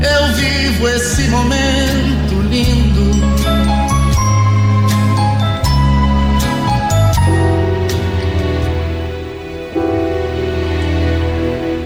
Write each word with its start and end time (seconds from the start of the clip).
eu 0.00 0.34
vivo 0.34 0.88
esse 0.88 1.22
momento 1.28 2.40
lindo. 2.48 3.16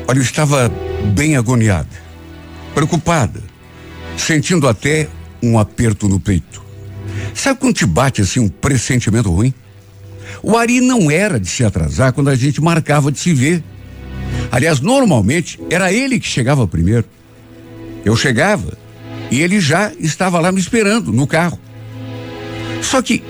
Olha, 0.08 0.18
eu 0.18 0.22
estava 0.22 0.68
bem 1.14 1.36
agoniada, 1.36 1.88
preocupada, 2.74 3.40
sentindo 4.16 4.66
até 4.66 5.08
um 5.40 5.58
aperto 5.58 6.08
no 6.08 6.18
peito. 6.18 6.60
Sabe 7.32 7.60
quando 7.60 7.74
te 7.74 7.86
bate 7.86 8.20
assim 8.20 8.40
um 8.40 8.48
pressentimento 8.48 9.30
ruim? 9.30 9.54
O 10.42 10.56
Ari 10.56 10.80
não 10.80 11.10
era 11.10 11.38
de 11.38 11.48
se 11.48 11.64
atrasar 11.64 12.12
quando 12.12 12.28
a 12.28 12.34
gente 12.34 12.60
marcava 12.60 13.12
de 13.12 13.18
se 13.18 13.32
ver. 13.32 13.62
Aliás, 14.50 14.80
normalmente 14.80 15.60
era 15.70 15.92
ele 15.92 16.18
que 16.18 16.26
chegava 16.26 16.66
primeiro. 16.66 17.04
Eu 18.04 18.16
chegava 18.16 18.76
e 19.30 19.40
ele 19.40 19.60
já 19.60 19.92
estava 19.98 20.40
lá 20.40 20.50
me 20.50 20.60
esperando 20.60 21.12
no 21.12 21.26
carro. 21.26 21.58
Só 22.82 23.00
que 23.02 23.22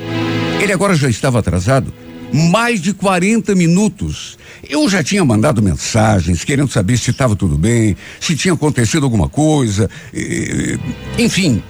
ele 0.60 0.72
agora 0.72 0.94
já 0.94 1.08
estava 1.08 1.38
atrasado 1.38 1.92
mais 2.32 2.80
de 2.80 2.92
40 2.92 3.54
minutos. 3.54 4.38
Eu 4.68 4.88
já 4.88 5.02
tinha 5.02 5.24
mandado 5.24 5.62
mensagens 5.62 6.44
querendo 6.44 6.70
saber 6.70 6.96
se 6.96 7.10
estava 7.10 7.34
tudo 7.34 7.58
bem, 7.58 7.96
se 8.20 8.36
tinha 8.36 8.54
acontecido 8.54 9.04
alguma 9.04 9.28
coisa, 9.28 9.90
enfim. 11.18 11.62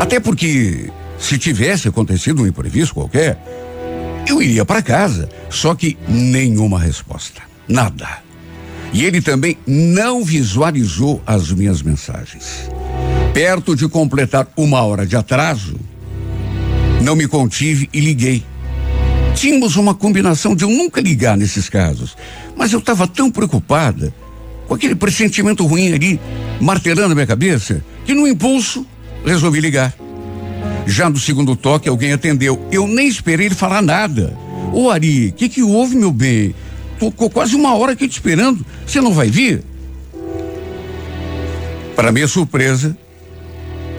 Até 0.00 0.20
porque 0.20 0.90
se 1.18 1.38
tivesse 1.38 1.88
acontecido 1.88 2.42
um 2.42 2.46
imprevisto 2.46 2.94
qualquer, 2.94 3.42
eu 4.28 4.42
iria 4.42 4.64
para 4.64 4.82
casa. 4.82 5.28
Só 5.48 5.74
que 5.74 5.96
nenhuma 6.08 6.78
resposta. 6.78 7.42
Nada. 7.66 8.27
E 8.92 9.04
ele 9.04 9.20
também 9.20 9.56
não 9.66 10.24
visualizou 10.24 11.22
as 11.26 11.50
minhas 11.52 11.82
mensagens. 11.82 12.70
Perto 13.34 13.76
de 13.76 13.88
completar 13.88 14.48
uma 14.56 14.82
hora 14.82 15.06
de 15.06 15.16
atraso, 15.16 15.76
não 17.02 17.14
me 17.14 17.28
contive 17.28 17.88
e 17.92 18.00
liguei. 18.00 18.44
Tínhamos 19.34 19.76
uma 19.76 19.94
combinação 19.94 20.56
de 20.56 20.64
eu 20.64 20.70
nunca 20.70 21.00
ligar 21.00 21.36
nesses 21.36 21.68
casos, 21.68 22.16
mas 22.56 22.72
eu 22.72 22.80
estava 22.80 23.06
tão 23.06 23.30
preocupada 23.30 24.12
com 24.66 24.74
aquele 24.74 24.94
pressentimento 24.94 25.64
ruim 25.64 25.92
ali, 25.92 26.20
martelando 26.60 27.12
a 27.12 27.14
minha 27.14 27.26
cabeça, 27.26 27.84
que 28.04 28.14
no 28.14 28.26
impulso 28.26 28.84
resolvi 29.24 29.60
ligar. 29.60 29.94
Já 30.86 31.08
no 31.08 31.18
segundo 31.18 31.54
toque, 31.54 31.88
alguém 31.88 32.12
atendeu. 32.12 32.66
Eu 32.72 32.88
nem 32.88 33.06
esperei 33.06 33.46
ele 33.46 33.54
falar 33.54 33.82
nada. 33.82 34.36
Ô 34.72 34.90
Ari, 34.90 35.28
o 35.28 35.32
que, 35.32 35.48
que 35.48 35.62
houve, 35.62 35.94
meu 35.94 36.10
bem? 36.10 36.54
Tô 36.98 37.10
quase 37.30 37.54
uma 37.54 37.74
hora 37.74 37.92
aqui 37.92 38.08
te 38.08 38.12
esperando. 38.12 38.64
Você 38.86 39.00
não 39.00 39.12
vai 39.12 39.30
vir? 39.30 39.62
Para 41.94 42.12
minha 42.12 42.28
surpresa 42.28 42.96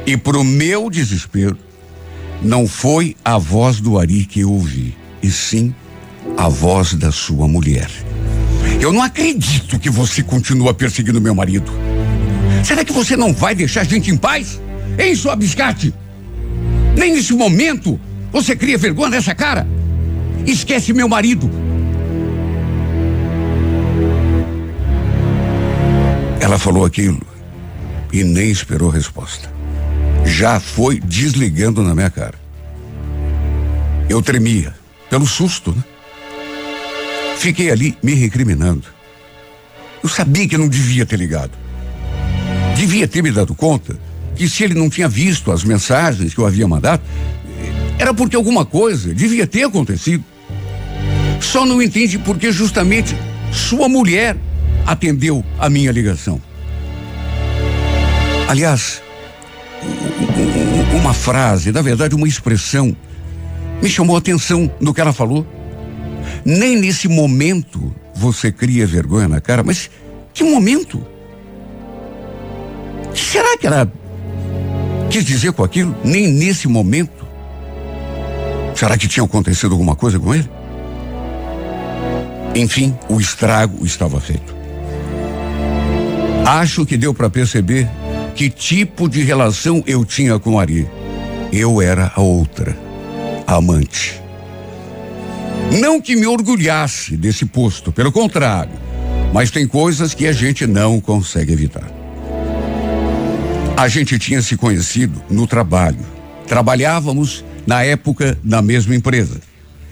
e 0.05 0.17
para 0.17 0.37
o 0.37 0.43
meu 0.43 0.89
desespero, 0.89 1.57
não 2.41 2.67
foi 2.67 3.15
a 3.23 3.37
voz 3.37 3.79
do 3.79 3.99
Ari 3.99 4.25
que 4.25 4.39
eu 4.39 4.51
ouvi, 4.51 4.95
e 5.21 5.29
sim 5.29 5.73
a 6.37 6.47
voz 6.47 6.93
da 6.93 7.11
sua 7.11 7.47
mulher. 7.47 7.89
Eu 8.81 8.93
não 8.93 9.01
acredito 9.01 9.77
que 9.77 9.89
você 9.89 10.23
continua 10.23 10.73
perseguindo 10.73 11.19
meu 11.19 11.35
marido. 11.35 11.71
Será 12.63 12.85
que 12.85 12.93
você 12.93 13.15
não 13.17 13.33
vai 13.33 13.53
deixar 13.53 13.81
a 13.81 13.83
gente 13.83 14.09
em 14.09 14.17
paz? 14.17 14.61
Hein, 14.97 15.15
sua 15.15 15.35
biscate? 15.35 15.93
Nem 16.97 17.13
nesse 17.13 17.33
momento 17.33 17.99
você 18.31 18.55
cria 18.55 18.77
vergonha 18.77 19.09
nessa 19.09 19.35
cara? 19.35 19.67
Esquece 20.45 20.93
meu 20.93 21.07
marido. 21.07 21.49
Ela 26.39 26.57
falou 26.57 26.85
aquilo 26.85 27.21
e 28.11 28.23
nem 28.23 28.49
esperou 28.49 28.89
resposta. 28.89 29.51
Já 30.25 30.59
foi 30.59 30.99
desligando 30.99 31.83
na 31.83 31.93
minha 31.93 32.09
cara. 32.09 32.35
Eu 34.07 34.21
tremia, 34.21 34.73
pelo 35.09 35.27
susto, 35.27 35.71
né? 35.71 35.83
Fiquei 37.37 37.69
ali 37.69 37.97
me 38.01 38.13
recriminando. 38.13 38.87
Eu 40.01 40.09
sabia 40.09 40.47
que 40.47 40.57
não 40.57 40.67
devia 40.67 41.05
ter 41.05 41.17
ligado. 41.17 41.51
Devia 42.75 43.07
ter 43.07 43.21
me 43.21 43.31
dado 43.31 43.53
conta 43.53 43.97
que 44.35 44.49
se 44.49 44.63
ele 44.63 44.73
não 44.73 44.89
tinha 44.89 45.07
visto 45.07 45.51
as 45.51 45.63
mensagens 45.63 46.33
que 46.33 46.39
eu 46.39 46.45
havia 46.45 46.67
mandado, 46.67 47.01
era 47.97 48.13
porque 48.13 48.35
alguma 48.35 48.65
coisa 48.65 49.13
devia 49.13 49.45
ter 49.45 49.63
acontecido. 49.63 50.23
Só 51.41 51.65
não 51.65 51.81
entende 51.81 52.17
porque 52.17 52.51
justamente 52.51 53.15
sua 53.51 53.89
mulher 53.89 54.37
atendeu 54.89 55.45
a 55.59 55.69
minha 55.69 55.91
ligação. 55.91 56.41
Aliás, 58.47 59.03
uma 60.99 61.13
frase, 61.13 61.71
na 61.71 61.83
verdade, 61.83 62.15
uma 62.15 62.27
expressão, 62.27 62.97
me 63.83 63.87
chamou 63.87 64.15
a 64.15 64.19
atenção 64.19 64.69
no 64.79 64.91
que 64.91 64.99
ela 64.99 65.13
falou. 65.13 65.45
Nem 66.43 66.75
nesse 66.75 67.07
momento 67.07 67.93
você 68.15 68.51
cria 68.51 68.87
vergonha 68.87 69.27
na 69.27 69.39
cara, 69.39 69.61
mas 69.61 69.91
que 70.33 70.43
momento? 70.43 71.05
Será 73.13 73.57
que 73.59 73.67
ela 73.67 73.91
quis 75.11 75.23
dizer 75.23 75.53
com 75.53 75.63
aquilo? 75.63 75.95
Nem 76.03 76.27
nesse 76.27 76.67
momento. 76.67 77.27
Será 78.73 78.97
que 78.97 79.07
tinha 79.07 79.23
acontecido 79.23 79.73
alguma 79.73 79.95
coisa 79.95 80.19
com 80.19 80.33
ele? 80.33 80.49
Enfim, 82.55 82.97
o 83.07 83.19
estrago 83.19 83.85
estava 83.85 84.19
feito. 84.19 84.58
Acho 86.49 86.83
que 86.83 86.97
deu 86.97 87.13
para 87.13 87.29
perceber 87.29 87.87
que 88.33 88.49
tipo 88.49 89.07
de 89.07 89.21
relação 89.21 89.83
eu 89.85 90.03
tinha 90.03 90.39
com 90.39 90.59
Ari. 90.59 90.89
Eu 91.53 91.79
era 91.79 92.11
a 92.15 92.21
outra, 92.21 92.75
a 93.45 93.57
amante. 93.57 94.19
Não 95.79 96.01
que 96.01 96.15
me 96.15 96.25
orgulhasse 96.25 97.15
desse 97.15 97.45
posto, 97.45 97.91
pelo 97.91 98.11
contrário, 98.11 98.71
mas 99.31 99.51
tem 99.51 99.67
coisas 99.67 100.15
que 100.15 100.25
a 100.25 100.31
gente 100.31 100.65
não 100.65 100.99
consegue 100.99 101.53
evitar. 101.53 101.87
A 103.77 103.87
gente 103.87 104.17
tinha 104.17 104.41
se 104.41 104.57
conhecido 104.57 105.21
no 105.29 105.45
trabalho. 105.45 106.03
Trabalhávamos, 106.47 107.45
na 107.67 107.83
época, 107.83 108.39
na 108.43 108.59
mesma 108.59 108.95
empresa. 108.95 109.39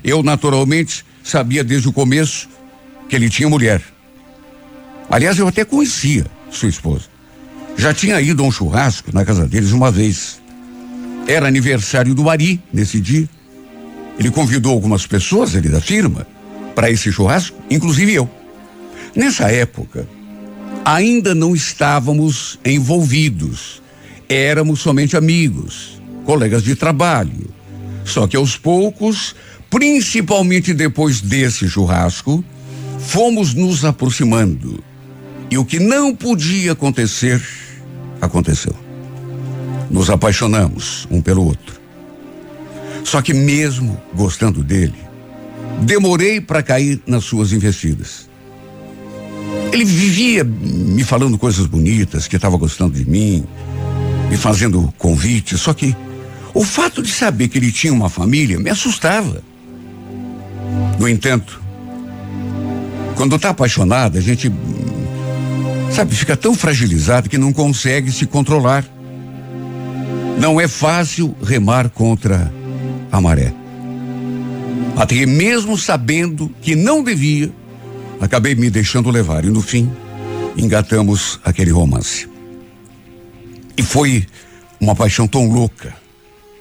Eu, 0.03 0.23
naturalmente, 0.23 1.05
sabia 1.23 1.63
desde 1.63 1.87
o 1.87 1.93
começo 1.93 2.49
que 3.07 3.15
ele 3.15 3.29
tinha 3.29 3.47
mulher. 3.47 3.79
Aliás, 5.07 5.37
eu 5.37 5.47
até 5.47 5.63
conhecia 5.63 6.25
sua 6.49 6.69
esposa. 6.69 7.05
Já 7.77 7.93
tinha 7.93 8.19
ido 8.19 8.43
a 8.43 8.47
um 8.47 8.51
churrasco 8.51 9.11
na 9.13 9.23
casa 9.23 9.47
deles 9.47 9.71
uma 9.71 9.91
vez. 9.91 10.41
Era 11.27 11.47
aniversário 11.47 12.15
do 12.15 12.29
Ari 12.29 12.59
nesse 12.73 12.99
dia. 12.99 13.29
Ele 14.17 14.31
convidou 14.31 14.73
algumas 14.73 15.05
pessoas 15.05 15.55
ali 15.55 15.69
da 15.69 15.79
firma 15.79 16.25
para 16.73 16.89
esse 16.89 17.11
churrasco, 17.11 17.57
inclusive 17.69 18.13
eu. 18.13 18.29
Nessa 19.15 19.51
época, 19.51 20.07
ainda 20.83 21.35
não 21.35 21.55
estávamos 21.55 22.59
envolvidos. 22.65 23.81
Éramos 24.29 24.79
somente 24.79 25.15
amigos, 25.15 26.01
colegas 26.25 26.63
de 26.63 26.75
trabalho. 26.75 27.49
Só 28.03 28.25
que 28.25 28.37
aos 28.37 28.57
poucos, 28.57 29.35
principalmente 29.69 30.73
depois 30.73 31.21
desse 31.21 31.67
churrasco, 31.67 32.43
fomos 32.99 33.53
nos 33.53 33.85
aproximando. 33.85 34.83
E 35.49 35.57
o 35.57 35.65
que 35.65 35.79
não 35.79 36.15
podia 36.15 36.73
acontecer, 36.73 37.41
aconteceu. 38.21 38.75
Nos 39.89 40.09
apaixonamos 40.09 41.07
um 41.09 41.21
pelo 41.21 41.45
outro. 41.45 41.79
Só 43.03 43.21
que 43.21 43.33
mesmo 43.33 43.99
gostando 44.13 44.63
dele, 44.63 44.97
demorei 45.81 46.41
para 46.41 46.61
cair 46.61 47.01
nas 47.07 47.23
suas 47.23 47.53
investidas. 47.53 48.27
Ele 49.71 49.85
vivia 49.85 50.43
me 50.43 51.03
falando 51.03 51.37
coisas 51.37 51.65
bonitas, 51.65 52.27
que 52.27 52.35
estava 52.35 52.57
gostando 52.57 52.93
de 52.93 53.09
mim, 53.09 53.45
me 54.29 54.35
fazendo 54.35 54.93
convites, 54.97 55.61
só 55.61 55.73
que 55.73 55.95
o 56.53 56.63
fato 56.63 57.01
de 57.01 57.11
saber 57.11 57.47
que 57.47 57.57
ele 57.57 57.71
tinha 57.71 57.93
uma 57.93 58.09
família 58.09 58.59
me 58.59 58.69
assustava. 58.69 59.41
No 60.99 61.07
entanto, 61.07 61.61
quando 63.15 63.35
está 63.35 63.49
apaixonado, 63.49 64.17
a 64.17 64.21
gente, 64.21 64.51
sabe, 65.91 66.15
fica 66.15 66.35
tão 66.37 66.53
fragilizado 66.53 67.29
que 67.29 67.37
não 67.37 67.51
consegue 67.51 68.11
se 68.11 68.25
controlar. 68.25 68.85
Não 70.39 70.61
é 70.61 70.67
fácil 70.67 71.35
remar 71.41 71.89
contra 71.89 72.51
a 73.11 73.19
maré. 73.19 73.53
Até 74.95 75.25
mesmo 75.25 75.77
sabendo 75.77 76.51
que 76.61 76.75
não 76.75 77.03
devia, 77.03 77.51
acabei 78.19 78.55
me 78.55 78.69
deixando 78.69 79.09
levar 79.09 79.45
e 79.45 79.49
no 79.49 79.61
fim 79.61 79.91
engatamos 80.55 81.39
aquele 81.43 81.71
romance. 81.71 82.27
E 83.75 83.83
foi 83.83 84.25
uma 84.79 84.95
paixão 84.95 85.27
tão 85.27 85.49
louca, 85.49 85.95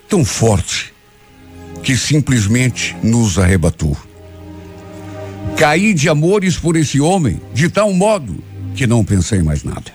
tão 0.09 0.25
forte, 0.25 0.93
que 1.83 1.97
simplesmente 1.97 2.97
nos 3.03 3.39
arrebatou. 3.39 3.97
Caí 5.57 5.95
de 5.95 6.09
amores 6.09 6.59
por 6.59 6.77
esse 6.77 7.01
homem 7.01 7.41
de 7.55 7.69
tal 7.69 7.93
modo 7.93 8.43
que 8.77 8.87
não 8.87 9.05
pensei 9.05 9.43
mais 9.43 9.65
nada. 9.65 9.91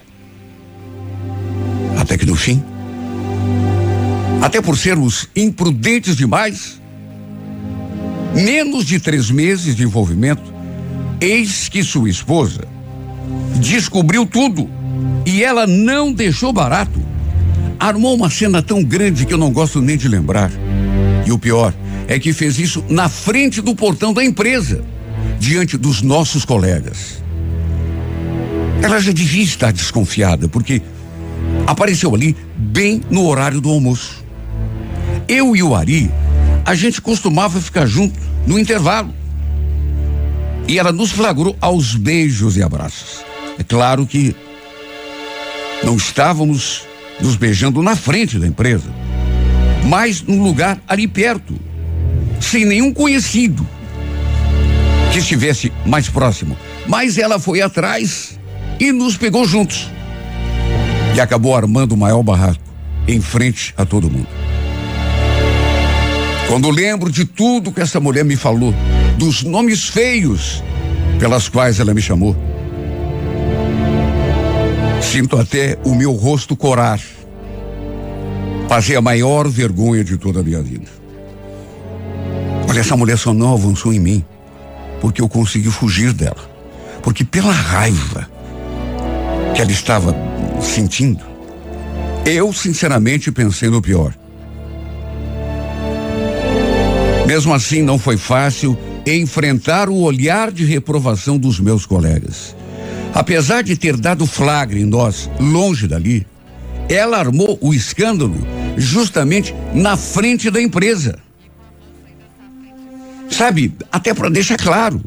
Até 1.97 2.17
que 2.17 2.25
no 2.25 2.35
fim, 2.35 2.61
até 4.41 4.59
por 4.59 4.77
sermos 4.77 5.29
imprudentes 5.35 6.15
demais, 6.17 6.81
menos 8.35 8.85
de 8.85 8.99
três 8.99 9.29
meses 9.29 9.75
de 9.75 9.83
envolvimento, 9.83 10.51
eis 11.21 11.69
que 11.69 11.83
sua 11.83 12.09
esposa 12.09 12.67
descobriu 13.59 14.25
tudo 14.25 14.67
e 15.25 15.43
ela 15.43 15.67
não 15.67 16.11
deixou 16.11 16.51
barato. 16.51 16.99
Armou 17.79 18.15
uma 18.15 18.29
cena 18.29 18.61
tão 18.61 18.83
grande 18.83 19.25
que 19.25 19.33
eu 19.33 19.37
não 19.37 19.51
gosto 19.51 19.79
nem 19.79 19.95
de 19.95 20.07
lembrar. 20.07 20.51
E 21.25 21.31
o 21.31 21.37
pior 21.37 21.73
é 22.07 22.17
que 22.19 22.33
fez 22.33 22.57
isso 22.57 22.83
na 22.89 23.07
frente 23.07 23.61
do 23.61 23.75
portão 23.75 24.11
da 24.11 24.23
empresa, 24.23 24.83
diante 25.39 25.77
dos 25.77 26.01
nossos 26.01 26.43
colegas. 26.43 27.20
Ela 28.81 28.99
já 28.99 29.11
devia 29.11 29.43
estar 29.43 29.71
desconfiada, 29.71 30.47
porque 30.47 30.81
apareceu 31.67 32.13
ali 32.15 32.35
bem 32.55 33.01
no 33.09 33.25
horário 33.27 33.61
do 33.61 33.69
almoço. 33.69 34.23
Eu 35.27 35.55
e 35.55 35.61
o 35.61 35.75
Ari, 35.75 36.11
a 36.65 36.73
gente 36.73 37.01
costumava 37.01 37.61
ficar 37.61 37.85
junto 37.85 38.19
no 38.45 38.59
intervalo. 38.59 39.13
E 40.67 40.79
ela 40.79 40.91
nos 40.91 41.11
flagrou 41.11 41.55
aos 41.61 41.95
beijos 41.95 42.57
e 42.57 42.63
abraços. 42.63 43.23
É 43.59 43.63
claro 43.63 44.05
que 44.05 44.35
não 45.83 45.95
estávamos 45.95 46.83
nos 47.19 47.35
beijando 47.35 47.81
na 47.83 47.95
frente 47.95 48.39
da 48.39 48.47
empresa, 48.47 48.89
mas 49.87 50.21
num 50.21 50.41
lugar 50.41 50.81
ali 50.87 51.07
perto, 51.07 51.55
sem 52.39 52.65
nenhum 52.65 52.93
conhecido 52.93 53.67
que 55.11 55.19
estivesse 55.19 55.71
mais 55.85 56.09
próximo. 56.09 56.57
Mas 56.87 57.17
ela 57.17 57.39
foi 57.39 57.61
atrás 57.61 58.39
e 58.81 58.91
nos 58.91 59.15
pegou 59.15 59.45
juntos. 59.45 59.87
E 61.15 61.21
acabou 61.21 61.55
armando 61.55 61.91
o 61.91 61.97
maior 61.97 62.23
barraco 62.23 62.59
em 63.07 63.21
frente 63.21 63.75
a 63.77 63.85
todo 63.85 64.09
mundo. 64.09 64.27
Quando 66.47 66.67
lembro 66.71 67.11
de 67.11 67.23
tudo 67.23 67.71
que 67.71 67.79
essa 67.79 67.99
mulher 67.99 68.25
me 68.25 68.35
falou, 68.35 68.73
dos 69.19 69.43
nomes 69.43 69.87
feios 69.87 70.63
pelas 71.19 71.47
quais 71.47 71.79
ela 71.79 71.93
me 71.93 72.01
chamou, 72.01 72.35
sinto 74.99 75.37
até 75.37 75.77
o 75.85 75.93
meu 75.93 76.13
rosto 76.13 76.55
corar. 76.55 76.99
Passei 78.67 78.95
a 78.95 79.01
maior 79.01 79.47
vergonha 79.47 80.03
de 80.03 80.17
toda 80.17 80.39
a 80.39 80.43
minha 80.43 80.61
vida. 80.61 80.87
Olha, 82.67 82.79
essa 82.79 82.97
mulher 82.97 83.17
só 83.17 83.31
não 83.31 83.53
avançou 83.53 83.93
em 83.93 83.99
mim 83.99 84.25
porque 84.99 85.21
eu 85.21 85.29
consegui 85.29 85.69
fugir 85.69 86.13
dela. 86.13 86.49
Porque 87.03 87.23
pela 87.23 87.51
raiva 87.51 88.27
que 89.53 89.61
ela 89.61 89.71
estava 89.71 90.15
sentindo, 90.61 91.23
eu 92.25 92.53
sinceramente 92.53 93.31
pensei 93.31 93.69
no 93.69 93.81
pior. 93.81 94.13
Mesmo 97.25 97.53
assim, 97.53 97.81
não 97.81 97.97
foi 97.97 98.17
fácil 98.17 98.77
enfrentar 99.05 99.89
o 99.89 100.01
olhar 100.01 100.51
de 100.51 100.65
reprovação 100.65 101.37
dos 101.37 101.59
meus 101.59 101.85
colegas. 101.85 102.55
Apesar 103.13 103.63
de 103.63 103.75
ter 103.75 103.97
dado 103.97 104.25
flagre 104.25 104.81
em 104.81 104.85
nós, 104.85 105.29
longe 105.39 105.87
dali, 105.87 106.25
ela 106.89 107.17
armou 107.17 107.57
o 107.61 107.73
escândalo 107.73 108.35
justamente 108.77 109.53
na 109.73 109.97
frente 109.97 110.49
da 110.49 110.61
empresa. 110.61 111.19
Sabe, 113.29 113.73
até 113.91 114.13
para 114.13 114.29
deixar 114.29 114.57
claro 114.57 115.01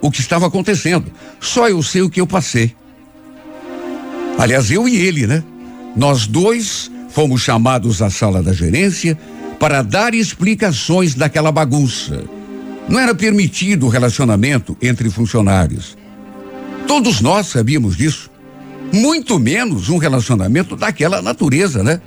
o 0.00 0.10
que 0.10 0.20
estava 0.20 0.46
acontecendo. 0.46 1.12
Só 1.40 1.68
eu 1.68 1.82
sei 1.82 2.02
o 2.02 2.10
que 2.10 2.20
eu 2.20 2.26
passei. 2.26 2.74
Aliás, 4.38 4.70
eu 4.70 4.88
e 4.88 4.96
ele, 4.96 5.26
né? 5.26 5.42
Nós 5.96 6.26
dois 6.26 6.90
fomos 7.08 7.42
chamados 7.42 8.02
à 8.02 8.10
sala 8.10 8.42
da 8.42 8.52
gerência 8.52 9.16
para 9.58 9.82
dar 9.82 10.14
explicações 10.14 11.14
daquela 11.14 11.52
bagunça. 11.52 12.24
Não 12.88 12.98
era 12.98 13.14
permitido 13.14 13.86
o 13.86 13.88
relacionamento 13.88 14.76
entre 14.82 15.08
funcionários. 15.08 15.96
Todos 16.86 17.20
nós 17.20 17.46
sabíamos 17.46 17.96
disso. 17.96 18.30
Muito 18.92 19.38
menos 19.38 19.88
um 19.88 19.96
relacionamento 19.96 20.76
daquela 20.76 21.22
natureza, 21.22 21.82
né? 21.82 22.00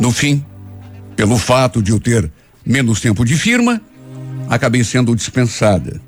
No 0.00 0.10
fim, 0.10 0.44
pelo 1.14 1.36
fato 1.36 1.82
de 1.82 1.90
eu 1.90 2.00
ter 2.00 2.30
menos 2.64 3.00
tempo 3.00 3.24
de 3.24 3.36
firma, 3.36 3.80
acabei 4.48 4.82
sendo 4.84 5.14
dispensada. 5.14 6.00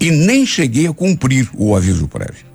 E 0.00 0.10
nem 0.10 0.44
cheguei 0.44 0.86
a 0.86 0.92
cumprir 0.92 1.48
o 1.54 1.76
aviso 1.76 2.08
prévio. 2.08 2.45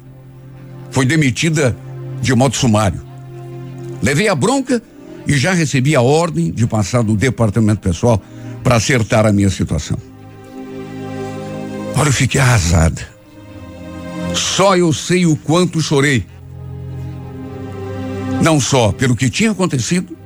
Foi 0.91 1.05
demitida 1.05 1.75
de 2.21 2.35
modo 2.35 2.55
sumário. 2.55 3.01
Levei 4.01 4.27
a 4.27 4.35
bronca 4.35 4.81
e 5.25 5.37
já 5.37 5.53
recebi 5.53 5.95
a 5.95 6.01
ordem 6.01 6.51
de 6.51 6.67
passar 6.67 7.01
do 7.01 7.15
departamento 7.15 7.81
pessoal 7.81 8.21
para 8.63 8.75
acertar 8.75 9.25
a 9.25 9.31
minha 9.31 9.49
situação. 9.49 9.97
Olha, 11.95 12.09
eu 12.09 12.13
fiquei 12.13 12.39
arrasada. 12.39 13.01
Só 14.33 14.75
eu 14.75 14.91
sei 14.93 15.25
o 15.25 15.35
quanto 15.35 15.81
chorei. 15.81 16.25
Não 18.41 18.59
só 18.59 18.91
pelo 18.91 19.15
que 19.15 19.29
tinha 19.29 19.51
acontecido, 19.51 20.17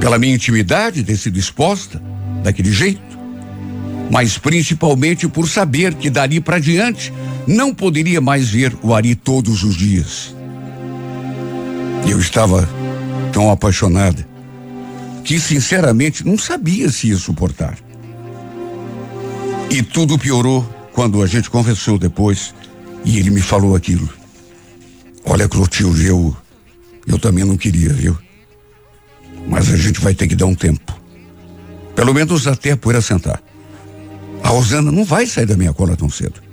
pela 0.00 0.18
minha 0.18 0.34
intimidade 0.34 1.02
ter 1.02 1.16
sido 1.16 1.38
exposta 1.38 2.02
daquele 2.42 2.72
jeito, 2.72 3.18
mas 4.10 4.38
principalmente 4.38 5.28
por 5.28 5.48
saber 5.48 5.94
que 5.94 6.08
dali 6.08 6.40
para 6.40 6.58
diante 6.58 7.12
não 7.46 7.74
poderia 7.74 8.20
mais 8.20 8.48
ver 8.48 8.76
o 8.82 8.94
Ari 8.94 9.14
todos 9.14 9.62
os 9.62 9.76
dias. 9.76 10.34
Eu 12.08 12.18
estava 12.18 12.68
tão 13.32 13.50
apaixonada 13.50 14.26
que 15.24 15.38
sinceramente 15.38 16.24
não 16.26 16.38
sabia 16.38 16.90
se 16.90 17.08
ia 17.08 17.16
suportar. 17.16 17.76
E 19.70 19.82
tudo 19.82 20.18
piorou 20.18 20.62
quando 20.92 21.22
a 21.22 21.26
gente 21.26 21.50
conversou 21.50 21.98
depois 21.98 22.54
e 23.04 23.18
ele 23.18 23.30
me 23.30 23.40
falou 23.40 23.76
aquilo. 23.76 24.08
Olha, 25.24 25.48
Clotilde, 25.48 26.06
eu 26.06 26.36
eu 27.06 27.18
também 27.18 27.44
não 27.44 27.56
queria, 27.56 27.92
viu? 27.92 28.18
Mas 29.48 29.72
a 29.72 29.76
gente 29.76 30.00
vai 30.00 30.12
ter 30.12 30.26
que 30.26 30.34
dar 30.34 30.46
um 30.46 30.54
tempo. 30.54 30.98
Pelo 31.94 32.12
menos 32.12 32.46
até 32.46 32.72
a 32.72 32.76
poeira 32.76 33.00
sentar. 33.00 33.40
A 34.42 34.48
Rosana 34.48 34.90
não 34.90 35.04
vai 35.04 35.26
sair 35.26 35.46
da 35.46 35.56
minha 35.56 35.72
cola 35.72 35.96
tão 35.96 36.10
cedo. 36.10 36.45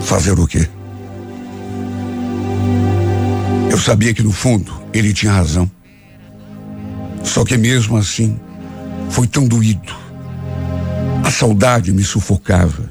Fazer 0.00 0.38
o 0.38 0.46
quê? 0.46 0.66
Eu 3.70 3.78
sabia 3.78 4.12
que 4.12 4.22
no 4.22 4.32
fundo 4.32 4.72
ele 4.92 5.12
tinha 5.12 5.32
razão. 5.32 5.70
Só 7.22 7.44
que 7.44 7.56
mesmo 7.56 7.96
assim, 7.96 8.38
foi 9.10 9.26
tão 9.26 9.46
doído. 9.46 9.94
A 11.24 11.30
saudade 11.30 11.92
me 11.92 12.02
sufocava. 12.02 12.90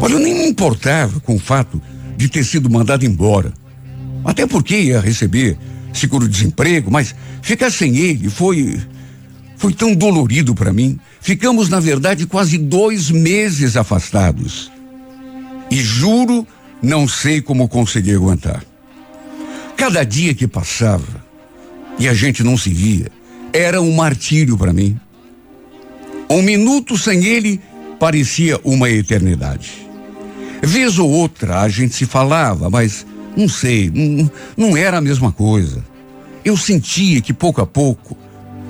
Olha, 0.00 0.14
eu 0.14 0.18
nem 0.18 0.34
me 0.34 0.46
importava 0.46 1.20
com 1.20 1.34
o 1.34 1.38
fato 1.38 1.80
de 2.16 2.28
ter 2.28 2.44
sido 2.44 2.70
mandado 2.70 3.04
embora. 3.04 3.52
Até 4.24 4.46
porque 4.46 4.76
ia 4.76 5.00
receber 5.00 5.58
seguro-desemprego, 5.92 6.90
mas 6.90 7.14
ficar 7.42 7.70
sem 7.70 7.96
ele 7.96 8.28
foi. 8.28 8.78
Foi 9.56 9.72
tão 9.72 9.94
dolorido 9.94 10.54
para 10.54 10.72
mim. 10.72 10.98
Ficamos, 11.20 11.68
na 11.68 11.80
verdade, 11.80 12.26
quase 12.26 12.56
dois 12.56 13.10
meses 13.10 13.76
afastados. 13.76 14.70
E 15.70 15.76
juro, 15.76 16.46
não 16.82 17.06
sei 17.06 17.40
como 17.40 17.68
consegui 17.68 18.14
aguentar. 18.14 18.64
Cada 19.76 20.04
dia 20.04 20.34
que 20.34 20.46
passava 20.46 21.24
e 21.98 22.08
a 22.08 22.14
gente 22.14 22.42
não 22.42 22.56
se 22.56 22.70
via, 22.70 23.06
era 23.52 23.80
um 23.80 23.94
martírio 23.94 24.56
para 24.56 24.72
mim. 24.72 24.98
Um 26.28 26.42
minuto 26.42 26.96
sem 26.96 27.24
ele 27.24 27.60
parecia 27.98 28.58
uma 28.64 28.88
eternidade. 28.88 29.86
Vez 30.62 30.98
ou 30.98 31.10
outra 31.10 31.60
a 31.60 31.68
gente 31.68 31.94
se 31.94 32.06
falava, 32.06 32.68
mas 32.68 33.06
não 33.36 33.48
sei, 33.48 33.90
não, 33.90 34.30
não 34.56 34.76
era 34.76 34.98
a 34.98 35.00
mesma 35.00 35.32
coisa. 35.32 35.84
Eu 36.44 36.56
sentia 36.56 37.20
que 37.20 37.32
pouco 37.32 37.60
a 37.60 37.66
pouco 37.66 38.16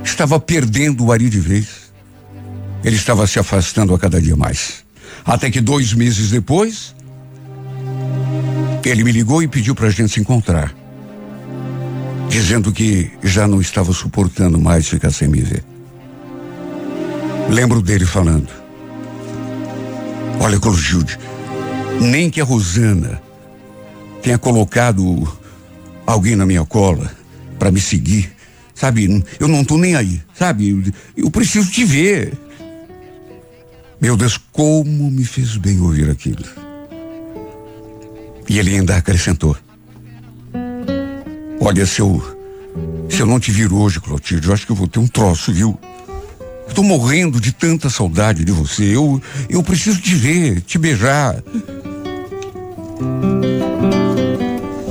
estava 0.03 0.39
perdendo 0.41 1.05
o 1.05 1.13
Ari 1.13 1.29
de 1.29 1.41
vez. 1.41 1.93
Ele 2.83 2.97
estava 2.97 3.27
se 3.27 3.39
afastando 3.39 3.95
a 3.95 3.99
cada 3.99 4.21
dia 4.21 4.37
mais. 4.37 4.85
Até 5.25 5.51
que 5.51 5.61
dois 5.61 5.93
meses 5.93 6.31
depois, 6.31 6.95
ele 8.85 9.05
me 9.05 9.13
ligou 9.13 9.43
e 9.43 9.49
pediu 9.49 9.75
para 9.75 9.87
a 9.87 9.91
gente 9.91 10.13
se 10.13 10.21
encontrar. 10.21 10.75
dizendo 12.29 12.71
que 12.73 13.11
já 13.25 13.49
não 13.49 13.61
estava 13.61 13.93
suportando 13.93 14.59
mais 14.59 14.89
ficar 14.89 15.11
sem 15.11 15.27
me 15.27 15.41
ver. 15.41 15.65
Lembro 17.49 17.83
dele 17.83 18.07
falando: 18.07 18.49
Olha, 20.41 20.59
Clotilde, 20.59 21.19
nem 22.01 22.31
que 22.31 22.41
a 22.41 22.45
Rosana 22.45 23.21
tenha 24.23 24.39
colocado 24.39 25.27
alguém 26.07 26.37
na 26.37 26.47
minha 26.47 26.65
cola 26.65 27.11
para 27.59 27.71
me 27.71 27.81
seguir, 27.81 28.33
sabe? 28.75 29.25
Eu 29.39 29.49
não 29.49 29.65
tô 29.65 29.77
nem 29.77 29.97
aí, 29.97 30.23
sabe? 30.33 30.95
Eu 31.17 31.31
preciso 31.31 31.71
te 31.71 31.85
ver. 31.85 32.33
Meu 34.01 34.17
Deus, 34.17 34.39
como 34.51 35.11
me 35.11 35.25
fez 35.25 35.59
bem 35.59 35.79
ouvir 35.81 36.09
aquilo. 36.09 36.43
E 38.49 38.59
ele 38.59 38.75
ainda 38.75 38.97
acrescentou: 38.97 39.55
Olha, 41.61 41.85
se 41.85 42.01
eu, 42.01 42.23
se 43.11 43.21
eu 43.21 43.27
não 43.27 43.39
te 43.39 43.53
vir 43.53 43.71
hoje, 43.71 44.01
Clotilde, 44.01 44.49
eu 44.49 44.55
acho 44.55 44.65
que 44.65 44.73
eu 44.73 44.77
vou 44.77 44.89
ter 44.89 44.99
um 44.99 45.07
troço, 45.07 45.53
viu? 45.53 45.79
Estou 46.67 46.83
morrendo 46.83 47.41
de 47.41 47.53
tanta 47.53 47.91
saudade 47.91 48.45
de 48.45 48.53
você. 48.53 48.85
Eu, 48.85 49.21
eu 49.49 49.63
preciso 49.63 50.01
te 50.01 50.15
ver, 50.15 50.63
te 50.63 50.79
beijar. 50.79 51.43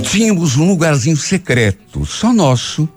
Tínhamos 0.04 0.56
um 0.56 0.68
lugarzinho 0.68 1.16
secreto, 1.16 2.04
só 2.04 2.32
nosso, 2.32 2.88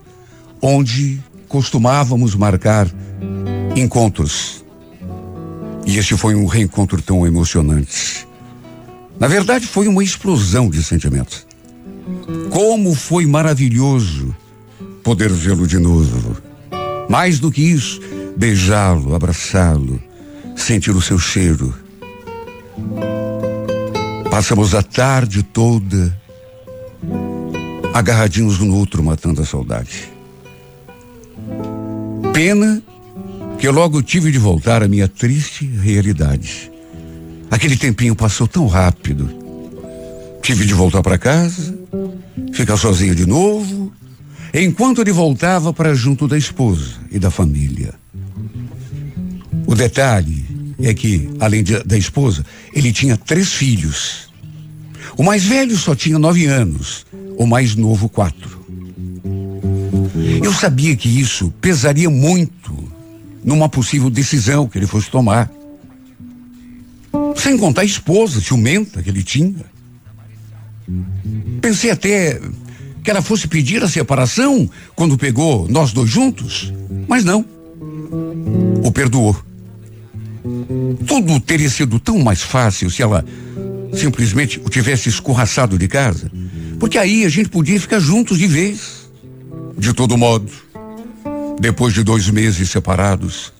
onde 0.61 1.19
costumávamos 1.47 2.35
marcar 2.35 2.87
encontros. 3.75 4.62
E 5.85 5.97
este 5.97 6.15
foi 6.17 6.35
um 6.35 6.45
reencontro 6.45 7.01
tão 7.01 7.25
emocionante. 7.25 8.27
Na 9.19 9.27
verdade, 9.27 9.67
foi 9.67 9.87
uma 9.87 10.03
explosão 10.03 10.69
de 10.69 10.83
sentimentos. 10.83 11.45
Como 12.49 12.93
foi 12.95 13.25
maravilhoso 13.25 14.35
poder 15.03 15.29
vê-lo 15.31 15.67
de 15.67 15.77
novo. 15.77 16.37
Mais 17.09 17.39
do 17.39 17.51
que 17.51 17.61
isso, 17.61 18.01
beijá-lo, 18.37 19.13
abraçá-lo, 19.13 20.01
sentir 20.55 20.91
o 20.91 21.01
seu 21.01 21.19
cheiro. 21.19 21.73
Passamos 24.31 24.73
a 24.73 24.81
tarde 24.81 25.43
toda 25.43 26.17
agarradinhos 27.93 28.59
um 28.59 28.65
no 28.65 28.77
outro, 28.77 29.03
matando 29.03 29.41
a 29.41 29.45
saudade. 29.45 30.11
Pena 32.33 32.81
que 33.59 33.67
eu 33.67 33.71
logo 33.71 34.01
tive 34.01 34.31
de 34.31 34.37
voltar 34.37 34.83
à 34.83 34.87
minha 34.87 35.07
triste 35.07 35.65
realidade. 35.65 36.71
Aquele 37.49 37.77
tempinho 37.77 38.15
passou 38.15 38.47
tão 38.47 38.67
rápido. 38.67 39.29
Tive 40.41 40.65
de 40.65 40.73
voltar 40.73 41.01
para 41.01 41.17
casa, 41.17 41.77
ficar 42.51 42.77
sozinho 42.77 43.15
de 43.15 43.25
novo, 43.25 43.93
enquanto 44.53 45.01
ele 45.01 45.11
voltava 45.11 45.71
para 45.71 45.93
junto 45.95 46.27
da 46.27 46.37
esposa 46.37 46.95
e 47.11 47.17
da 47.17 47.31
família. 47.31 47.93
O 49.65 49.75
detalhe 49.75 50.45
é 50.81 50.93
que, 50.93 51.29
além 51.39 51.63
de, 51.63 51.81
da 51.83 51.97
esposa, 51.97 52.45
ele 52.73 52.91
tinha 52.91 53.15
três 53.15 53.53
filhos. 53.53 54.29
O 55.17 55.23
mais 55.23 55.43
velho 55.43 55.77
só 55.77 55.95
tinha 55.95 56.19
nove 56.19 56.45
anos, 56.45 57.05
o 57.37 57.45
mais 57.45 57.75
novo 57.75 58.09
quatro. 58.09 58.63
Eu 60.43 60.51
sabia 60.53 60.95
que 60.95 61.07
isso 61.07 61.53
pesaria 61.61 62.09
muito 62.09 62.92
numa 63.43 63.67
possível 63.67 64.09
decisão 64.09 64.67
que 64.67 64.77
ele 64.77 64.87
fosse 64.87 65.09
tomar. 65.09 65.51
Sem 67.35 67.57
contar 67.57 67.81
a 67.81 67.85
esposa 67.85 68.41
ciumenta 68.41 69.01
que 69.01 69.09
ele 69.09 69.23
tinha. 69.23 69.65
Pensei 71.61 71.91
até 71.91 72.39
que 73.03 73.11
ela 73.11 73.21
fosse 73.21 73.47
pedir 73.47 73.83
a 73.83 73.89
separação 73.89 74.69
quando 74.95 75.17
pegou 75.17 75.67
nós 75.69 75.91
dois 75.91 76.09
juntos, 76.09 76.73
mas 77.07 77.23
não. 77.23 77.45
O 78.83 78.91
perdoou. 78.91 79.35
Tudo 81.05 81.39
teria 81.39 81.69
sido 81.69 81.99
tão 81.99 82.19
mais 82.19 82.41
fácil 82.41 82.89
se 82.89 83.01
ela 83.01 83.25
simplesmente 83.93 84.59
o 84.63 84.69
tivesse 84.69 85.09
escorraçado 85.09 85.77
de 85.77 85.87
casa, 85.87 86.31
porque 86.79 86.97
aí 86.97 87.25
a 87.25 87.29
gente 87.29 87.49
podia 87.49 87.79
ficar 87.79 87.99
juntos 87.99 88.37
de 88.37 88.47
vez. 88.47 89.03
De 89.77 89.93
todo 89.93 90.17
modo, 90.17 90.49
depois 91.59 91.93
de 91.93 92.03
dois 92.03 92.29
meses 92.29 92.69
separados, 92.69 93.53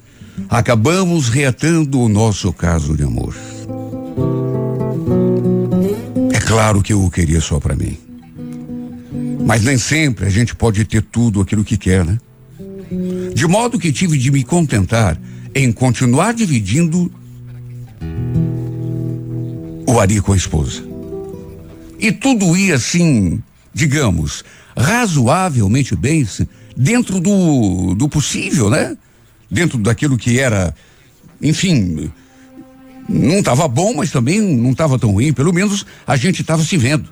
acabamos 0.50 1.30
reatando 1.30 2.00
o 2.00 2.10
nosso 2.10 2.52
caso 2.52 2.96
de 2.96 3.04
amor. 3.04 3.36
É 6.34 6.40
claro 6.40 6.82
que 6.82 6.94
eu 6.94 7.04
o 7.04 7.12
queria 7.12 7.42
só 7.42 7.60
para 7.60 7.76
mim. 7.76 7.98
Mas 9.46 9.64
nem 9.64 9.78
sempre 9.78 10.26
a 10.26 10.30
gente 10.30 10.56
pode 10.56 10.86
ter 10.86 11.02
tudo 11.02 11.42
aquilo 11.42 11.64
que 11.64 11.78
quer, 11.78 12.06
né? 12.06 12.18
De 13.34 13.46
modo 13.48 13.80
que 13.80 13.92
tive 13.92 14.18
de 14.18 14.32
me 14.32 14.44
contentar 14.44 15.20
em 15.54 15.72
continuar 15.72 16.34
dividindo 16.34 17.12
o 19.88 20.00
Ari 20.00 20.22
com 20.22 20.34
a 20.34 20.38
esposa. 20.38 20.84
E 22.00 22.12
tudo 22.12 22.58
ia 22.58 22.76
assim, 22.76 23.42
digamos, 23.74 24.44
razoavelmente 24.76 25.96
bem, 25.96 26.28
dentro 26.76 27.20
do, 27.20 27.94
do 27.96 28.10
possível, 28.10 28.70
né? 28.70 28.98
Dentro 29.50 29.78
daquilo 29.78 30.18
que 30.18 30.40
era, 30.40 30.76
enfim, 31.42 32.12
não 33.08 33.40
estava 33.40 33.68
bom, 33.68 33.94
mas 33.96 34.12
também 34.12 34.42
não 34.42 34.72
estava 34.72 34.98
tão 34.98 35.12
ruim. 35.12 35.34
Pelo 35.34 35.54
menos 35.54 35.86
a 36.08 36.16
gente 36.16 36.42
estava 36.42 36.64
se 36.64 36.78
vendo. 36.78 37.10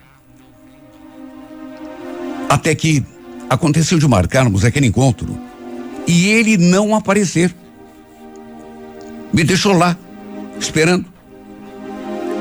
Até 2.50 2.74
que 2.74 3.06
aconteceu 3.50 4.00
de 4.00 4.08
marcarmos 4.08 4.65
aquele 4.65 4.88
encontro 4.88 5.38
e 6.08 6.27
ele 6.27 6.58
não 6.58 6.96
aparecer. 6.96 7.53
Me 9.32 9.44
deixou 9.44 9.74
lá, 9.74 9.98
esperando. 10.60 11.06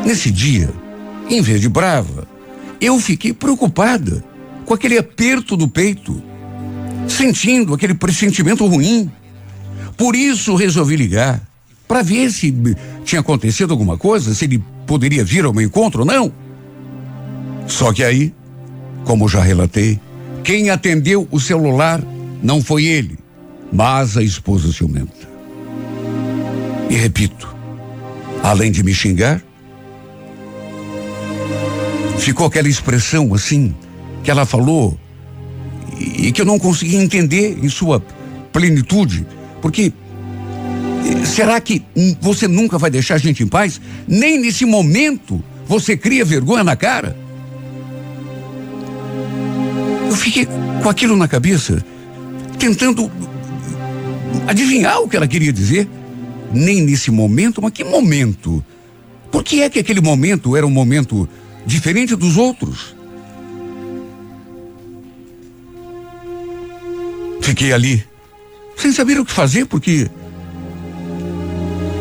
Nesse 0.04 0.30
dia, 0.30 0.72
em 1.28 1.42
vez 1.42 1.60
de 1.60 1.68
brava, 1.68 2.26
eu 2.80 2.98
fiquei 2.98 3.32
preocupada 3.32 4.24
com 4.70 4.74
aquele 4.74 4.98
aperto 4.98 5.56
do 5.56 5.66
peito, 5.66 6.22
sentindo 7.08 7.74
aquele 7.74 7.92
pressentimento 7.92 8.64
ruim. 8.68 9.10
Por 9.96 10.14
isso 10.14 10.54
resolvi 10.54 10.94
ligar 10.94 11.42
para 11.88 12.02
ver 12.02 12.30
se 12.30 12.54
tinha 13.04 13.18
acontecido 13.20 13.72
alguma 13.72 13.98
coisa, 13.98 14.32
se 14.32 14.44
ele 14.44 14.62
poderia 14.86 15.24
vir 15.24 15.44
ao 15.44 15.52
meu 15.52 15.66
encontro 15.66 16.02
ou 16.02 16.06
não. 16.06 16.32
Só 17.66 17.92
que 17.92 18.04
aí, 18.04 18.32
como 19.04 19.28
já 19.28 19.40
relatei, 19.40 19.98
quem 20.44 20.70
atendeu 20.70 21.26
o 21.32 21.40
celular 21.40 22.00
não 22.40 22.62
foi 22.62 22.84
ele, 22.84 23.18
mas 23.72 24.16
a 24.16 24.22
esposa 24.22 24.72
ciumenta. 24.72 25.28
E 26.88 26.94
repito, 26.94 27.52
além 28.40 28.70
de 28.70 28.84
me 28.84 28.94
xingar, 28.94 29.42
ficou 32.18 32.46
aquela 32.46 32.68
expressão 32.68 33.34
assim 33.34 33.74
que 34.22 34.30
ela 34.30 34.44
falou 34.44 34.98
e 35.98 36.32
que 36.32 36.40
eu 36.40 36.44
não 36.46 36.58
consegui 36.58 36.96
entender 36.96 37.58
em 37.62 37.68
sua 37.68 38.02
plenitude, 38.52 39.26
porque 39.60 39.92
eh, 41.04 41.24
será 41.24 41.60
que 41.60 41.82
você 42.20 42.48
nunca 42.48 42.78
vai 42.78 42.90
deixar 42.90 43.14
a 43.14 43.18
gente 43.18 43.42
em 43.42 43.46
paz? 43.46 43.80
Nem 44.06 44.38
nesse 44.38 44.64
momento 44.64 45.42
você 45.66 45.96
cria 45.96 46.24
vergonha 46.24 46.64
na 46.64 46.76
cara? 46.76 47.16
Eu 50.08 50.16
fiquei 50.16 50.46
com 50.82 50.88
aquilo 50.88 51.16
na 51.16 51.28
cabeça, 51.28 51.84
tentando 52.58 53.10
adivinhar 54.46 55.00
o 55.00 55.08
que 55.08 55.16
ela 55.16 55.28
queria 55.28 55.52
dizer. 55.52 55.88
Nem 56.52 56.82
nesse 56.82 57.12
momento, 57.12 57.62
mas 57.62 57.72
que 57.72 57.84
momento? 57.84 58.64
Por 59.30 59.44
que 59.44 59.62
é 59.62 59.70
que 59.70 59.78
aquele 59.78 60.00
momento 60.00 60.56
era 60.56 60.66
um 60.66 60.70
momento 60.70 61.28
diferente 61.64 62.16
dos 62.16 62.36
outros? 62.36 62.96
Fiquei 67.40 67.72
ali, 67.72 68.04
sem 68.76 68.92
saber 68.92 69.18
o 69.18 69.24
que 69.24 69.32
fazer, 69.32 69.66
porque. 69.66 70.08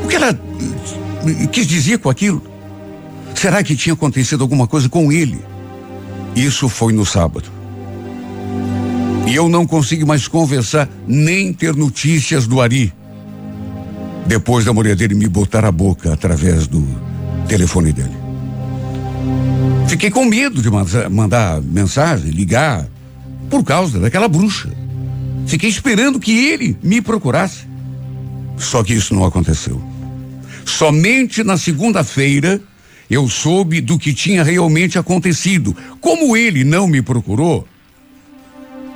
O 0.03 0.07
que 0.07 0.15
ela 0.15 0.39
quis 1.51 1.67
dizer 1.67 1.99
com 1.99 2.09
aquilo? 2.09 2.41
Será 3.35 3.63
que 3.63 3.75
tinha 3.75 3.93
acontecido 3.93 4.41
alguma 4.41 4.67
coisa 4.67 4.89
com 4.89 5.11
ele? 5.11 5.39
Isso 6.35 6.67
foi 6.67 6.93
no 6.93 7.05
sábado. 7.05 7.49
E 9.27 9.35
eu 9.35 9.47
não 9.47 9.65
consigo 9.65 10.07
mais 10.07 10.27
conversar 10.27 10.89
nem 11.07 11.53
ter 11.53 11.75
notícias 11.75 12.47
do 12.47 12.59
Ari. 12.59 12.93
Depois 14.25 14.65
da 14.65 14.73
mulher 14.73 14.95
dele 14.95 15.15
me 15.15 15.27
botar 15.27 15.65
a 15.65 15.71
boca 15.71 16.13
através 16.13 16.67
do 16.67 16.85
telefone 17.47 17.93
dele. 17.93 18.17
Fiquei 19.87 20.11
com 20.11 20.25
medo 20.25 20.61
de 20.61 20.69
mandar 21.09 21.61
mensagem, 21.61 22.31
ligar, 22.31 22.87
por 23.49 23.63
causa 23.63 23.99
daquela 23.99 24.27
bruxa. 24.27 24.69
Fiquei 25.49 25.67
esperando 25.67 26.19
que 26.19 26.31
ele 26.31 26.77
me 26.83 27.01
procurasse. 27.01 27.67
Só 28.55 28.83
que 28.83 28.93
isso 28.93 29.15
não 29.15 29.25
aconteceu. 29.25 29.81
Somente 30.63 31.43
na 31.43 31.57
segunda-feira 31.57 32.61
eu 33.09 33.27
soube 33.27 33.81
do 33.81 33.97
que 33.97 34.13
tinha 34.13 34.43
realmente 34.43 34.99
acontecido. 34.99 35.75
Como 35.99 36.37
ele 36.37 36.63
não 36.63 36.87
me 36.87 37.01
procurou, 37.01 37.67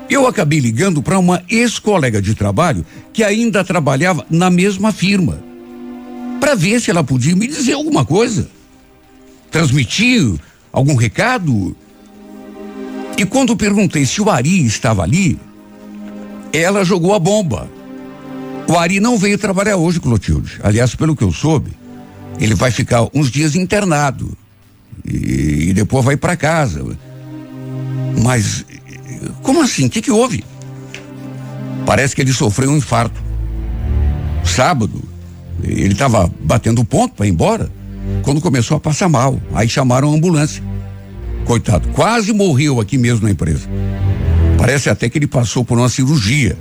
Eu 0.09 0.27
acabei 0.27 0.59
ligando 0.59 1.01
para 1.01 1.17
uma 1.17 1.43
ex-colega 1.49 2.21
de 2.21 2.35
trabalho 2.35 2.85
que 3.11 3.23
ainda 3.23 3.63
trabalhava 3.63 4.25
na 4.29 4.49
mesma 4.49 4.91
firma, 4.91 5.43
para 6.39 6.55
ver 6.55 6.79
se 6.79 6.91
ela 6.91 7.03
podia 7.03 7.35
me 7.35 7.47
dizer 7.47 7.73
alguma 7.73 8.05
coisa, 8.05 8.47
transmitir 9.49 10.35
algum 10.71 10.95
recado. 10.95 11.75
E 13.17 13.25
quando 13.25 13.55
perguntei 13.55 14.05
se 14.05 14.21
o 14.21 14.29
Ari 14.29 14.65
estava 14.65 15.03
ali, 15.03 15.39
ela 16.53 16.85
jogou 16.85 17.13
a 17.13 17.19
bomba. 17.19 17.69
O 18.67 18.77
Ari 18.77 18.99
não 18.99 19.17
veio 19.17 19.37
trabalhar 19.37 19.75
hoje, 19.75 19.99
Clotilde. 19.99 20.59
Aliás, 20.63 20.95
pelo 20.95 21.15
que 21.15 21.23
eu 21.23 21.31
soube, 21.31 21.71
ele 22.39 22.55
vai 22.55 22.71
ficar 22.71 23.07
uns 23.13 23.29
dias 23.29 23.55
internado 23.55 24.37
e, 25.03 25.69
e 25.69 25.73
depois 25.73 26.05
vai 26.05 26.15
para 26.15 26.37
casa. 26.37 26.85
Mas 28.21 28.65
como 29.41 29.61
assim? 29.61 29.87
O 29.87 29.89
que, 29.89 30.01
que 30.01 30.11
houve? 30.11 30.43
Parece 31.85 32.15
que 32.15 32.21
ele 32.21 32.31
sofreu 32.31 32.71
um 32.71 32.77
infarto. 32.77 33.21
Sábado, 34.43 35.01
ele 35.63 35.93
estava 35.93 36.31
batendo 36.41 36.83
ponto 36.85 37.15
para 37.15 37.25
ir 37.25 37.31
embora 37.31 37.69
quando 38.21 38.41
começou 38.41 38.77
a 38.77 38.79
passar 38.79 39.09
mal. 39.09 39.39
Aí 39.53 39.67
chamaram 39.67 40.11
a 40.11 40.15
ambulância. 40.15 40.63
Coitado, 41.45 41.89
quase 41.89 42.31
morreu 42.31 42.79
aqui 42.79 42.97
mesmo 42.97 43.25
na 43.25 43.31
empresa. 43.31 43.67
Parece 44.63 44.89
até 44.89 45.09
que 45.09 45.17
ele 45.17 45.27
passou 45.27 45.65
por 45.65 45.77
uma 45.77 45.89
cirurgia. 45.89 46.57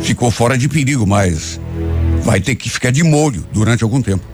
Ficou 0.00 0.30
fora 0.30 0.56
de 0.56 0.70
perigo, 0.70 1.06
mas 1.06 1.60
vai 2.22 2.40
ter 2.40 2.54
que 2.54 2.70
ficar 2.70 2.90
de 2.90 3.02
molho 3.02 3.46
durante 3.52 3.84
algum 3.84 4.00
tempo. 4.00 4.24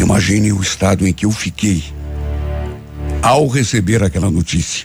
Imagine 0.00 0.52
o 0.52 0.60
estado 0.60 1.06
em 1.06 1.12
que 1.12 1.26
eu 1.26 1.30
fiquei 1.30 1.80
ao 3.22 3.46
receber 3.46 4.02
aquela 4.02 4.32
notícia. 4.32 4.84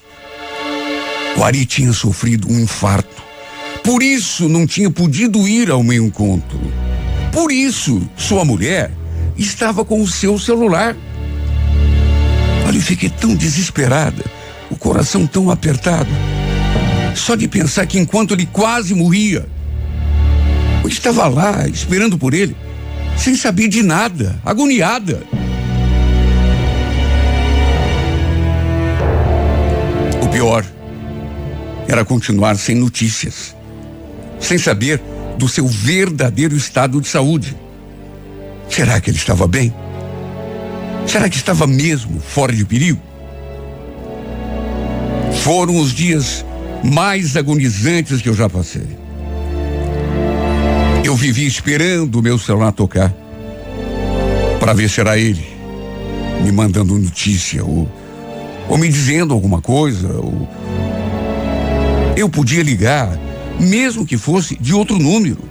O 1.36 1.43
Ari 1.43 1.65
tinha 1.65 1.91
sofrido 1.91 2.48
um 2.48 2.60
infarto. 2.60 3.24
Por 3.84 4.03
isso 4.03 4.48
não 4.48 4.67
tinha 4.67 4.91
podido 4.91 5.48
ir 5.48 5.72
ao 5.72 5.81
meu 5.81 6.05
encontro. 6.05 6.60
Por 7.31 7.51
isso, 7.51 8.07
sua 8.15 8.46
mulher 8.46 8.91
estava 9.36 9.84
com 9.84 10.00
o 10.00 10.07
seu 10.07 10.38
celular. 10.38 10.96
Olha, 12.67 12.77
eu 12.77 12.81
fiquei 12.81 13.10
tão 13.10 13.34
desesperada, 13.34 14.37
o 14.69 14.75
coração 14.75 15.25
tão 15.25 15.50
apertado. 15.50 16.09
Só 17.15 17.36
de 17.36 17.47
pensar 17.47 17.86
que 17.86 17.97
enquanto 17.97 18.33
ele 18.33 18.45
quase 18.45 18.93
morria, 18.93 19.45
eu 20.83 20.89
estava 20.89 21.27
lá 21.27 21.67
esperando 21.67 22.17
por 22.17 22.33
ele, 22.33 22.55
sem 23.17 23.36
saber 23.36 23.67
de 23.67 23.81
nada, 23.81 24.39
agoniada. 24.45 25.24
O 30.21 30.27
pior 30.29 30.63
era 31.88 32.05
continuar 32.05 32.57
sem 32.57 32.75
notícias, 32.75 33.55
sem 34.39 34.57
saber 34.57 35.01
do 35.38 35.47
seu 35.47 35.67
verdadeiro 35.67 36.55
estado 36.55 37.01
de 37.01 37.07
saúde. 37.07 37.55
Será 38.69 39.00
que 39.00 39.09
ele 39.09 39.17
estava 39.17 39.47
bem? 39.47 39.74
Será 41.07 41.29
que 41.29 41.38
estava 41.38 41.65
mesmo 41.65 42.19
fora 42.19 42.53
de 42.53 42.65
perigo? 42.65 43.01
Foram 45.48 45.77
os 45.77 45.94
dias 45.94 46.46
mais 46.84 47.38
agonizantes 47.38 48.22
que 48.22 48.27
eu 48.27 48.34
já 48.34 48.50
passei. 48.50 48.86
Eu 51.06 51.16
vivi 51.16 51.48
esperando 51.48 52.20
o 52.20 52.22
meu 52.22 52.38
celular 52.38 52.74
tocar 52.74 53.16
para 54.60 54.74
ver 54.74 54.89
se 54.89 55.00
era 55.00 55.18
ele 55.18 55.48
me 56.44 56.51
mandando 56.51 57.00
notícia 57.00 57.63
ou, 57.63 57.89
ou 58.68 58.77
me 58.77 58.90
dizendo 58.90 59.33
alguma 59.33 59.62
coisa. 59.62 60.18
Ou... 60.18 60.50
Eu 62.18 62.27
podia 62.27 62.62
ligar, 62.62 63.18
mesmo 63.57 64.05
que 64.05 64.18
fosse 64.18 64.57
de 64.57 64.74
outro 64.74 65.00
número, 65.00 65.48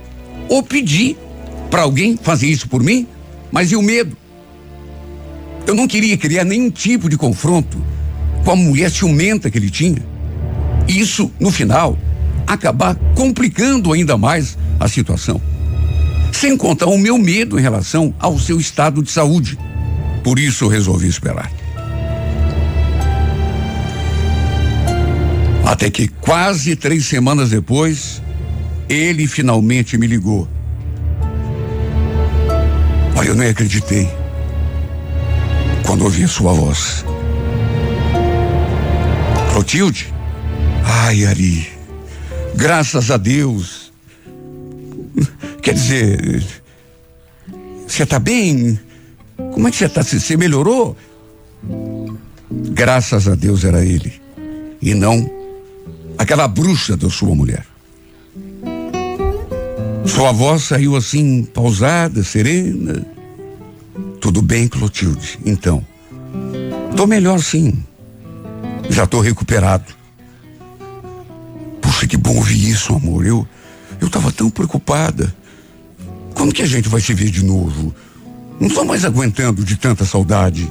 ou 0.47 0.63
pedir 0.63 1.17
para 1.71 1.81
alguém 1.81 2.19
fazer 2.23 2.49
isso 2.49 2.69
por 2.69 2.83
mim, 2.83 3.07
mas 3.51 3.73
e 3.73 3.77
o 3.77 3.81
medo? 3.81 4.15
Eu 5.67 5.75
não 5.75 5.89
queria 5.89 6.19
criar 6.19 6.45
nenhum 6.45 6.71
tipo 6.71 7.09
de 7.09 7.17
confronto 7.17 7.96
com 8.47 8.53
a 8.53 8.57
mulher 8.57 8.89
ciumenta 8.93 9.51
que 9.51 9.59
ele 9.59 9.69
tinha. 9.69 9.99
Isso, 10.87 11.33
no 11.41 11.51
final, 11.51 11.99
acabar 12.47 12.95
complicando 13.17 13.93
ainda 13.93 14.17
mais 14.17 14.57
a 14.79 14.87
situação. 14.87 15.43
Sem 16.33 16.57
contar 16.57 16.87
o 16.87 16.97
meu 16.97 17.19
medo 17.19 17.59
em 17.59 17.63
relação 17.63 18.15
ao 18.21 18.39
seu 18.39 18.61
estado 18.61 19.03
de 19.03 19.11
saúde. 19.11 19.59
Por 20.23 20.39
isso 20.39 20.69
resolvi 20.69 21.09
esperar. 21.09 21.51
Até 25.65 25.91
que 25.91 26.07
quase 26.07 26.77
três 26.77 27.05
semanas 27.05 27.51
depois, 27.51 28.23
ele 28.89 29.27
finalmente 29.27 29.99
me 29.99 30.07
ligou. 30.07 30.49
Olha, 33.17 33.29
eu 33.29 33.35
nem 33.35 33.49
acreditei 33.49 34.09
quando 35.85 36.05
ouvi 36.05 36.23
a 36.23 36.29
sua 36.29 36.53
voz. 36.53 37.05
Clotilde? 39.57 40.13
Ai, 40.85 41.25
Ari, 41.25 41.67
graças 42.57 43.11
a 43.11 43.17
Deus. 43.17 43.91
Quer 45.63 45.73
dizer, 45.73 46.45
você 47.89 48.03
está 48.03 48.19
bem? 48.19 48.79
Como 49.55 49.67
é 49.67 49.71
que 49.71 49.79
você 49.79 49.87
está? 49.87 50.03
Você 50.03 50.37
melhorou? 50.37 50.95
Graças 52.51 53.27
a 53.29 53.35
Deus 53.35 53.65
era 53.65 53.83
ele. 53.83 54.21
E 54.83 54.93
não 54.93 55.27
aquela 56.19 56.47
bruxa 56.47 56.95
da 56.95 57.09
sua 57.09 57.35
mulher. 57.35 57.65
Sua 60.05 60.33
voz 60.33 60.65
saiu 60.65 60.97
assim, 60.97 61.45
pausada, 61.45 62.23
serena. 62.23 63.07
Tudo 64.21 64.43
bem, 64.43 64.69
Clotilde? 64.69 65.39
Então. 65.47 65.83
Tô 66.95 67.07
melhor 67.07 67.41
sim. 67.41 67.83
Já 68.91 69.07
tô 69.07 69.21
recuperado. 69.21 69.95
Puxa, 71.81 72.07
que 72.07 72.17
bom 72.17 72.37
ouvir 72.37 72.71
isso, 72.71 72.95
amor. 72.95 73.27
Eu, 73.27 73.47
eu 74.01 74.09
tava 74.09 74.33
tão 74.33 74.51
preocupada. 74.51 75.35
Quando 76.35 76.53
que 76.53 76.63
a 76.63 76.67
gente 76.67 76.89
vai 76.89 77.01
se 77.01 77.15
ver 77.15 77.31
de 77.31 77.45
novo? 77.45 77.95
Não 78.61 78.69
tô 78.69 78.85
mais 78.85 79.05
aguentando 79.05 79.65
de 79.65 79.77
tanta 79.77 80.05
saudade. 80.05 80.71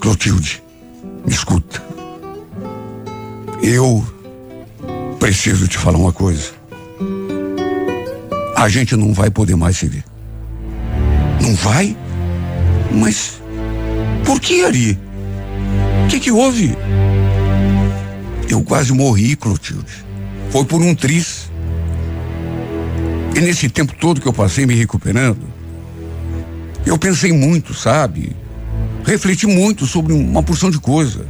Clotilde, 0.00 0.62
me 1.26 1.32
escuta. 1.32 1.82
Eu 3.62 4.06
preciso 5.18 5.66
te 5.66 5.78
falar 5.78 5.98
uma 5.98 6.12
coisa. 6.12 6.50
A 8.56 8.68
gente 8.68 8.96
não 8.96 9.12
vai 9.12 9.30
poder 9.30 9.56
mais 9.56 9.76
se 9.76 9.86
ver. 9.86 10.04
Não 11.40 11.54
vai? 11.54 11.96
Mas 12.92 13.40
por 14.24 14.40
que, 14.40 14.64
Ari? 14.64 14.98
O 16.06 16.08
que, 16.08 16.20
que 16.20 16.30
houve? 16.30 16.72
Eu 18.48 18.62
quase 18.62 18.92
morri, 18.92 19.34
Clotilde. 19.34 20.06
Foi 20.50 20.64
por 20.64 20.80
um 20.80 20.94
tris. 20.94 21.50
E 23.34 23.40
nesse 23.40 23.68
tempo 23.68 23.92
todo 23.98 24.20
que 24.20 24.28
eu 24.28 24.32
passei 24.32 24.66
me 24.66 24.74
recuperando, 24.76 25.42
eu 26.86 26.96
pensei 26.96 27.32
muito, 27.32 27.74
sabe? 27.74 28.36
Refleti 29.04 29.48
muito 29.48 29.84
sobre 29.84 30.12
uma 30.12 30.44
porção 30.44 30.70
de 30.70 30.78
coisa. 30.78 31.26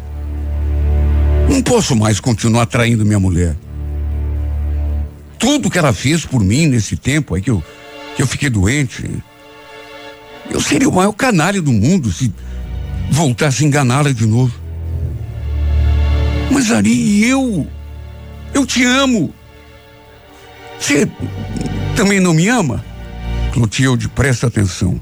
Não 1.48 1.62
posso 1.62 1.96
mais 1.96 2.20
continuar 2.20 2.66
traindo 2.66 3.04
minha 3.04 3.18
mulher. 3.18 3.56
Tudo 5.38 5.70
que 5.70 5.78
ela 5.78 5.94
fez 5.94 6.26
por 6.26 6.44
mim 6.44 6.66
nesse 6.66 6.98
tempo 6.98 7.34
aí 7.34 7.40
que 7.40 7.50
eu, 7.50 7.64
que 8.14 8.20
eu 8.20 8.26
fiquei 8.26 8.50
doente. 8.50 9.08
Eu 10.50 10.60
seria 10.60 10.88
o 10.88 10.94
maior 10.94 11.12
canalha 11.12 11.62
do 11.62 11.72
mundo 11.72 12.12
se 12.12 12.30
voltasse 13.10 13.64
a 13.64 13.66
enganá-la 13.66 14.12
de 14.12 14.26
novo. 14.26 14.65
Mas 16.50 16.70
Ari, 16.70 17.24
eu. 17.24 17.66
Eu 18.54 18.64
te 18.64 18.84
amo. 18.84 19.32
Você 20.78 21.08
também 21.94 22.20
não 22.20 22.34
me 22.34 22.48
ama? 22.48 22.84
Clotilde, 23.52 24.08
presta 24.08 24.46
atenção. 24.46 25.00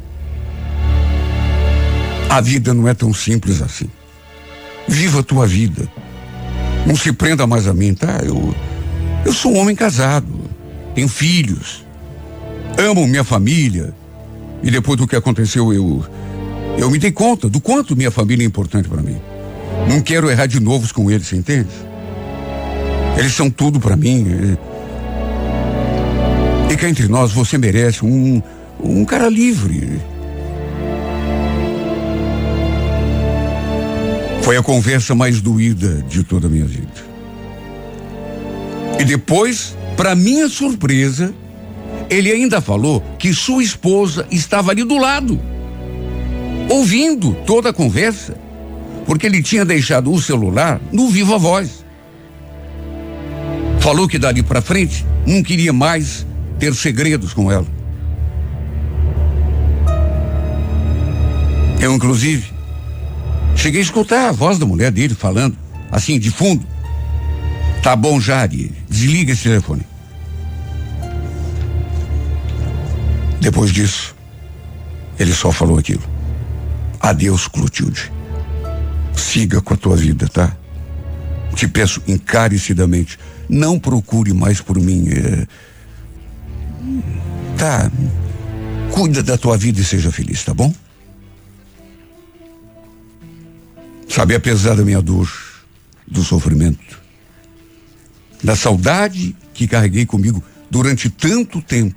A 2.28 2.40
vida 2.40 2.72
não 2.74 2.88
é 2.88 2.94
tão 2.94 3.12
simples 3.12 3.62
assim. 3.62 3.88
Viva 4.88 5.20
a 5.20 5.22
tua 5.22 5.46
vida. 5.46 5.88
Não 6.86 6.96
se 6.96 7.12
prenda 7.12 7.46
mais 7.46 7.66
a 7.66 7.74
mim, 7.74 7.94
tá? 7.94 8.20
Eu, 8.24 8.54
eu 9.24 9.32
sou 9.32 9.52
um 9.52 9.58
homem 9.58 9.74
casado, 9.74 10.50
tenho 10.94 11.08
filhos, 11.08 11.84
amo 12.78 13.06
minha 13.06 13.24
família. 13.24 13.94
E 14.62 14.70
depois 14.70 14.98
do 14.98 15.06
que 15.06 15.16
aconteceu, 15.16 15.72
eu 15.72 16.04
eu 16.76 16.90
me 16.90 16.98
dei 16.98 17.12
conta 17.12 17.48
do 17.48 17.60
quanto 17.60 17.96
minha 17.96 18.10
família 18.10 18.44
é 18.44 18.46
importante 18.46 18.88
para 18.88 19.02
mim. 19.02 19.20
Não 19.88 20.00
quero 20.00 20.30
errar 20.30 20.46
de 20.46 20.60
novo 20.60 20.92
com 20.92 21.10
eles, 21.10 21.26
você 21.26 21.36
entende? 21.36 21.68
Eles 23.16 23.32
são 23.32 23.48
tudo 23.48 23.78
para 23.78 23.96
mim. 23.96 24.56
E 26.70 26.76
cá 26.76 26.88
entre 26.88 27.06
nós, 27.06 27.32
você 27.32 27.56
merece 27.56 28.04
um, 28.04 28.42
um 28.82 29.04
cara 29.04 29.28
livre. 29.28 30.00
Foi 34.42 34.54
Foi 34.54 34.56
a 34.58 34.62
conversa 34.62 35.14
mais 35.14 35.40
doída 35.40 36.04
de 36.08 36.22
toda 36.22 36.46
a 36.46 36.50
minha 36.50 36.66
vida. 36.66 36.86
E 39.00 39.04
depois, 39.04 39.74
para 39.96 40.14
minha 40.14 40.48
surpresa, 40.48 41.34
ele 42.08 42.30
ainda 42.30 42.60
falou 42.60 43.02
que 43.18 43.32
sua 43.32 43.64
esposa 43.64 44.26
estava 44.30 44.70
ali 44.70 44.84
do 44.84 44.96
lado, 44.96 45.40
ouvindo 46.70 47.34
toda 47.46 47.70
a 47.70 47.72
conversa, 47.72 48.36
porque 49.04 49.26
ele 49.26 49.42
tinha 49.42 49.64
deixado 49.64 50.12
o 50.12 50.20
celular 50.20 50.80
no 50.92 51.08
viva 51.08 51.38
voz. 51.38 51.84
Falou 53.80 54.08
que 54.08 54.18
dali 54.18 54.42
para 54.42 54.62
frente 54.62 55.04
não 55.26 55.42
queria 55.42 55.72
mais 55.72 56.26
ter 56.58 56.74
segredos 56.74 57.34
com 57.34 57.50
ela. 57.52 57.66
Eu, 61.80 61.92
inclusive, 61.92 62.50
cheguei 63.54 63.80
a 63.80 63.84
escutar 63.84 64.28
a 64.28 64.32
voz 64.32 64.58
da 64.58 64.64
mulher 64.64 64.90
dele 64.90 65.14
falando, 65.14 65.56
assim, 65.90 66.18
de 66.18 66.30
fundo. 66.30 66.66
Tá 67.82 67.94
bom, 67.94 68.18
Jari, 68.18 68.72
desliga 68.88 69.32
esse 69.32 69.42
telefone. 69.42 69.82
Depois 73.38 73.70
disso, 73.70 74.16
ele 75.18 75.34
só 75.34 75.52
falou 75.52 75.78
aquilo. 75.78 76.02
Adeus, 76.98 77.46
Clotilde. 77.46 78.13
Siga 79.16 79.60
com 79.60 79.74
a 79.74 79.76
tua 79.76 79.96
vida, 79.96 80.28
tá? 80.28 80.56
Te 81.54 81.68
peço 81.68 82.02
encarecidamente, 82.06 83.18
não 83.48 83.78
procure 83.78 84.32
mais 84.32 84.60
por 84.60 84.78
mim. 84.78 85.08
É... 85.08 85.46
Tá. 87.56 87.90
Cuida 88.92 89.22
da 89.22 89.36
tua 89.36 89.56
vida 89.56 89.80
e 89.80 89.84
seja 89.84 90.10
feliz, 90.12 90.44
tá 90.44 90.54
bom? 90.54 90.72
Sabe, 94.08 94.34
apesar 94.34 94.76
da 94.76 94.84
minha 94.84 95.02
dor, 95.02 95.28
do 96.06 96.22
sofrimento, 96.22 97.02
da 98.42 98.54
saudade 98.54 99.34
que 99.52 99.66
carreguei 99.66 100.06
comigo 100.06 100.42
durante 100.70 101.10
tanto 101.10 101.60
tempo 101.62 101.96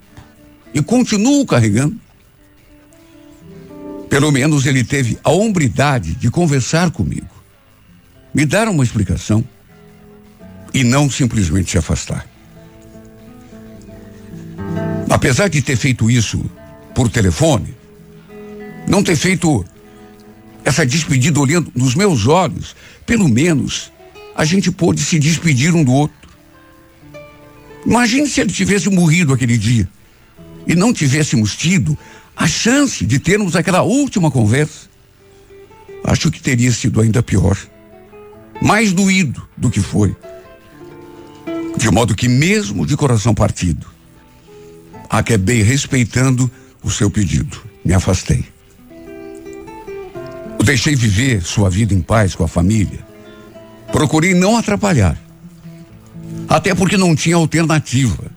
e 0.73 0.81
continuo 0.81 1.45
carregando, 1.45 1.99
pelo 4.09 4.31
menos 4.31 4.65
ele 4.65 4.83
teve 4.83 5.17
a 5.23 5.31
hombridade 5.31 6.13
de 6.15 6.29
conversar 6.29 6.91
comigo, 6.91 7.29
me 8.33 8.45
dar 8.45 8.67
uma 8.67 8.83
explicação 8.83 9.43
e 10.73 10.83
não 10.83 11.09
simplesmente 11.09 11.71
se 11.71 11.77
afastar. 11.77 12.27
Apesar 15.09 15.47
de 15.47 15.61
ter 15.61 15.75
feito 15.75 16.09
isso 16.11 16.43
por 16.93 17.09
telefone, 17.09 17.75
não 18.87 19.03
ter 19.03 19.15
feito 19.15 19.65
essa 20.63 20.85
despedida 20.85 21.39
olhando 21.39 21.71
nos 21.75 21.95
meus 21.95 22.27
olhos, 22.27 22.75
pelo 23.05 23.27
menos 23.27 23.91
a 24.35 24.45
gente 24.45 24.71
pôde 24.71 25.01
se 25.01 25.17
despedir 25.17 25.73
um 25.73 25.83
do 25.83 25.93
outro. 25.93 26.29
Imagine 27.85 28.27
se 28.27 28.41
ele 28.41 28.51
tivesse 28.51 28.89
morrido 28.89 29.33
aquele 29.33 29.57
dia 29.57 29.87
e 30.67 30.75
não 30.75 30.93
tivéssemos 30.93 31.55
tido 31.55 31.97
a 32.37 32.47
chance 32.47 33.03
de 33.03 33.17
termos 33.17 33.55
aquela 33.55 33.81
última 33.81 34.29
conversa. 34.29 34.87
Acho 36.03 36.29
que 36.29 36.39
teria 36.39 36.71
sido 36.71 37.01
ainda 37.01 37.23
pior. 37.23 37.57
Mais 38.61 38.93
doído 38.93 39.47
do 39.57 39.71
que 39.71 39.81
foi. 39.81 40.15
De 41.75 41.89
modo 41.89 42.15
que, 42.15 42.27
mesmo 42.27 42.85
de 42.85 42.95
coração 42.95 43.33
partido, 43.33 43.87
acabei 45.09 45.63
respeitando 45.63 46.49
o 46.83 46.91
seu 46.91 47.09
pedido. 47.09 47.57
Me 47.83 47.93
afastei. 47.93 48.45
O 50.59 50.63
deixei 50.63 50.95
viver 50.95 51.41
sua 51.41 51.69
vida 51.69 51.93
em 51.93 52.01
paz 52.01 52.35
com 52.35 52.43
a 52.43 52.47
família. 52.47 53.05
Procurei 53.91 54.33
não 54.33 54.57
atrapalhar. 54.57 55.17
Até 56.47 56.73
porque 56.75 56.97
não 56.97 57.15
tinha 57.15 57.35
alternativa. 57.35 58.31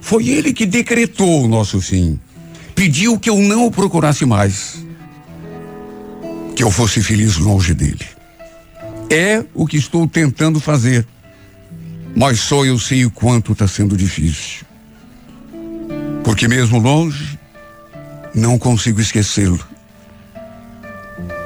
Foi 0.00 0.28
ele 0.28 0.52
que 0.52 0.66
decretou 0.66 1.44
o 1.44 1.48
nosso 1.48 1.80
fim. 1.80 2.18
Pediu 2.74 3.18
que 3.18 3.30
eu 3.30 3.38
não 3.38 3.66
o 3.66 3.70
procurasse 3.70 4.24
mais. 4.24 4.84
Que 6.56 6.62
eu 6.62 6.70
fosse 6.70 7.02
feliz 7.02 7.36
longe 7.36 7.74
dele. 7.74 8.06
É 9.10 9.44
o 9.54 9.66
que 9.66 9.76
estou 9.76 10.06
tentando 10.06 10.60
fazer. 10.60 11.06
Mas 12.16 12.40
só 12.40 12.64
eu 12.64 12.78
sei 12.78 13.04
o 13.04 13.10
quanto 13.10 13.52
está 13.52 13.66
sendo 13.66 13.96
difícil. 13.96 14.64
Porque 16.22 16.48
mesmo 16.48 16.78
longe, 16.78 17.38
não 18.34 18.58
consigo 18.58 19.00
esquecê-lo. 19.00 19.60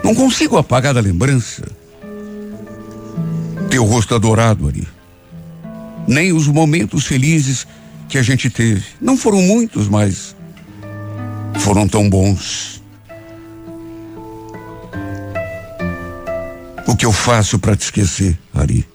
Não 0.05 0.15
consigo 0.15 0.57
apagar 0.57 0.95
da 0.95 1.01
lembrança 1.01 1.65
teu 3.69 3.85
rosto 3.85 4.15
adorado 4.15 4.69
ali. 4.69 4.87
Nem 6.07 6.33
os 6.33 6.47
momentos 6.47 7.07
felizes 7.07 7.67
que 8.09 8.17
a 8.17 8.23
gente 8.23 8.49
teve. 8.49 8.85
Não 9.01 9.17
foram 9.17 9.43
muitos, 9.43 9.89
mas 9.89 10.35
foram 11.59 11.89
tão 11.89 12.09
bons. 12.09 12.83
O 16.87 16.97
que 16.97 17.05
eu 17.05 17.13
faço 17.13 17.59
para 17.59 17.77
te 17.77 17.83
esquecer, 17.83 18.39
Ari? 18.55 18.87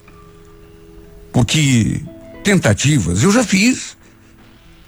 Porque 1.32 2.02
tentativas 2.44 3.24
eu 3.24 3.32
já 3.32 3.44
fiz, 3.44 3.98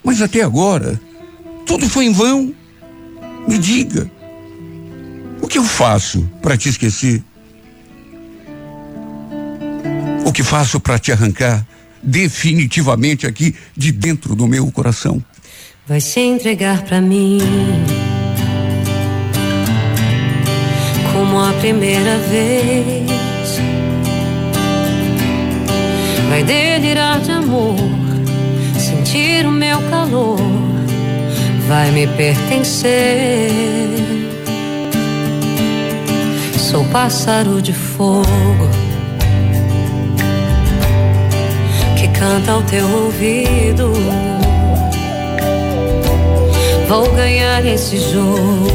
mas 0.03 0.21
até 0.21 0.41
agora 0.41 0.99
tudo 1.65 1.89
foi 1.89 2.05
em 2.05 2.11
vão. 2.11 2.53
Me 3.47 3.57
diga, 3.57 4.09
o 5.41 5.47
que 5.47 5.57
eu 5.57 5.63
faço 5.63 6.27
para 6.41 6.57
te 6.57 6.69
esquecer? 6.69 7.23
O 10.25 10.31
que 10.31 10.43
faço 10.43 10.79
para 10.79 10.97
te 10.97 11.11
arrancar 11.11 11.65
definitivamente 12.01 13.27
aqui 13.27 13.55
de 13.75 13.91
dentro 13.91 14.35
do 14.35 14.47
meu 14.47 14.71
coração? 14.71 15.23
Vai 15.87 16.01
se 16.01 16.19
entregar 16.19 16.81
para 16.81 16.99
mim 16.99 17.37
como 21.13 21.39
a 21.39 21.53
primeira 21.59 22.17
vez. 22.27 23.05
Vai 26.27 26.43
delirar 26.43 27.19
de 27.19 27.29
amor, 27.29 27.75
sentir 28.79 29.45
o 29.45 29.51
meu 29.51 29.79
calor, 29.91 30.39
vai 31.67 31.91
me 31.91 32.07
pertencer. 32.07 33.51
Sou 36.57 36.83
pássaro 36.85 37.61
de 37.61 37.73
fogo 37.73 38.25
que 41.95 42.07
canta 42.07 42.53
ao 42.53 42.63
teu 42.63 42.89
ouvido. 42.89 43.93
Vou 46.87 47.11
ganhar 47.11 47.65
esse 47.65 47.97
jogo, 47.97 48.67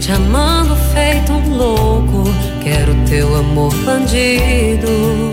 te 0.00 0.12
amando 0.12 0.76
feito 0.92 1.32
um 1.32 1.56
louco. 1.56 2.24
Quero 2.62 2.94
teu 3.08 3.34
amor 3.34 3.74
bandido. 3.84 5.32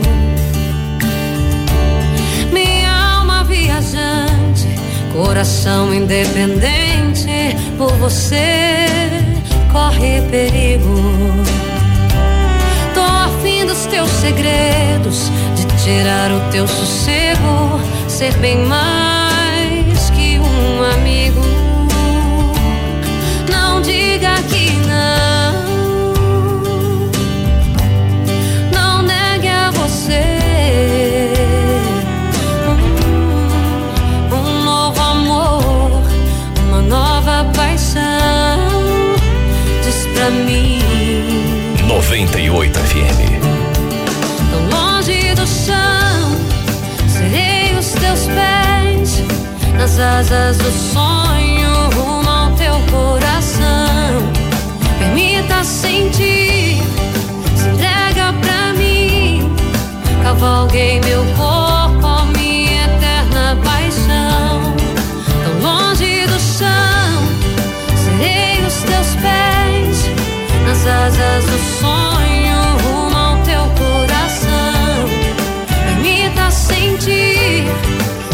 Minha 2.52 3.18
alma 3.18 3.44
viajante, 3.44 4.68
coração 5.12 5.94
independente, 5.94 7.56
por 7.78 7.92
você 7.94 8.86
corre 9.72 10.20
perigo 10.30 11.32
dos 13.72 13.86
teus 13.86 14.10
segredos, 14.10 15.30
de 15.56 15.64
tirar 15.82 16.30
o 16.30 16.50
teu 16.50 16.68
sossego, 16.68 17.80
ser 18.06 18.36
bem 18.36 18.58
mais 18.66 20.10
que 20.10 20.38
um 20.38 20.82
amigo. 20.82 21.51
98 42.12 42.78
FM. 42.78 43.32
nas 49.78 49.98
asas 49.98 50.58
do 50.58 50.70
sonho 50.92 51.90
rumo 51.94 52.28
ao 52.28 52.52
teu 52.52 52.74
coração. 52.90 54.32
Permita 54.98 55.64
sentir, 55.64 56.80
se 57.56 57.68
entrega 57.68 58.32
pra 58.40 58.72
mim. 58.74 59.50
Cavalguei 60.22 61.00
meu 61.00 61.24
corpo, 61.36 61.61
sonho 71.82 72.60
rumo 72.82 73.16
ao 73.16 73.36
teu 73.42 73.64
coração. 73.80 75.08
Permita 75.84 76.50
sentir, 76.50 77.64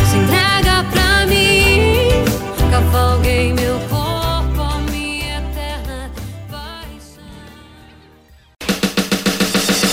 se 0.09 0.17
entrega 0.17 0.85
pra 0.93 1.27
mim. 1.27 2.25
Cavalguei 2.71 3.53
meu 3.55 3.79
corpo, 3.89 4.61
a 4.61 4.79
minha 4.91 5.39
eterna 5.39 6.11
paixão. 6.51 7.47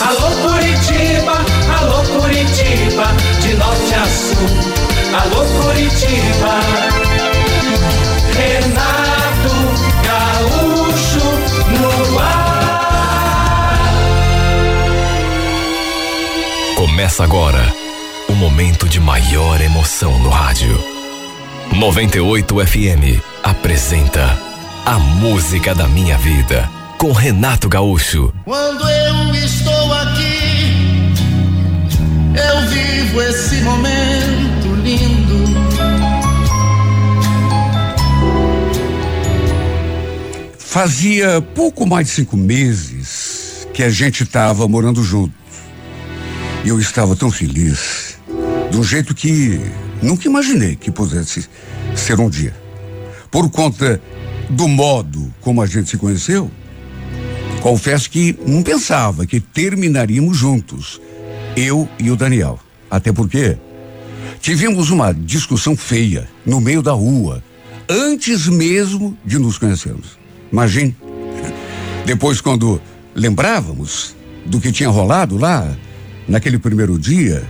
Alô 0.08 0.30
Curitiba, 0.44 1.36
alô 1.80 2.00
Curitiba, 2.13 3.08
de 3.41 3.54
norte 3.54 3.96
a 3.96 4.06
sul. 4.06 4.50
Alô 5.22 5.41
Curitiba, 5.62 6.54
Renato. 8.36 9.05
Começa 17.06 17.24
agora 17.24 17.62
o 18.28 18.34
momento 18.34 18.89
de 18.89 19.00
maior 19.00 19.62
emoção 19.62 20.18
no 20.18 20.30
rádio. 20.30 20.76
98 21.72 22.65
FM 22.65 23.22
apresenta 23.44 24.36
A 24.84 24.98
Música 24.98 25.76
da 25.76 25.88
Minha 25.88 26.18
Vida 26.18 26.68
com 26.98 27.12
Renato 27.12 27.70
Gaúcho. 27.70 28.34
Quando 28.44 28.89
eu 28.89 29.36
estou 29.36 29.94
aqui, 29.94 31.13
eu 32.34 32.70
vivo 32.70 33.22
esse 33.22 33.62
momento 33.62 34.76
lindo. 34.82 35.46
Fazia 40.58 41.39
pouco 41.54 41.86
mais 41.86 42.08
de 42.08 42.13
cinco 42.13 42.36
meses 42.36 43.68
que 43.76 43.84
a 43.84 43.91
gente 43.91 44.24
estava 44.24 44.68
morando 44.68 45.04
junto. 45.04 45.44
E 46.65 46.69
eu 46.69 46.80
estava 46.80 47.15
tão 47.15 47.30
feliz, 47.30 48.17
de 48.71 48.78
um 48.78 48.84
jeito 48.84 49.13
que 49.13 49.62
nunca 50.01 50.28
imaginei 50.28 50.75
que 50.75 50.89
pudesse 50.89 51.47
ser 51.95 52.19
um 52.19 52.28
dia. 52.28 52.56
Por 53.30 53.51
conta 53.51 54.01
do 54.49 54.67
modo 54.67 55.32
como 55.41 55.62
a 55.62 55.67
gente 55.67 55.91
se 55.91 55.97
conheceu, 55.97 56.49
confesso 57.62 58.10
que 58.10 58.36
não 58.47 58.63
pensava 58.63 59.28
que 59.28 59.39
terminaríamos 59.39 60.36
juntos, 60.36 60.99
eu 61.56 61.88
e 61.99 62.10
o 62.10 62.15
Daniel. 62.15 62.60
Até 62.89 63.13
porque 63.13 63.60
tivemos 64.41 64.89
uma 64.89 65.13
discussão 65.13 65.78
feia 65.78 66.28
no 66.43 66.60
meio 66.60 66.82
da 66.82 66.93
rua, 66.93 67.43
antes 67.88 68.47
mesmo 68.47 69.15
de 69.23 69.38
nos 69.38 69.60
conhecermos. 69.60 70.17
Imagine. 70.51 70.95
Depois, 72.08 72.41
quando 72.41 72.82
lembrávamos 73.13 74.15
do 74.47 74.60
que 74.60 74.71
tinha 74.71 74.89
rolado 74.89 75.38
lá, 75.38 75.71
naquele 76.27 76.57
primeiro 76.57 76.97
dia, 76.97 77.43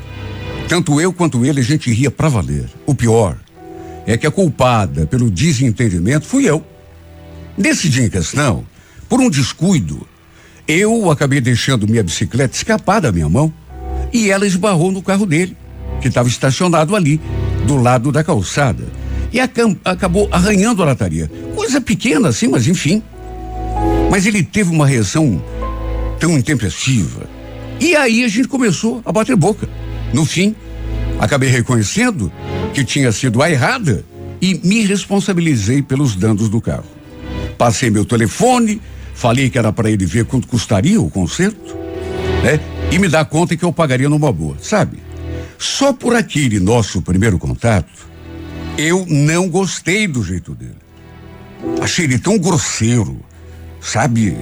tanto 0.68 1.00
eu 1.00 1.14
quanto 1.14 1.46
ele 1.46 1.60
a 1.60 1.64
gente 1.64 1.92
ria 1.92 2.10
pra 2.10 2.30
valer. 2.30 2.66
O 2.86 2.96
pior 2.96 3.38
é 4.06 4.18
que 4.18 4.28
a 4.28 4.32
culpada 4.32 5.06
pelo 5.08 5.30
desentendimento 5.30 6.26
fui 6.26 6.50
eu. 6.50 6.64
Nesse 7.58 7.88
dia 7.90 8.06
em 8.06 8.10
questão, 8.10 8.66
por 9.08 9.20
um 9.20 9.30
descuido, 9.30 10.08
eu 10.68 11.10
acabei 11.10 11.40
deixando 11.40 11.88
minha 11.88 12.04
bicicleta 12.04 12.56
escapar 12.56 13.00
da 13.00 13.12
minha 13.12 13.30
mão 13.30 13.54
e 14.12 14.30
ela 14.30 14.46
esbarrou 14.46 14.92
no 14.92 15.02
carro 15.02 15.26
dele, 15.26 15.56
que 16.02 16.08
estava 16.08 16.28
estacionado 16.28 16.96
ali, 16.96 17.22
do 17.66 17.78
lado 17.78 18.12
da 18.12 18.24
calçada, 18.24 18.84
e 19.32 19.40
acabou 19.40 20.28
arranhando 20.32 20.82
a 20.82 20.86
lataria. 20.86 21.30
Coisa 21.56 21.82
pequena 21.82 22.30
assim, 22.30 22.48
mas 22.48 22.68
enfim. 22.68 23.02
Mas 24.10 24.26
ele 24.26 24.44
teve 24.44 24.70
uma 24.70 24.88
reação 24.88 25.44
tão 26.20 26.38
intempestiva. 26.38 27.28
E 27.80 27.96
aí 27.96 28.24
a 28.24 28.28
gente 28.28 28.48
começou 28.48 29.02
a 29.06 29.12
bater 29.12 29.36
boca. 29.36 29.68
No 30.14 30.26
fim, 30.26 30.56
acabei 31.20 31.50
reconhecendo 31.50 32.32
que 32.74 32.84
tinha 32.84 33.12
sido 33.12 33.42
a 33.42 33.50
errada 33.50 34.06
e 34.42 34.60
me 34.64 34.86
responsabilizei 34.86 35.82
pelos 35.82 36.16
danos 36.16 36.50
do 36.50 36.62
carro. 36.62 36.86
Passei 37.58 37.90
meu 37.90 38.06
telefone, 38.06 38.82
falei 39.14 39.50
que 39.50 39.58
era 39.58 39.72
para 39.72 39.90
ele 39.90 40.06
ver 40.06 40.26
quanto 40.26 40.48
custaria 40.48 41.00
o 41.02 41.10
conserto, 41.10 41.76
né? 42.44 42.60
E 42.92 43.00
me 43.00 43.08
dar 43.08 43.26
conta 43.26 43.56
que 43.56 43.64
eu 43.64 43.74
pagaria 43.74 44.10
numa 44.10 44.32
boa, 44.32 44.58
sabe? 44.62 45.00
Só 45.58 45.94
por 45.94 46.16
aquele 46.16 46.60
nosso 46.60 47.02
primeiro 47.02 47.40
contato, 47.40 48.08
eu 48.78 49.06
não 49.08 49.50
gostei 49.50 50.08
do 50.08 50.24
jeito 50.24 50.54
dele. 50.54 50.76
Achei 51.82 52.06
ele 52.06 52.20
tão 52.20 52.38
grosseiro, 52.38 53.20
sabe? 53.82 54.38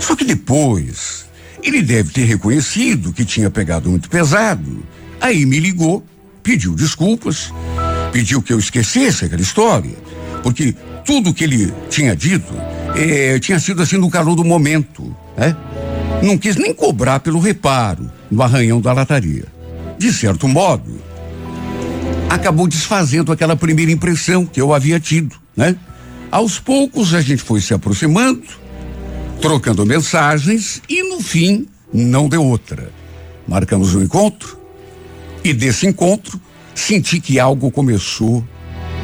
Só 0.00 0.14
que 0.14 0.24
depois, 0.24 1.25
ele 1.66 1.82
deve 1.82 2.12
ter 2.12 2.24
reconhecido 2.24 3.12
que 3.12 3.24
tinha 3.24 3.50
pegado 3.50 3.90
muito 3.90 4.08
pesado. 4.08 4.84
Aí 5.20 5.44
me 5.44 5.58
ligou, 5.58 6.04
pediu 6.42 6.74
desculpas, 6.74 7.52
pediu 8.12 8.40
que 8.40 8.52
eu 8.52 8.58
esquecesse 8.58 9.24
aquela 9.24 9.42
história, 9.42 9.96
porque 10.42 10.74
tudo 11.04 11.34
que 11.34 11.42
ele 11.42 11.74
tinha 11.90 12.14
dito 12.14 12.54
eh, 12.94 13.38
tinha 13.40 13.58
sido 13.58 13.82
assim 13.82 13.96
no 13.96 14.08
calor 14.08 14.36
do 14.36 14.44
momento, 14.44 15.14
né? 15.36 15.56
Não 16.22 16.38
quis 16.38 16.56
nem 16.56 16.72
cobrar 16.72 17.20
pelo 17.20 17.40
reparo 17.40 18.10
no 18.30 18.42
arranhão 18.42 18.80
da 18.80 18.92
lataria. 18.92 19.44
De 19.98 20.12
certo 20.12 20.46
modo, 20.46 21.00
acabou 22.30 22.68
desfazendo 22.68 23.32
aquela 23.32 23.56
primeira 23.56 23.90
impressão 23.90 24.46
que 24.46 24.60
eu 24.60 24.72
havia 24.72 25.00
tido, 25.00 25.36
né? 25.56 25.76
Aos 26.30 26.58
poucos 26.58 27.12
a 27.12 27.20
gente 27.20 27.42
foi 27.42 27.60
se 27.60 27.74
aproximando, 27.74 28.44
trocando 29.40 29.84
mensagens 29.84 30.82
e 30.88 31.02
no 31.02 31.20
fim 31.20 31.66
não 31.92 32.28
deu 32.28 32.42
outra. 32.42 32.90
Marcamos 33.46 33.94
um 33.94 34.02
encontro 34.02 34.58
e 35.44 35.52
desse 35.52 35.86
encontro 35.86 36.40
senti 36.74 37.20
que 37.20 37.38
algo 37.38 37.70
começou 37.70 38.44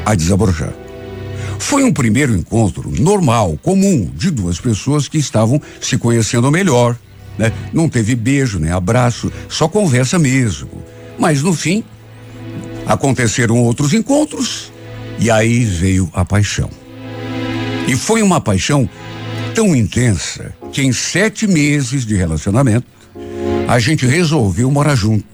a 0.05 0.15
desabrochar. 0.15 0.73
Foi 1.59 1.85
um 1.85 1.93
primeiro 1.93 2.35
encontro 2.35 2.91
normal, 3.01 3.59
comum, 3.63 4.11
de 4.15 4.31
duas 4.31 4.61
pessoas 4.61 5.07
que 5.07 5.17
estavam 5.17 5.63
se 5.81 5.97
conhecendo 5.97 6.51
melhor, 6.51 6.99
né? 7.39 7.53
Não 7.73 7.89
teve 7.89 8.17
beijo 8.17 8.59
nem 8.59 8.73
abraço, 8.73 9.33
só 9.49 9.69
conversa 9.69 10.19
mesmo. 10.19 10.83
Mas 11.19 11.41
no 11.41 11.53
fim, 11.53 11.85
aconteceram 12.85 13.59
outros 13.59 13.95
encontros 13.95 14.73
e 15.19 15.31
aí 15.31 15.65
veio 15.65 16.11
a 16.13 16.25
paixão. 16.25 16.69
E 17.87 17.97
foi 17.97 18.23
uma 18.23 18.41
paixão 18.41 18.89
tão 19.55 19.77
intensa 19.77 20.55
que 20.73 20.83
em 20.83 20.93
sete 20.93 21.47
meses 21.47 22.07
de 22.07 22.15
relacionamento 22.15 22.87
a 23.69 23.79
gente 23.79 24.07
resolveu 24.07 24.71
morar 24.71 24.95
junto. 24.95 25.25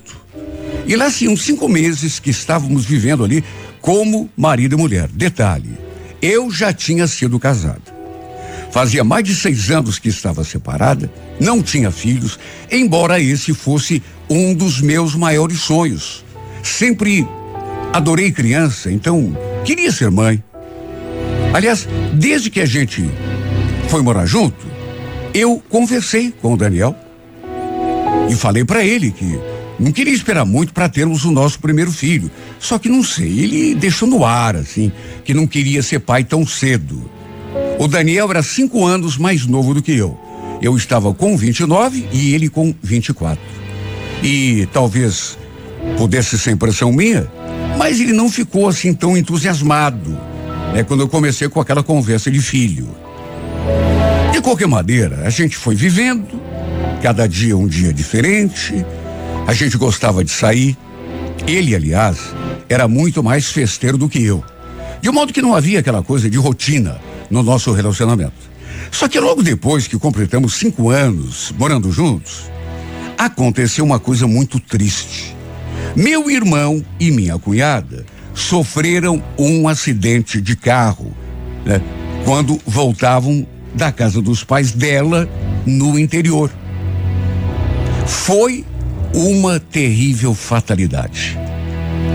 E 0.87 0.97
lá 0.97 1.11
sim, 1.11 1.29
uns 1.29 1.43
cinco 1.43 1.69
meses 1.69 2.19
que 2.19 2.31
estávamos 2.31 2.85
vivendo 2.85 3.25
ali 3.25 3.45
como 3.81 4.29
marido 4.37 4.75
e 4.75 4.79
mulher. 4.79 5.09
Detalhe, 5.09 5.79
eu 6.21 6.51
já 6.51 6.73
tinha 6.73 7.07
sido 7.07 7.39
casado. 7.39 7.83
Fazia 8.71 9.05
mais 9.05 9.25
de 9.25 9.35
seis 9.35 9.71
anos 9.71 9.99
que 9.99 10.09
estava 10.09 10.45
separada, 10.45 11.11
não 11.41 11.63
tinha 11.63 11.91
filhos, 11.91 12.39
embora 12.71 13.21
esse 13.21 13.55
fosse 13.55 14.03
um 14.29 14.55
dos 14.55 14.81
meus 14.81 15.15
maiores 15.15 15.61
sonhos. 15.61 16.25
Sempre 16.63 17.27
adorei 17.93 18.31
criança, 18.31 18.91
então 18.91 19.37
queria 19.65 19.91
ser 19.91 20.11
mãe. 20.11 20.43
Aliás, 21.55 21.89
desde 22.13 22.51
que 22.51 22.61
a 22.61 22.67
gente 22.67 23.09
foi 23.89 24.03
morar 24.03 24.27
junto, 24.27 24.67
eu 25.33 25.63
conversei 25.69 26.31
com 26.31 26.53
o 26.53 26.57
Daniel 26.57 26.95
e 28.29 28.35
falei 28.35 28.65
para 28.65 28.85
ele 28.85 29.11
que 29.11 29.39
não 29.79 29.93
queria 29.93 30.13
esperar 30.13 30.45
muito 30.45 30.75
para 30.75 30.89
termos 30.89 31.25
o 31.25 31.31
nosso 31.31 31.59
primeiro 31.59 31.91
filho. 31.91 32.31
Só 32.59 32.79
que 32.79 32.89
não 32.89 33.03
sei, 33.03 33.41
ele 33.41 33.75
deixou 33.75 34.09
no 34.09 34.25
ar, 34.25 34.57
assim, 34.57 34.93
que 35.25 35.33
não 35.33 35.47
queria 35.47 35.83
ser 35.83 36.01
pai 36.01 36.25
tão 36.25 36.47
cedo. 36.47 37.11
O 37.79 37.87
Daniel 37.87 38.29
era 38.31 38.43
cinco 38.43 38.85
anos 38.85 39.17
mais 39.17 39.47
novo 39.47 39.73
do 39.73 39.83
que 39.83 39.93
eu. 39.93 40.19
Eu 40.61 40.77
estava 40.77 41.15
com 41.15 41.37
29 41.37 42.09
e 42.13 42.35
ele 42.35 42.49
com 42.49 42.75
24. 42.83 43.39
E 44.23 44.69
talvez 44.73 45.39
pudesse 45.97 46.37
ser 46.39 46.51
impressão 46.51 46.93
minha, 46.93 47.31
mas 47.79 48.01
ele 48.01 48.13
não 48.13 48.29
ficou 48.29 48.69
assim 48.69 48.93
tão 48.93 49.17
entusiasmado, 49.17 50.11
né? 50.75 50.83
Quando 50.83 51.01
eu 51.01 51.09
comecei 51.09 51.49
com 51.49 51.61
aquela 51.61 51.83
conversa 51.83 52.31
de 52.31 52.41
filho. 52.41 52.89
De 54.39 54.43
qualquer 54.43 54.69
maneira, 54.69 55.27
a 55.27 55.31
gente 55.31 55.57
foi 55.57 55.75
vivendo, 55.75 56.41
cada 57.03 57.27
dia 57.29 57.57
um 57.57 57.67
dia 57.67 57.93
diferente. 57.93 58.87
A 59.49 59.53
gente 59.53 59.77
gostava 59.77 60.23
de 60.23 60.31
sair. 60.31 60.79
Ele, 61.45 61.75
aliás, 61.75 62.21
era 62.69 62.87
muito 62.87 63.21
mais 63.21 63.51
festeiro 63.51 63.99
do 63.99 64.09
que 64.09 64.25
eu. 64.25 64.45
De 65.03 65.11
modo 65.11 65.33
que 65.33 65.43
não 65.43 65.57
havia 65.57 65.81
aquela 65.81 66.05
coisa 66.05 66.31
de 66.31 66.39
rotina 66.39 67.01
no 67.29 67.43
nosso 67.43 67.73
relacionamento. 67.73 68.49
Só 68.93 69.09
que 69.09 69.19
logo 69.19 69.43
depois 69.43 69.89
que 69.89 69.99
completamos 69.99 70.55
cinco 70.55 70.89
anos 70.89 71.53
morando 71.59 71.91
juntos, 71.91 72.49
aconteceu 73.19 73.85
uma 73.85 73.99
coisa 73.99 74.29
muito 74.29 74.61
triste. 74.61 75.35
Meu 75.97 76.31
irmão 76.31 76.81
e 77.01 77.11
minha 77.11 77.37
cunhada 77.41 78.07
sofreram 78.35 79.21
um 79.37 79.67
acidente 79.67 80.41
de 80.41 80.55
carro 80.55 81.13
né, 81.67 81.83
quando 82.25 82.57
voltavam 82.65 83.45
da 83.79 83.93
casa 83.93 84.21
dos 84.21 84.43
pais 84.43 84.73
dela 84.73 85.29
no 85.65 85.97
interior. 85.97 86.51
Foi 88.07 88.65
uma 89.15 89.61
terrível 89.61 90.35
fatalidade. 90.35 91.39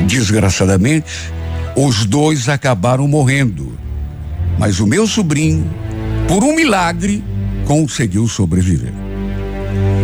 Desgraçadamente, 0.05 1.31
os 1.73 2.05
dois 2.05 2.49
acabaram 2.49 3.07
morrendo. 3.07 3.77
Mas 4.59 4.81
o 4.81 4.85
meu 4.85 5.07
sobrinho, 5.07 5.65
por 6.27 6.43
um 6.43 6.53
milagre, 6.53 7.23
conseguiu 7.65 8.27
sobreviver. 8.27 8.91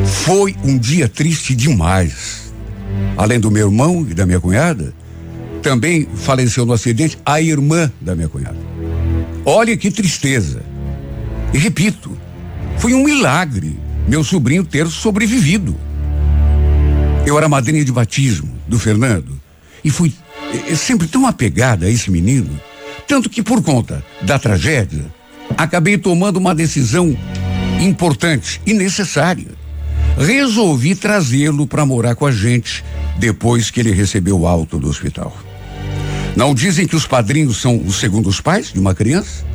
Foi 0.05 0.55
um 0.63 0.77
dia 0.77 1.09
triste 1.09 1.53
demais. 1.53 2.47
além 3.15 3.39
do 3.39 3.51
meu 3.51 3.67
irmão 3.67 4.07
e 4.09 4.13
da 4.13 4.25
minha 4.25 4.39
cunhada, 4.39 4.93
também 5.61 6.07
faleceu 6.15 6.65
no 6.65 6.71
acidente 6.71 7.19
a 7.25 7.41
irmã 7.41 7.91
da 7.99 8.15
minha 8.15 8.29
cunhada. 8.29 8.57
Olha 9.45 9.75
que 9.75 9.91
tristeza. 9.91 10.68
E 11.53 11.57
repito, 11.57 12.17
foi 12.77 12.93
um 12.93 13.03
milagre 13.03 13.79
meu 14.07 14.23
sobrinho 14.23 14.63
ter 14.63 14.87
sobrevivido. 14.87 15.75
Eu 17.25 17.37
era 17.37 17.47
madrinha 17.47 17.85
de 17.85 17.91
batismo 17.91 18.49
do 18.67 18.79
Fernando 18.79 19.39
e 19.83 19.89
fui 19.91 20.13
eh, 20.67 20.75
sempre 20.75 21.07
tão 21.07 21.27
apegada 21.27 21.85
a 21.85 21.89
esse 21.89 22.09
menino, 22.09 22.59
tanto 23.07 23.29
que 23.29 23.43
por 23.43 23.61
conta 23.61 24.03
da 24.21 24.39
tragédia, 24.39 25.05
acabei 25.55 25.97
tomando 25.97 26.37
uma 26.37 26.55
decisão 26.55 27.15
importante 27.79 28.59
e 28.65 28.73
necessária. 28.73 29.47
Resolvi 30.17 30.95
trazê-lo 30.95 31.67
para 31.67 31.85
morar 31.85 32.15
com 32.15 32.25
a 32.25 32.31
gente 32.31 32.83
depois 33.17 33.69
que 33.69 33.79
ele 33.79 33.91
recebeu 33.91 34.39
o 34.39 34.47
alto 34.47 34.79
do 34.79 34.89
hospital. 34.89 35.37
Não 36.35 36.53
dizem 36.53 36.87
que 36.87 36.95
os 36.95 37.05
padrinhos 37.05 37.57
são 37.57 37.77
os 37.77 37.99
segundos 37.99 38.41
pais 38.41 38.71
de 38.73 38.79
uma 38.79 38.95
criança? 38.95 39.48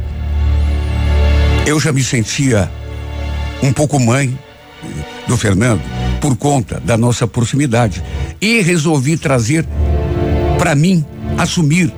Eu 1.66 1.80
já 1.80 1.90
me 1.92 2.04
sentia 2.04 2.70
um 3.62 3.72
pouco 3.72 3.98
mãe 3.98 4.38
do 5.26 5.34
Fernando 5.34 5.80
por 6.20 6.36
conta 6.36 6.78
da 6.78 6.98
nossa 6.98 7.26
proximidade 7.26 8.04
e 8.38 8.60
resolvi 8.60 9.16
trazer 9.16 9.66
para 10.58 10.74
mim 10.74 11.02
assumir 11.38 11.90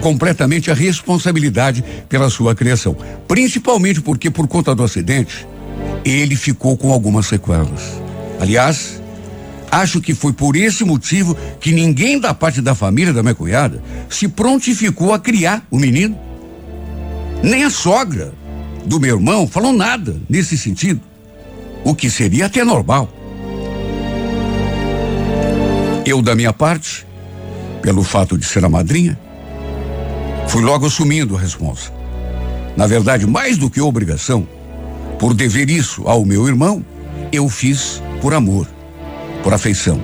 completamente 0.00 0.72
a 0.72 0.74
responsabilidade 0.74 1.84
pela 2.08 2.28
sua 2.28 2.52
criação, 2.52 2.96
principalmente 3.28 4.00
porque 4.00 4.28
por 4.28 4.48
conta 4.48 4.74
do 4.74 4.82
acidente 4.82 5.46
ele 6.04 6.34
ficou 6.34 6.76
com 6.76 6.92
algumas 6.92 7.26
sequelas. 7.26 8.02
Aliás, 8.40 9.00
acho 9.70 10.00
que 10.00 10.14
foi 10.14 10.32
por 10.32 10.56
esse 10.56 10.82
motivo 10.82 11.36
que 11.60 11.70
ninguém 11.70 12.18
da 12.18 12.34
parte 12.34 12.60
da 12.60 12.74
família 12.74 13.12
da 13.12 13.22
minha 13.22 13.36
cunhada 13.36 13.80
se 14.10 14.26
prontificou 14.26 15.14
a 15.14 15.18
criar 15.20 15.64
o 15.70 15.78
menino. 15.78 16.18
Nem 17.40 17.62
a 17.62 17.70
sogra 17.70 18.41
do 18.84 19.00
meu 19.00 19.16
irmão 19.16 19.46
falou 19.46 19.72
nada 19.72 20.20
nesse 20.28 20.56
sentido, 20.58 21.00
o 21.84 21.94
que 21.94 22.10
seria 22.10 22.46
até 22.46 22.64
normal. 22.64 23.08
Eu, 26.04 26.20
da 26.20 26.34
minha 26.34 26.52
parte, 26.52 27.06
pelo 27.80 28.02
fato 28.02 28.36
de 28.36 28.44
ser 28.44 28.64
a 28.64 28.68
madrinha, 28.68 29.18
fui 30.48 30.62
logo 30.62 30.86
assumindo 30.86 31.36
a 31.36 31.40
responsa. 31.40 31.92
Na 32.76 32.86
verdade, 32.86 33.26
mais 33.26 33.56
do 33.56 33.70
que 33.70 33.80
obrigação, 33.80 34.46
por 35.18 35.34
dever 35.34 35.70
isso 35.70 36.02
ao 36.06 36.24
meu 36.24 36.48
irmão, 36.48 36.84
eu 37.30 37.48
fiz 37.48 38.02
por 38.20 38.34
amor, 38.34 38.66
por 39.42 39.54
afeição. 39.54 40.00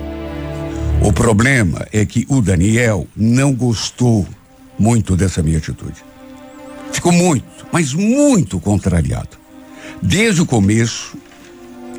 O 1.03 1.11
problema 1.11 1.85
é 1.91 2.05
que 2.05 2.25
o 2.29 2.41
Daniel 2.41 3.07
não 3.15 3.53
gostou 3.53 4.27
muito 4.77 5.15
dessa 5.15 5.41
minha 5.41 5.57
atitude. 5.57 6.08
Ficou 6.91 7.11
muito, 7.11 7.45
mas 7.71 7.93
muito 7.93 8.59
contrariado. 8.59 9.37
Desde 10.01 10.41
o 10.41 10.45
começo, 10.45 11.17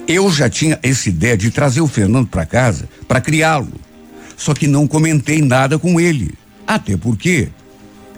eu 0.07 0.31
já 0.31 0.49
tinha 0.49 0.79
essa 0.83 1.09
ideia 1.09 1.37
de 1.37 1.51
trazer 1.51 1.81
o 1.81 1.87
Fernando 1.87 2.27
para 2.27 2.47
casa 2.47 2.89
para 3.07 3.21
criá-lo. 3.21 3.73
Só 4.37 4.55
que 4.55 4.67
não 4.67 4.87
comentei 4.87 5.43
nada 5.43 5.79
com 5.79 6.01
ele. 6.01 6.35
Até 6.67 6.97
porque 6.97 7.49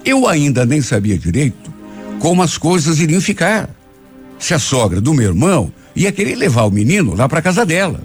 eu 0.04 0.26
ainda 0.26 0.64
nem 0.64 0.80
sabia 0.80 1.18
direito 1.18 1.72
como 2.18 2.42
as 2.42 2.56
coisas 2.56 2.98
iriam 3.00 3.20
ficar. 3.20 3.68
Se 4.38 4.54
a 4.54 4.58
sogra 4.58 5.00
do 5.00 5.12
meu 5.12 5.28
irmão 5.28 5.72
ia 5.94 6.12
querer 6.12 6.36
levar 6.36 6.64
o 6.64 6.70
menino 6.70 7.14
lá 7.14 7.28
para 7.28 7.42
casa 7.42 7.66
dela. 7.66 8.02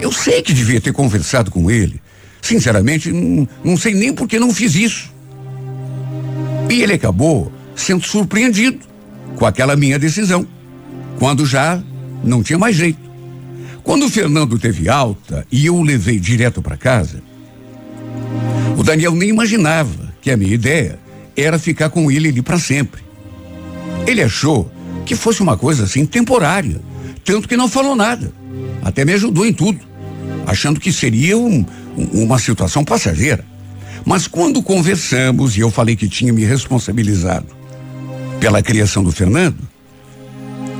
Eu 0.00 0.12
sei 0.12 0.42
que 0.42 0.52
devia 0.52 0.80
ter 0.80 0.92
conversado 0.92 1.50
com 1.50 1.70
ele. 1.70 2.00
Sinceramente, 2.40 3.10
não, 3.10 3.48
não 3.64 3.76
sei 3.76 3.94
nem 3.94 4.12
por 4.12 4.28
que 4.28 4.38
não 4.38 4.54
fiz 4.54 4.74
isso. 4.74 5.12
E 6.70 6.82
ele 6.82 6.94
acabou 6.94 7.52
sendo 7.74 8.04
surpreendido 8.04 8.78
com 9.36 9.46
aquela 9.46 9.76
minha 9.76 9.98
decisão, 9.98 10.46
quando 11.18 11.46
já 11.46 11.82
não 12.22 12.42
tinha 12.42 12.58
mais 12.58 12.76
jeito. 12.76 13.08
Quando 13.82 14.04
o 14.04 14.10
Fernando 14.10 14.58
teve 14.58 14.88
alta 14.88 15.46
e 15.50 15.66
eu 15.66 15.76
o 15.76 15.82
levei 15.82 16.18
direto 16.18 16.60
para 16.60 16.76
casa, 16.76 17.22
o 18.76 18.82
Daniel 18.82 19.14
nem 19.14 19.30
imaginava 19.30 20.12
que 20.20 20.30
a 20.30 20.36
minha 20.36 20.54
ideia 20.54 20.98
era 21.36 21.58
ficar 21.58 21.88
com 21.88 22.10
ele 22.10 22.28
ali 22.28 22.42
para 22.42 22.58
sempre. 22.58 23.02
Ele 24.06 24.22
achou 24.22 24.70
que 25.06 25.14
fosse 25.14 25.40
uma 25.40 25.56
coisa 25.56 25.84
assim 25.84 26.04
temporária, 26.04 26.80
tanto 27.24 27.48
que 27.48 27.56
não 27.56 27.68
falou 27.68 27.96
nada. 27.96 28.32
Até 28.82 29.04
me 29.04 29.12
ajudou 29.14 29.46
em 29.46 29.52
tudo, 29.52 29.80
achando 30.46 30.80
que 30.80 30.92
seria 30.92 31.38
um, 31.38 31.64
uma 31.96 32.38
situação 32.38 32.84
passageira. 32.84 33.44
Mas 34.08 34.26
quando 34.26 34.62
conversamos 34.62 35.54
e 35.58 35.60
eu 35.60 35.70
falei 35.70 35.94
que 35.94 36.08
tinha 36.08 36.32
me 36.32 36.42
responsabilizado 36.42 37.46
pela 38.40 38.62
criação 38.62 39.04
do 39.04 39.12
Fernando, 39.12 39.58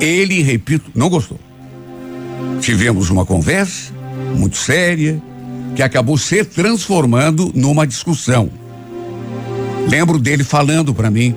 ele, 0.01 0.41
repito, 0.41 0.91
não 0.95 1.11
gostou. 1.11 1.39
Tivemos 2.63 3.11
uma 3.11 3.27
conversa 3.27 3.93
muito 4.35 4.57
séria 4.57 5.23
que 5.77 5.83
acabou 5.83 6.17
se 6.17 6.43
transformando 6.43 7.53
numa 7.55 7.87
discussão. 7.87 8.51
Lembro 9.91 10.19
dele 10.19 10.43
falando 10.43 10.95
para 10.95 11.11
mim: 11.11 11.37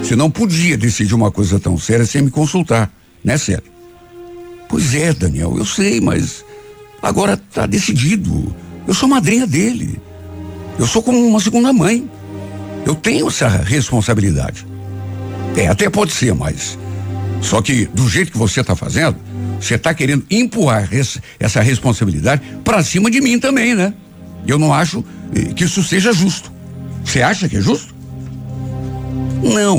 você 0.00 0.14
não 0.14 0.30
podia 0.30 0.78
decidir 0.78 1.14
uma 1.14 1.32
coisa 1.32 1.58
tão 1.58 1.76
séria 1.76 2.06
sem 2.06 2.22
me 2.22 2.30
consultar, 2.30 2.88
né, 3.24 3.36
sério? 3.36 3.64
Pois 4.68 4.94
é, 4.94 5.12
Daniel, 5.12 5.58
eu 5.58 5.64
sei, 5.64 6.00
mas 6.00 6.44
agora 7.02 7.36
tá 7.36 7.66
decidido. 7.66 8.54
Eu 8.86 8.94
sou 8.94 9.08
madrinha 9.08 9.44
dele. 9.44 10.00
Eu 10.78 10.86
sou 10.86 11.02
como 11.02 11.18
uma 11.18 11.40
segunda 11.40 11.72
mãe. 11.72 12.08
Eu 12.86 12.94
tenho 12.94 13.28
essa 13.28 13.48
responsabilidade. 13.48 14.66
É, 15.56 15.68
até 15.68 15.88
pode 15.88 16.12
ser, 16.12 16.34
mas. 16.34 16.78
Só 17.40 17.62
que 17.62 17.86
do 17.86 18.08
jeito 18.08 18.32
que 18.32 18.38
você 18.38 18.60
está 18.60 18.74
fazendo, 18.74 19.16
você 19.60 19.74
está 19.74 19.94
querendo 19.94 20.24
empurrar 20.30 20.92
esse, 20.92 21.20
essa 21.38 21.60
responsabilidade 21.60 22.42
para 22.64 22.82
cima 22.82 23.10
de 23.10 23.20
mim 23.20 23.38
também, 23.38 23.74
né? 23.74 23.94
Eu 24.46 24.58
não 24.58 24.72
acho 24.74 25.04
eh, 25.34 25.52
que 25.54 25.64
isso 25.64 25.82
seja 25.82 26.12
justo. 26.12 26.52
Você 27.04 27.22
acha 27.22 27.48
que 27.48 27.56
é 27.56 27.60
justo? 27.60 27.94
Não, 29.42 29.78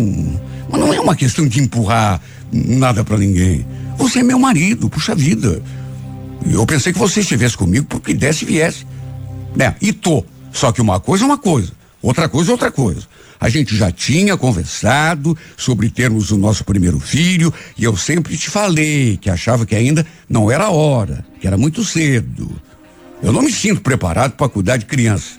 mas 0.70 0.80
não 0.80 0.94
é 0.94 1.00
uma 1.00 1.16
questão 1.16 1.48
de 1.48 1.60
empurrar 1.60 2.22
nada 2.52 3.04
para 3.04 3.18
ninguém. 3.18 3.66
Você 3.98 4.20
é 4.20 4.24
meu 4.24 4.40
marido, 4.40 4.90
puxa 4.90 5.16
vida. 5.16 5.62
Eu 6.50 6.66
pensei 6.66 6.94
que 6.94 7.00
você 7.00 7.22
estivesse 7.22 7.58
comigo 7.58 7.86
porque 7.90 8.14
desse 8.14 8.46
e 8.46 8.48
viesse. 8.48 8.86
Né? 9.56 9.76
E 9.82 9.92
tô. 9.92 10.24
Só 10.56 10.72
que 10.72 10.82
uma 10.82 11.02
coisa 11.02 11.26
é 11.26 11.28
uma 11.28 11.38
coisa, 11.38 11.74
outra 12.02 12.30
coisa 12.30 12.50
é 12.50 12.54
outra 12.54 12.72
coisa. 12.72 13.02
A 13.38 13.50
gente 13.50 13.76
já 13.76 13.92
tinha 13.92 14.38
conversado 14.38 15.38
sobre 15.58 15.90
termos 15.90 16.32
o 16.32 16.38
nosso 16.38 16.64
primeiro 16.64 16.98
filho 16.98 17.54
e 17.78 17.84
eu 17.84 17.98
sempre 17.98 18.38
te 18.38 18.50
falei 18.50 19.18
que 19.18 19.30
achava 19.30 19.66
que 19.66 19.76
ainda 19.76 20.08
não 20.30 20.50
era 20.50 20.64
a 20.64 20.72
hora, 20.72 21.26
que 21.42 21.46
era 21.46 21.58
muito 21.58 21.84
cedo. 21.84 22.50
Eu 23.22 23.34
não 23.34 23.42
me 23.42 23.52
sinto 23.52 23.82
preparado 23.82 24.32
para 24.32 24.48
cuidar 24.48 24.78
de 24.78 24.86
criança. 24.86 25.32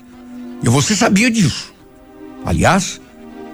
E 0.63 0.69
você 0.69 0.95
sabia 0.95 1.31
disso. 1.31 1.73
Aliás, 2.45 3.01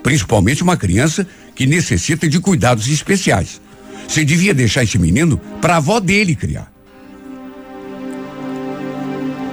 principalmente 0.02 0.64
uma 0.64 0.76
criança 0.76 1.24
que 1.54 1.64
necessita 1.64 2.28
de 2.28 2.40
cuidados 2.40 2.88
especiais. 2.88 3.60
Você 4.08 4.24
devia 4.24 4.52
deixar 4.52 4.82
esse 4.82 4.98
menino 4.98 5.38
para 5.60 5.74
a 5.74 5.76
avó 5.76 6.00
dele 6.00 6.34
criar. 6.34 6.72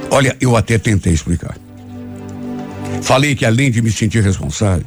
Olha, 0.10 0.36
eu 0.42 0.58
até 0.58 0.80
tentei 0.80 1.14
explicar. 1.14 1.56
Falei 3.02 3.36
que 3.36 3.46
além 3.46 3.72
de 3.72 3.82
me 3.82 3.92
sentir 3.92 4.24
responsável, 4.24 4.86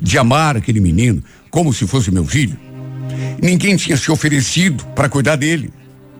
de 0.00 0.18
amar 0.18 0.56
aquele 0.56 0.80
menino 0.80 1.22
como 1.50 1.72
se 1.72 1.86
fosse 1.86 2.10
meu 2.10 2.24
filho, 2.24 2.58
ninguém 3.40 3.76
tinha 3.76 3.96
se 3.96 4.10
oferecido 4.10 4.84
para 4.94 5.08
cuidar 5.08 5.36
dele. 5.36 5.72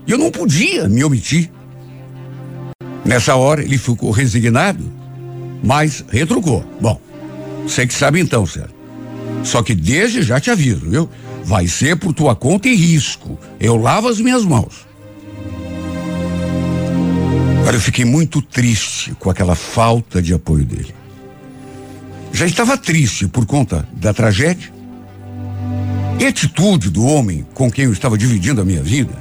E 0.06 0.12
eu 0.12 0.18
não 0.18 0.30
podia 0.30 0.88
me 0.88 1.02
omitir. 1.02 1.50
Nessa 3.04 3.34
hora 3.34 3.62
ele 3.62 3.78
ficou 3.78 4.10
resignado, 4.10 4.84
mas 5.62 6.04
retrucou. 6.10 6.64
Bom, 6.80 7.00
você 7.62 7.86
que 7.86 7.94
sabe 7.94 8.20
então, 8.20 8.46
Sérgio. 8.46 8.74
Só 9.42 9.62
que 9.62 9.74
desde 9.74 10.22
já 10.22 10.40
te 10.40 10.50
aviso, 10.50 10.88
viu? 10.88 11.08
Vai 11.44 11.66
ser 11.66 11.96
por 11.96 12.14
tua 12.14 12.34
conta 12.34 12.68
e 12.68 12.74
risco. 12.74 13.38
Eu 13.60 13.76
lavo 13.76 14.08
as 14.08 14.18
minhas 14.18 14.44
mãos. 14.44 14.86
Agora 17.60 17.76
eu 17.76 17.80
fiquei 17.80 18.04
muito 18.04 18.40
triste 18.40 19.14
com 19.18 19.30
aquela 19.30 19.54
falta 19.54 20.22
de 20.22 20.32
apoio 20.32 20.64
dele 20.64 20.94
já 22.34 22.46
estava 22.46 22.76
triste 22.76 23.28
por 23.28 23.46
conta 23.46 23.88
da 23.92 24.12
tragédia. 24.12 24.68
E 26.18 26.24
a 26.26 26.28
atitude 26.28 26.90
do 26.90 27.04
homem 27.04 27.46
com 27.54 27.70
quem 27.70 27.84
eu 27.84 27.92
estava 27.92 28.18
dividindo 28.18 28.60
a 28.60 28.64
minha 28.64 28.82
vida 28.82 29.14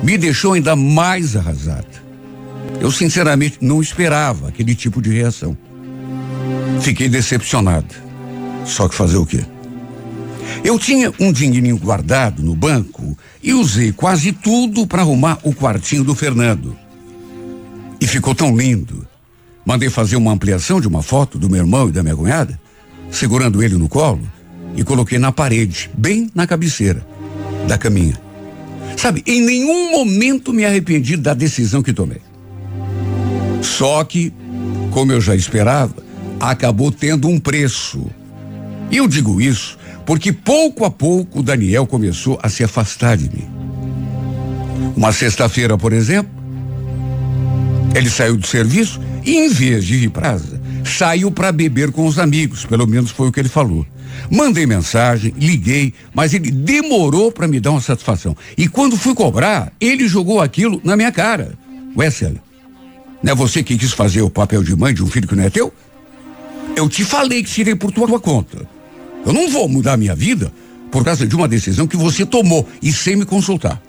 me 0.00 0.16
deixou 0.16 0.52
ainda 0.52 0.76
mais 0.76 1.36
arrasada. 1.36 2.02
Eu 2.80 2.92
sinceramente 2.92 3.58
não 3.60 3.82
esperava 3.82 4.48
aquele 4.48 4.76
tipo 4.76 5.02
de 5.02 5.10
reação. 5.10 5.58
Fiquei 6.80 7.08
decepcionado. 7.08 7.94
Só 8.64 8.88
que 8.88 8.94
fazer 8.94 9.16
o 9.16 9.26
quê? 9.26 9.44
Eu 10.62 10.78
tinha 10.78 11.12
um 11.18 11.32
dinheirinho 11.32 11.78
guardado 11.78 12.44
no 12.44 12.54
banco 12.54 13.18
e 13.42 13.52
usei 13.52 13.92
quase 13.92 14.30
tudo 14.30 14.86
para 14.86 15.02
arrumar 15.02 15.38
o 15.42 15.52
quartinho 15.52 16.04
do 16.04 16.14
Fernando. 16.14 16.76
E 18.00 18.06
ficou 18.06 18.36
tão 18.36 18.56
lindo. 18.56 19.06
Mandei 19.64 19.88
fazer 19.88 20.16
uma 20.16 20.32
ampliação 20.32 20.80
de 20.80 20.88
uma 20.88 21.02
foto 21.02 21.38
do 21.38 21.48
meu 21.48 21.60
irmão 21.60 21.88
e 21.88 21.92
da 21.92 22.02
minha 22.02 22.16
cunhada, 22.16 22.60
segurando 23.10 23.62
ele 23.62 23.76
no 23.76 23.88
colo, 23.88 24.22
e 24.74 24.82
coloquei 24.82 25.18
na 25.18 25.30
parede, 25.30 25.90
bem 25.94 26.30
na 26.34 26.46
cabeceira 26.46 27.06
da 27.68 27.78
caminha. 27.78 28.20
Sabe, 28.96 29.22
em 29.26 29.40
nenhum 29.40 29.92
momento 29.92 30.52
me 30.52 30.64
arrependi 30.64 31.16
da 31.16 31.34
decisão 31.34 31.82
que 31.82 31.92
tomei. 31.92 32.20
Só 33.62 34.02
que, 34.04 34.32
como 34.90 35.12
eu 35.12 35.20
já 35.20 35.34
esperava, 35.34 35.94
acabou 36.40 36.90
tendo 36.90 37.28
um 37.28 37.38
preço. 37.38 38.06
E 38.90 38.96
eu 38.96 39.06
digo 39.06 39.40
isso 39.40 39.78
porque 40.04 40.32
pouco 40.32 40.84
a 40.84 40.90
pouco 40.90 41.40
o 41.40 41.42
Daniel 41.42 41.86
começou 41.86 42.38
a 42.42 42.48
se 42.48 42.64
afastar 42.64 43.16
de 43.16 43.24
mim. 43.24 43.48
Uma 44.96 45.12
sexta-feira, 45.12 45.78
por 45.78 45.92
exemplo, 45.92 46.32
ele 47.94 48.10
saiu 48.10 48.36
do 48.36 48.46
serviço 48.46 49.00
em 49.24 49.48
vez 49.48 49.84
de 49.84 49.96
ir 49.96 50.10
para 50.10 50.32
casa, 50.32 50.60
saiu 50.84 51.30
para 51.30 51.52
beber 51.52 51.92
com 51.92 52.06
os 52.06 52.18
amigos, 52.18 52.64
pelo 52.64 52.86
menos 52.86 53.10
foi 53.10 53.28
o 53.28 53.32
que 53.32 53.40
ele 53.40 53.48
falou. 53.48 53.86
Mandei 54.30 54.66
mensagem, 54.66 55.34
liguei, 55.36 55.92
mas 56.14 56.34
ele 56.34 56.50
demorou 56.50 57.30
para 57.30 57.48
me 57.48 57.60
dar 57.60 57.70
uma 57.70 57.80
satisfação. 57.80 58.36
E 58.56 58.68
quando 58.68 58.96
fui 58.96 59.14
cobrar, 59.14 59.72
ele 59.80 60.08
jogou 60.08 60.40
aquilo 60.40 60.80
na 60.84 60.96
minha 60.96 61.12
cara. 61.12 61.52
Célia, 62.10 62.42
não 63.22 63.32
é 63.32 63.34
você 63.34 63.62
que 63.62 63.76
quis 63.76 63.92
fazer 63.92 64.22
o 64.22 64.30
papel 64.30 64.62
de 64.62 64.74
mãe 64.74 64.94
de 64.94 65.02
um 65.02 65.06
filho 65.06 65.28
que 65.28 65.36
não 65.36 65.44
é 65.44 65.50
teu? 65.50 65.72
Eu 66.74 66.88
te 66.88 67.04
falei 67.04 67.42
que 67.42 67.50
seria 67.50 67.76
por 67.76 67.92
tua 67.92 68.18
conta. 68.18 68.66
Eu 69.24 69.32
não 69.32 69.50
vou 69.50 69.68
mudar 69.68 69.96
minha 69.96 70.14
vida 70.14 70.52
por 70.90 71.04
causa 71.04 71.26
de 71.26 71.36
uma 71.36 71.46
decisão 71.46 71.86
que 71.86 71.96
você 71.96 72.24
tomou 72.24 72.66
e 72.82 72.92
sem 72.92 73.16
me 73.16 73.24
consultar. 73.24 73.80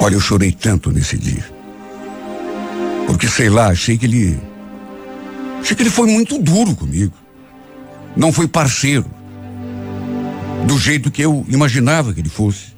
Olha, 0.00 0.14
eu 0.14 0.20
chorei 0.20 0.50
tanto 0.50 0.90
nesse 0.90 1.18
dia. 1.18 1.59
Porque 3.10 3.28
sei 3.28 3.50
lá, 3.50 3.66
achei 3.68 3.98
que 3.98 4.06
ele. 4.06 4.38
Achei 5.60 5.76
que 5.76 5.82
ele 5.82 5.90
foi 5.90 6.06
muito 6.06 6.38
duro 6.38 6.74
comigo. 6.74 7.12
Não 8.16 8.32
foi 8.32 8.46
parceiro. 8.46 9.04
Do 10.66 10.78
jeito 10.78 11.10
que 11.10 11.22
eu 11.22 11.44
imaginava 11.48 12.14
que 12.14 12.20
ele 12.20 12.28
fosse. 12.28 12.70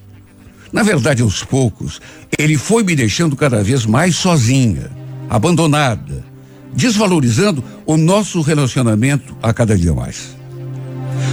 Na 0.72 0.83
verdade, 0.83 1.22
aos 1.22 1.45
poucos, 1.45 2.01
ele 2.39 2.57
foi 2.57 2.83
me 2.83 2.97
deixando 2.97 3.37
cada 3.37 3.62
vez 3.62 3.85
mais 3.85 4.16
sozinha, 4.16 4.91
abandonada, 5.28 6.24
desvalorizando 6.74 7.62
o 7.85 7.99
nosso 7.99 8.41
relacionamento 8.41 9.37
a 9.43 9.53
cada 9.53 9.76
dia 9.76 9.93
mais. 9.93 10.35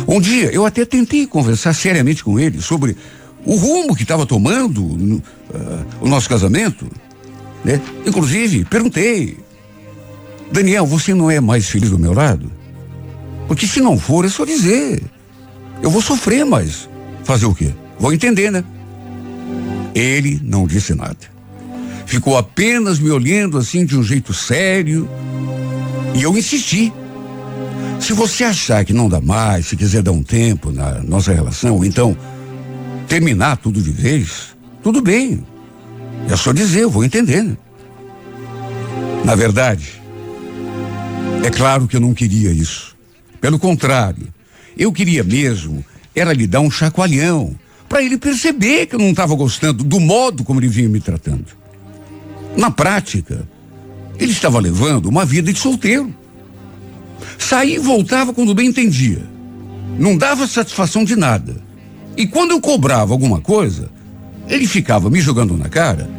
Um 0.08 0.20
dia 0.20 0.52
eu 0.52 0.66
até 0.66 0.84
tentei 0.84 1.26
conversar 1.26 1.74
seriamente 1.74 2.22
com 2.22 2.38
ele 2.38 2.62
sobre 2.62 2.98
o 3.46 3.56
rumo 3.56 3.96
que 3.96 4.04
estava 4.04 4.26
tomando 4.26 4.84
uh, 4.84 5.24
o 6.02 6.08
nosso 6.08 6.28
casamento. 6.28 6.86
Né? 7.64 7.82
Inclusive, 8.06 8.66
perguntei: 8.66 9.38
Daniel, 10.52 10.86
você 10.86 11.14
não 11.14 11.30
é 11.30 11.40
mais 11.40 11.70
feliz 11.70 11.90
do 11.90 12.00
meu 12.00 12.14
lado? 12.14 12.52
Porque 13.48 13.68
se 13.68 13.82
não 13.82 13.98
for, 13.98 14.26
é 14.26 14.30
só 14.30 14.46
dizer. 14.46 15.02
Eu 15.82 15.90
vou 15.90 16.02
sofrer, 16.02 16.46
mas 16.46 16.90
fazer 17.24 17.46
o 17.46 17.56
quê? 17.56 17.74
Vou 18.00 18.14
entender, 18.14 18.52
né? 18.52 18.64
Ele 19.94 20.40
não 20.44 20.68
disse 20.68 20.94
nada. 20.94 21.18
Ficou 22.06 22.38
apenas 22.38 23.00
me 23.00 23.10
olhando 23.12 23.58
assim 23.58 23.86
de 23.86 23.98
um 23.98 24.04
jeito 24.04 24.34
sério. 24.34 25.08
E 26.16 26.24
eu 26.24 26.38
insisti. 26.38 26.92
Se 28.00 28.14
você 28.14 28.44
achar 28.44 28.84
que 28.86 28.94
não 28.94 29.10
dá 29.10 29.20
mais, 29.20 29.68
se 29.68 29.76
quiser 29.76 30.02
dar 30.02 30.12
um 30.12 30.24
tempo 30.24 30.72
na 30.72 31.04
nossa 31.04 31.34
relação, 31.34 31.84
então 31.84 32.16
terminar 33.08 33.58
tudo 33.58 33.82
de 33.82 33.92
vez, 33.92 34.56
tudo 34.82 35.02
bem. 35.02 35.46
É 36.28 36.36
só 36.36 36.52
dizer, 36.52 36.82
eu 36.82 36.90
vou 36.90 37.04
entender. 37.04 37.44
Né? 37.44 37.58
Na 39.24 39.36
verdade, 39.36 40.02
é 41.44 41.50
claro 41.50 41.88
que 41.88 41.96
eu 41.96 42.02
não 42.02 42.14
queria 42.14 42.52
isso. 42.52 42.96
Pelo 43.40 43.60
contrário, 43.60 44.28
eu 44.78 44.92
queria 44.92 45.24
mesmo 45.24 45.84
era 46.16 46.34
lhe 46.34 46.48
dar 46.48 46.62
um 46.62 46.72
chacoalhão 46.72 47.56
para 47.88 48.04
ele 48.04 48.18
perceber 48.18 48.86
que 48.86 48.96
eu 48.96 49.00
não 49.00 49.10
estava 49.10 49.34
gostando 49.36 49.84
do 49.84 50.00
modo 50.00 50.44
como 50.44 50.60
ele 50.60 50.68
vinha 50.68 50.90
me 50.90 51.00
tratando. 51.00 51.46
Na 52.58 52.70
prática, 52.70 53.48
ele 54.20 54.32
estava 54.32 54.60
levando 54.60 55.06
uma 55.08 55.26
vida 55.26 55.52
de 55.52 55.60
solteiro. 55.60 56.14
Saía 57.38 57.76
e 57.76 57.80
voltava 57.80 58.34
quando 58.34 58.54
bem 58.54 58.68
entendia. 58.68 59.24
Não 59.98 60.18
dava 60.18 60.46
satisfação 60.48 61.04
de 61.04 61.16
nada. 61.16 61.62
E 62.18 62.28
quando 62.28 62.52
eu 62.52 62.62
cobrava 62.62 63.14
alguma 63.14 63.40
coisa, 63.40 63.90
ele 64.50 64.68
ficava 64.68 65.10
me 65.10 65.22
jogando 65.22 65.56
na 65.56 65.70
cara 65.70 66.10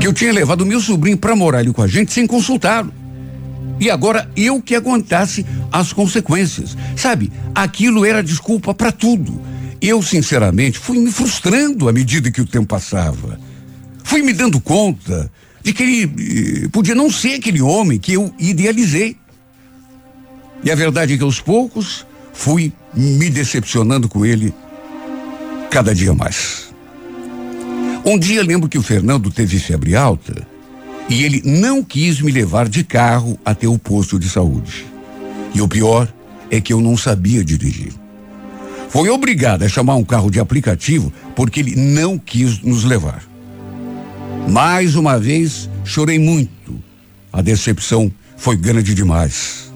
que 0.00 0.06
eu 0.08 0.12
tinha 0.12 0.32
levado 0.32 0.66
meu 0.66 0.80
sobrinho 0.80 1.16
para 1.16 1.36
morar 1.36 1.60
ali 1.60 1.72
com 1.72 1.80
a 1.80 1.86
gente 1.86 2.12
sem 2.12 2.26
consultá-lo. 2.26 2.92
E 3.80 3.90
agora 3.90 4.28
eu 4.36 4.60
que 4.60 4.74
aguentasse 4.74 5.46
as 5.72 5.92
consequências. 5.92 6.76
Sabe, 6.96 7.32
aquilo 7.54 8.04
era 8.04 8.22
desculpa 8.22 8.74
para 8.74 8.92
tudo. 8.92 9.40
Eu, 9.80 10.02
sinceramente, 10.02 10.78
fui 10.78 10.98
me 10.98 11.10
frustrando 11.10 11.88
à 11.88 11.92
medida 11.92 12.30
que 12.30 12.40
o 12.40 12.46
tempo 12.46 12.66
passava. 12.66 13.38
Fui 14.02 14.22
me 14.22 14.32
dando 14.32 14.60
conta 14.60 15.30
de 15.62 15.72
que 15.72 15.82
ele 15.82 16.64
eh, 16.64 16.68
podia 16.68 16.94
não 16.94 17.10
ser 17.10 17.36
aquele 17.36 17.62
homem 17.62 17.98
que 17.98 18.12
eu 18.12 18.32
idealizei. 18.38 19.16
E 20.62 20.70
a 20.70 20.74
verdade 20.74 21.14
é 21.14 21.16
que 21.16 21.24
aos 21.24 21.40
poucos 21.40 22.06
fui 22.32 22.72
me 22.94 23.30
decepcionando 23.30 24.08
com 24.08 24.24
ele 24.24 24.54
cada 25.70 25.94
dia 25.94 26.12
mais. 26.12 26.73
Um 28.06 28.18
dia 28.18 28.42
lembro 28.42 28.68
que 28.68 28.76
o 28.76 28.82
Fernando 28.82 29.30
teve 29.30 29.58
febre 29.58 29.96
alta 29.96 30.46
e 31.08 31.24
ele 31.24 31.40
não 31.44 31.82
quis 31.82 32.20
me 32.20 32.30
levar 32.30 32.68
de 32.68 32.84
carro 32.84 33.38
até 33.42 33.66
o 33.66 33.78
posto 33.78 34.18
de 34.18 34.28
saúde. 34.28 34.84
E 35.54 35.62
o 35.62 35.68
pior 35.68 36.12
é 36.50 36.60
que 36.60 36.72
eu 36.72 36.82
não 36.82 36.98
sabia 36.98 37.42
dirigir. 37.42 37.92
Foi 38.90 39.08
obrigado 39.08 39.62
a 39.62 39.68
chamar 39.68 39.96
um 39.96 40.04
carro 40.04 40.30
de 40.30 40.38
aplicativo 40.38 41.10
porque 41.34 41.60
ele 41.60 41.76
não 41.76 42.18
quis 42.18 42.60
nos 42.60 42.84
levar. 42.84 43.22
Mais 44.50 44.96
uma 44.96 45.18
vez, 45.18 45.70
chorei 45.82 46.18
muito. 46.18 46.78
A 47.32 47.40
decepção 47.40 48.12
foi 48.36 48.56
grande 48.56 48.94
demais. 48.94 49.72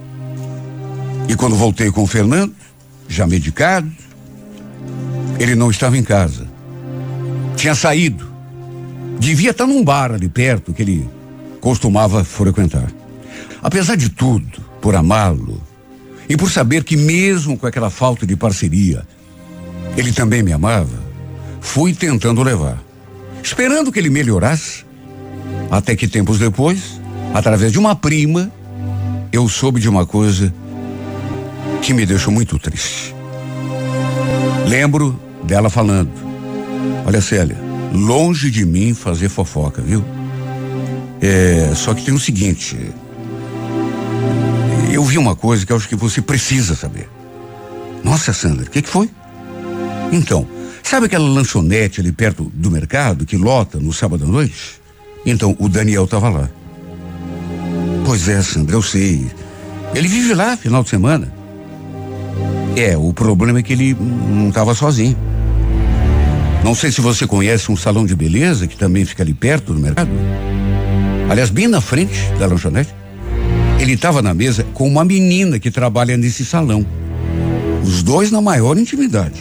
E 1.29 1.35
quando 1.35 1.57
voltei 1.57 1.91
com 1.91 2.03
o 2.03 2.07
Fernando, 2.07 2.55
já 3.09 3.27
medicado, 3.27 3.91
ele 5.39 5.55
não 5.55 5.71
estava 5.71 5.97
em 5.97 6.03
casa. 6.03 6.48
Tinha 7.59 7.75
saído. 7.75 8.27
Devia 9.19 9.51
estar 9.51 9.67
num 9.67 9.85
bar 9.85 10.13
ali 10.13 10.31
perto 10.31 10.73
que 10.73 10.81
ele 10.81 11.11
costumava 11.61 12.25
frequentar. 12.25 12.91
Apesar 13.63 13.97
de 13.97 14.09
tudo, 14.09 14.63
por 14.81 14.95
amá-lo 14.95 15.61
e 16.27 16.37
por 16.37 16.51
saber 16.51 16.85
que 16.85 16.97
mesmo 16.97 17.59
com 17.59 17.67
aquela 17.67 17.91
falta 17.91 18.27
de 18.27 18.37
parceria, 18.37 19.07
ele 19.97 20.13
também 20.13 20.43
me 20.43 20.53
amava, 20.53 21.03
fui 21.61 21.93
tentando 21.93 22.43
levar 22.43 22.89
esperando 23.43 23.91
que 23.91 23.99
ele 23.99 24.11
melhorasse. 24.11 24.87
Até 25.71 25.97
que 25.97 26.09
tempos 26.09 26.39
depois, 26.39 27.01
através 27.35 27.73
de 27.73 27.79
uma 27.79 27.95
prima, 27.95 28.51
eu 29.33 29.49
soube 29.49 29.81
de 29.81 29.89
uma 29.89 30.07
coisa 30.07 30.53
que 31.83 31.93
me 31.93 32.07
deixou 32.07 32.33
muito 32.33 32.59
triste. 32.59 33.15
Lembro 34.67 35.19
dela 35.45 35.71
falando: 35.71 36.11
Olha, 37.07 37.21
Célia, 37.21 37.57
longe 37.93 38.51
de 38.51 38.65
mim 38.65 38.95
fazer 38.95 39.29
fofoca, 39.29 39.83
viu? 39.83 40.05
É, 41.21 41.73
só 41.75 41.95
que 41.95 42.05
tem 42.05 42.15
o 42.15 42.19
seguinte. 42.19 42.77
Eu 44.93 45.05
vi 45.05 45.19
uma 45.19 45.37
coisa 45.37 45.65
que 45.65 45.73
eu 45.73 45.77
acho 45.77 45.89
que 45.89 45.97
você 45.97 46.21
precisa 46.21 46.75
saber. 46.75 47.09
Nossa, 48.05 48.33
Sandra, 48.33 48.67
o 48.67 48.71
que, 48.71 48.83
que 48.83 48.89
foi? 48.89 49.11
Então, 50.13 50.47
Sabe 50.89 51.05
aquela 51.05 51.29
lanchonete 51.29 52.01
ali 52.01 52.11
perto 52.11 52.51
do 52.55 52.71
mercado 52.71 53.27
que 53.27 53.37
lota 53.37 53.79
no 53.79 53.93
sábado 53.93 54.25
à 54.25 54.27
noite? 54.27 54.81
Então, 55.27 55.55
o 55.59 55.69
Daniel 55.69 56.05
estava 56.05 56.31
lá. 56.31 56.49
Pois 58.07 58.27
é, 58.27 58.41
Sandra, 58.41 58.75
eu 58.75 58.81
sei. 58.81 59.31
Ele 59.95 60.09
vive 60.09 60.33
lá 60.33 60.57
final 60.57 60.83
de 60.83 60.89
semana. 60.89 61.31
É, 62.75 62.97
o 62.97 63.13
problema 63.13 63.59
é 63.59 63.63
que 63.63 63.75
ele 63.75 63.95
não 63.95 64.49
estava 64.49 64.75
sozinho. 64.75 65.15
Não 66.65 66.75
sei 66.75 66.91
se 66.91 67.01
você 67.01 67.27
conhece 67.27 67.71
um 67.71 67.77
salão 67.77 68.05
de 68.05 68.15
beleza 68.15 68.67
que 68.67 68.77
também 68.77 69.05
fica 69.05 69.23
ali 69.23 69.33
perto 69.33 69.73
do 69.73 69.81
mercado. 69.81 70.11
Aliás, 71.31 71.51
bem 71.51 71.69
na 71.69 71.81
frente 71.81 72.21
da 72.39 72.47
lanchonete. 72.47 72.95
Ele 73.79 73.93
estava 73.93 74.21
na 74.21 74.35
mesa 74.35 74.65
com 74.75 74.89
uma 74.89 75.05
menina 75.05 75.59
que 75.59 75.71
trabalha 75.71 76.17
nesse 76.17 76.45
salão. 76.45 76.85
Os 77.83 78.03
dois 78.03 78.31
na 78.31 78.41
maior 78.41 78.77
intimidade. 78.77 79.41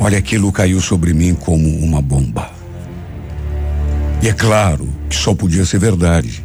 Olha, 0.00 0.18
aquilo 0.18 0.52
caiu 0.52 0.80
sobre 0.80 1.12
mim 1.12 1.34
como 1.34 1.68
uma 1.78 2.02
bomba. 2.02 2.50
E 4.22 4.28
é 4.28 4.32
claro 4.32 4.88
que 5.08 5.16
só 5.16 5.34
podia 5.34 5.64
ser 5.64 5.78
verdade. 5.78 6.44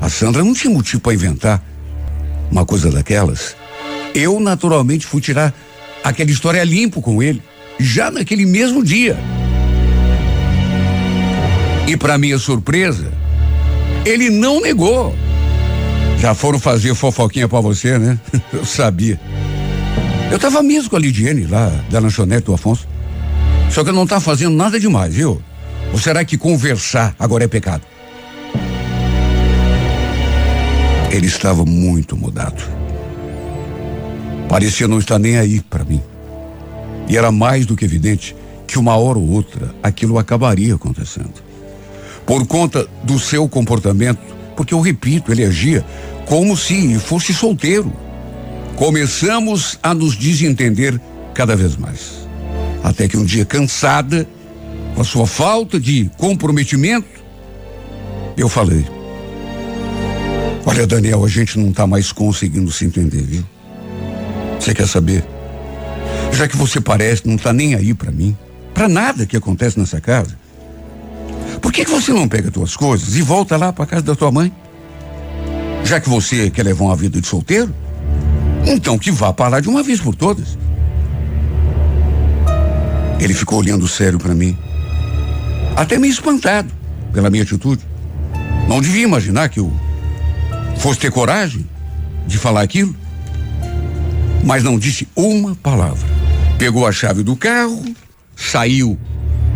A 0.00 0.08
Sandra 0.08 0.44
não 0.44 0.52
tinha 0.52 0.72
motivo 0.72 1.00
para 1.00 1.14
inventar 1.14 1.62
uma 2.50 2.64
coisa 2.64 2.90
daquelas. 2.90 3.56
Eu, 4.14 4.38
naturalmente, 4.40 5.06
fui 5.06 5.20
tirar 5.20 5.54
aquela 6.04 6.30
história 6.30 6.62
limpo 6.64 7.00
com 7.00 7.22
ele, 7.22 7.42
já 7.78 8.10
naquele 8.10 8.44
mesmo 8.44 8.84
dia. 8.84 9.16
E 11.86 11.96
para 11.96 12.18
minha 12.18 12.38
surpresa, 12.38 13.12
ele 14.04 14.30
não 14.30 14.60
negou. 14.60 15.14
Já 16.18 16.34
foram 16.34 16.58
fazer 16.58 16.94
fofoquinha 16.94 17.48
para 17.48 17.60
você, 17.60 17.98
né? 17.98 18.18
Eu 18.52 18.64
sabia. 18.64 19.18
Eu 20.30 20.38
tava 20.38 20.62
mesmo 20.62 20.90
com 20.90 20.96
a 20.96 20.98
Lidiane 20.98 21.46
lá, 21.46 21.72
da 21.90 21.98
lanchonete 21.98 22.46
do 22.46 22.54
Afonso. 22.54 22.86
Só 23.70 23.82
que 23.82 23.90
eu 23.90 23.94
não 23.94 24.06
tá 24.06 24.20
fazendo 24.20 24.54
nada 24.54 24.78
demais, 24.78 25.14
viu? 25.14 25.42
Ou 25.92 25.98
será 25.98 26.24
que 26.24 26.36
conversar 26.36 27.14
agora 27.18 27.44
é 27.44 27.48
pecado? 27.48 27.82
Ele 31.10 31.26
estava 31.26 31.64
muito 31.64 32.16
mudado. 32.16 32.62
Parecia 34.48 34.86
não 34.86 34.98
estar 34.98 35.18
nem 35.18 35.38
aí 35.38 35.60
para 35.60 35.84
mim. 35.84 36.02
E 37.08 37.16
era 37.16 37.32
mais 37.32 37.64
do 37.64 37.74
que 37.74 37.84
evidente 37.84 38.36
que 38.66 38.78
uma 38.78 38.96
hora 38.96 39.18
ou 39.18 39.30
outra 39.30 39.74
aquilo 39.82 40.18
acabaria 40.18 40.74
acontecendo. 40.74 41.42
Por 42.26 42.46
conta 42.46 42.86
do 43.02 43.18
seu 43.18 43.48
comportamento, 43.48 44.20
porque 44.54 44.74
eu 44.74 44.80
repito, 44.80 45.32
ele 45.32 45.44
agia 45.44 45.84
como 46.26 46.56
se 46.56 46.98
fosse 46.98 47.32
solteiro. 47.32 47.90
Começamos 48.76 49.78
a 49.82 49.94
nos 49.94 50.14
desentender 50.14 51.00
cada 51.32 51.56
vez 51.56 51.76
mais. 51.76 52.28
Até 52.84 53.08
que 53.08 53.16
um 53.16 53.24
dia, 53.24 53.44
cansada, 53.44 54.28
com 54.94 55.00
a 55.00 55.04
sua 55.04 55.26
falta 55.26 55.80
de 55.80 56.10
comprometimento, 56.18 57.08
eu 58.36 58.48
falei: 58.48 58.84
Olha, 60.66 60.86
Daniel, 60.86 61.24
a 61.24 61.28
gente 61.28 61.58
não 61.58 61.70
está 61.70 61.86
mais 61.86 62.12
conseguindo 62.12 62.70
se 62.70 62.84
entender, 62.84 63.22
viu? 63.22 63.44
Você 64.60 64.74
quer 64.74 64.86
saber? 64.86 65.24
Já 66.38 66.46
que 66.46 66.56
você 66.56 66.80
parece 66.80 67.26
não 67.26 67.36
tá 67.36 67.52
nem 67.52 67.74
aí 67.74 67.92
para 67.92 68.12
mim, 68.12 68.36
para 68.72 68.88
nada 68.88 69.26
que 69.26 69.36
acontece 69.36 69.76
nessa 69.76 70.00
casa, 70.00 70.38
por 71.60 71.72
que, 71.72 71.84
que 71.84 71.90
você 71.90 72.12
não 72.12 72.28
pega 72.28 72.48
tuas 72.48 72.76
coisas 72.76 73.16
e 73.16 73.22
volta 73.22 73.56
lá 73.56 73.72
para 73.72 73.84
casa 73.84 74.02
da 74.02 74.14
tua 74.14 74.30
mãe? 74.30 74.52
Já 75.82 75.98
que 75.98 76.08
você 76.08 76.48
quer 76.48 76.62
levar 76.62 76.84
uma 76.84 76.94
vida 76.94 77.20
de 77.20 77.26
solteiro, 77.26 77.74
então 78.64 78.96
que 78.96 79.10
vá 79.10 79.32
para 79.32 79.48
lá 79.48 79.60
de 79.60 79.68
uma 79.68 79.82
vez 79.82 80.00
por 80.00 80.14
todas. 80.14 80.56
Ele 83.18 83.34
ficou 83.34 83.58
olhando 83.58 83.88
sério 83.88 84.20
para 84.20 84.32
mim, 84.32 84.56
até 85.74 85.98
meio 85.98 86.12
espantado 86.12 86.72
pela 87.12 87.30
minha 87.30 87.42
atitude. 87.42 87.82
Não 88.68 88.80
devia 88.80 89.02
imaginar 89.02 89.48
que 89.48 89.58
eu 89.58 89.72
fosse 90.76 91.00
ter 91.00 91.10
coragem 91.10 91.68
de 92.28 92.38
falar 92.38 92.62
aquilo, 92.62 92.94
mas 94.44 94.62
não 94.62 94.78
disse 94.78 95.08
uma 95.16 95.56
palavra. 95.56 96.17
Pegou 96.58 96.86
a 96.86 96.92
chave 96.92 97.22
do 97.22 97.36
carro, 97.36 97.82
saiu 98.34 98.98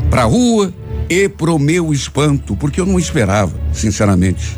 para 0.08 0.22
a 0.22 0.26
rua 0.26 0.72
e 1.08 1.28
pro 1.28 1.58
meu 1.58 1.92
espanto, 1.92 2.56
porque 2.56 2.80
eu 2.80 2.86
não 2.86 2.98
esperava, 2.98 3.58
sinceramente. 3.72 4.56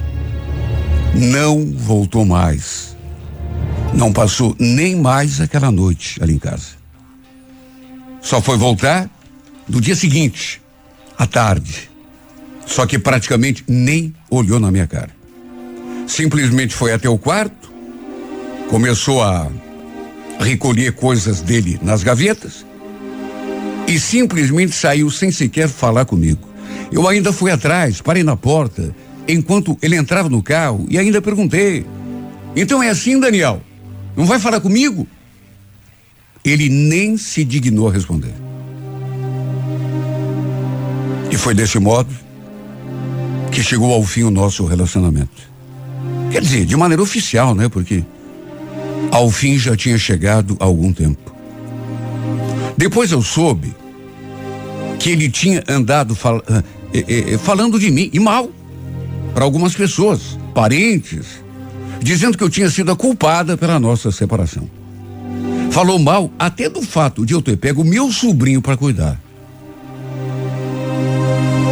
Não 1.14 1.64
voltou 1.72 2.24
mais. 2.24 2.96
Não 3.94 4.12
passou 4.12 4.54
nem 4.58 4.96
mais 4.96 5.40
aquela 5.40 5.70
noite 5.70 6.22
ali 6.22 6.34
em 6.34 6.38
casa. 6.38 6.74
Só 8.20 8.40
foi 8.42 8.56
voltar 8.56 9.08
no 9.68 9.80
dia 9.80 9.94
seguinte, 9.94 10.60
à 11.16 11.26
tarde. 11.26 11.90
Só 12.66 12.86
que 12.86 12.98
praticamente 12.98 13.64
nem 13.66 14.14
olhou 14.30 14.58
na 14.58 14.70
minha 14.70 14.86
cara 14.86 15.24
simplesmente 16.06 16.74
foi 16.74 16.92
até 16.92 17.08
o 17.08 17.18
quarto, 17.18 17.72
começou 18.68 19.22
a 19.22 19.50
recolher 20.40 20.92
coisas 20.92 21.40
dele 21.40 21.78
nas 21.82 22.02
gavetas 22.02 22.64
e 23.86 23.98
simplesmente 23.98 24.72
saiu 24.72 25.10
sem 25.10 25.30
sequer 25.30 25.68
falar 25.68 26.04
comigo. 26.04 26.48
Eu 26.90 27.08
ainda 27.08 27.32
fui 27.32 27.50
atrás, 27.50 28.00
parei 28.00 28.22
na 28.22 28.36
porta, 28.36 28.94
enquanto 29.28 29.76
ele 29.82 29.96
entrava 29.96 30.28
no 30.28 30.42
carro 30.42 30.86
e 30.88 30.98
ainda 30.98 31.20
perguntei: 31.20 31.86
Então 32.54 32.82
é 32.82 32.90
assim, 32.90 33.18
Daniel? 33.18 33.62
Não 34.16 34.24
vai 34.26 34.38
falar 34.38 34.60
comigo? 34.60 35.06
Ele 36.44 36.68
nem 36.68 37.16
se 37.16 37.44
dignou 37.44 37.88
a 37.88 37.92
responder. 37.92 38.34
E 41.30 41.36
foi 41.36 41.54
desse 41.54 41.78
modo 41.78 42.14
que 43.50 43.62
chegou 43.62 43.92
ao 43.92 44.04
fim 44.04 44.22
o 44.24 44.30
nosso 44.30 44.64
relacionamento. 44.64 45.50
Quer 46.30 46.42
dizer, 46.42 46.64
de 46.64 46.76
maneira 46.76 47.02
oficial, 47.02 47.54
né? 47.54 47.68
Porque 47.68 48.04
ao 49.10 49.30
fim 49.30 49.58
já 49.58 49.76
tinha 49.76 49.98
chegado 49.98 50.56
há 50.60 50.64
algum 50.64 50.92
tempo. 50.92 51.34
Depois 52.76 53.12
eu 53.12 53.22
soube 53.22 53.74
que 54.98 55.10
ele 55.10 55.28
tinha 55.30 55.62
andado 55.68 56.14
fal, 56.14 56.42
eh, 56.48 56.62
eh, 56.94 57.34
eh, 57.34 57.38
falando 57.38 57.78
de 57.78 57.90
mim 57.90 58.10
e 58.12 58.18
mal 58.18 58.50
para 59.34 59.44
algumas 59.44 59.74
pessoas, 59.74 60.38
parentes, 60.54 61.26
dizendo 62.00 62.38
que 62.38 62.44
eu 62.44 62.50
tinha 62.50 62.70
sido 62.70 62.92
a 62.92 62.96
culpada 62.96 63.56
pela 63.56 63.78
nossa 63.78 64.10
separação. 64.10 64.68
Falou 65.70 65.98
mal 65.98 66.30
até 66.38 66.68
do 66.68 66.82
fato 66.82 67.26
de 67.26 67.34
eu 67.34 67.42
ter 67.42 67.56
pego 67.56 67.84
meu 67.84 68.12
sobrinho 68.12 68.62
para 68.62 68.76
cuidar. 68.76 69.20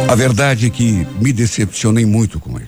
A 0.09 0.15
verdade 0.15 0.67
é 0.67 0.69
que 0.69 1.07
me 1.21 1.31
decepcionei 1.31 2.05
muito 2.05 2.39
com 2.39 2.57
ele. 2.57 2.67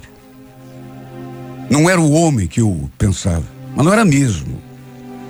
Não 1.69 1.89
era 1.89 1.99
o 1.99 2.11
homem 2.11 2.47
que 2.47 2.61
eu 2.61 2.89
pensava, 2.97 3.43
mas 3.75 3.85
não 3.85 3.93
era 3.93 4.05
mesmo. 4.05 4.61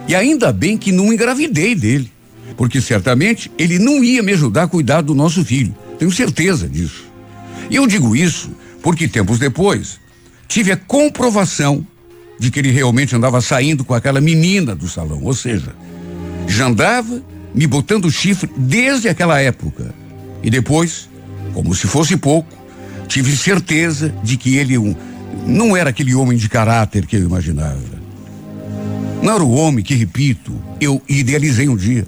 E 0.07 0.15
ainda 0.15 0.53
bem 0.53 0.77
que 0.77 0.91
não 0.91 1.11
engravidei 1.11 1.73
dele, 1.73 2.11
porque 2.55 2.79
certamente 2.79 3.51
ele 3.57 3.79
não 3.79 4.03
ia 4.03 4.21
me 4.21 4.33
ajudar 4.33 4.63
a 4.63 4.67
cuidar 4.67 5.01
do 5.01 5.15
nosso 5.15 5.43
filho. 5.43 5.75
Tenho 5.97 6.11
certeza 6.11 6.67
disso. 6.69 7.05
E 7.69 7.75
eu 7.75 7.87
digo 7.87 8.15
isso 8.15 8.51
porque 8.81 9.07
tempos 9.07 9.39
depois 9.39 9.99
tive 10.47 10.71
a 10.71 10.77
comprovação 10.77 11.85
de 12.39 12.51
que 12.51 12.59
ele 12.59 12.69
realmente 12.69 13.15
andava 13.15 13.41
saindo 13.41 13.83
com 13.83 13.93
aquela 13.93 14.21
menina 14.21 14.75
do 14.75 14.87
salão, 14.87 15.23
ou 15.23 15.33
seja, 15.33 15.73
já 16.47 16.67
andava 16.67 17.21
me 17.53 17.65
botando 17.65 18.11
chifre 18.11 18.49
desde 18.55 19.07
aquela 19.07 19.39
época. 19.39 19.93
E 20.43 20.49
depois, 20.49 21.09
como 21.53 21.73
se 21.73 21.87
fosse 21.87 22.15
pouco, 22.17 22.53
tive 23.07 23.35
certeza 23.35 24.13
de 24.21 24.37
que 24.37 24.57
ele 24.57 24.77
um, 24.77 24.93
não 25.47 25.75
era 25.75 25.89
aquele 25.89 26.13
homem 26.13 26.37
de 26.37 26.49
caráter 26.49 27.07
que 27.07 27.15
eu 27.15 27.21
imaginava. 27.21 27.94
Não 29.25 29.33
era 29.33 29.43
o 29.43 29.55
homem 29.55 29.83
que, 29.83 29.95
repito, 29.95 30.53
eu 30.79 31.01
idealizei 31.09 31.67
um 31.67 31.75
dia. 31.75 32.05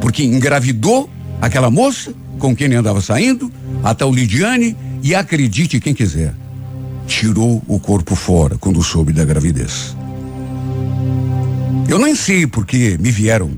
Porque 0.00 0.24
engravidou 0.24 1.10
aquela 1.38 1.70
moça 1.70 2.14
com 2.38 2.56
quem 2.56 2.64
ele 2.64 2.76
andava 2.76 3.02
saindo, 3.02 3.52
a 3.84 3.94
tal 3.94 4.10
Lidiane, 4.10 4.74
e 5.02 5.14
acredite 5.14 5.78
quem 5.78 5.92
quiser, 5.92 6.34
tirou 7.06 7.62
o 7.68 7.78
corpo 7.78 8.14
fora 8.14 8.56
quando 8.56 8.82
soube 8.82 9.12
da 9.12 9.22
gravidez. 9.22 9.94
Eu 11.86 11.98
nem 11.98 12.14
sei 12.14 12.46
porque 12.46 12.96
me 12.98 13.10
vieram 13.10 13.50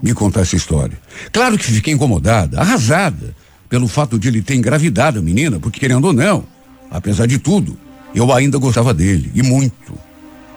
me 0.00 0.14
contar 0.14 0.42
essa 0.42 0.54
história. 0.54 0.96
Claro 1.32 1.58
que 1.58 1.64
fiquei 1.64 1.94
incomodada, 1.94 2.60
arrasada, 2.60 3.34
pelo 3.68 3.88
fato 3.88 4.20
de 4.20 4.28
ele 4.28 4.40
ter 4.40 4.54
engravidado 4.54 5.18
a 5.18 5.22
menina, 5.22 5.58
porque 5.58 5.80
querendo 5.80 6.04
ou 6.04 6.12
não, 6.12 6.44
apesar 6.92 7.26
de 7.26 7.40
tudo, 7.40 7.76
eu 8.14 8.32
ainda 8.32 8.56
gostava 8.56 8.94
dele, 8.94 9.32
e 9.34 9.42
muito. 9.42 10.07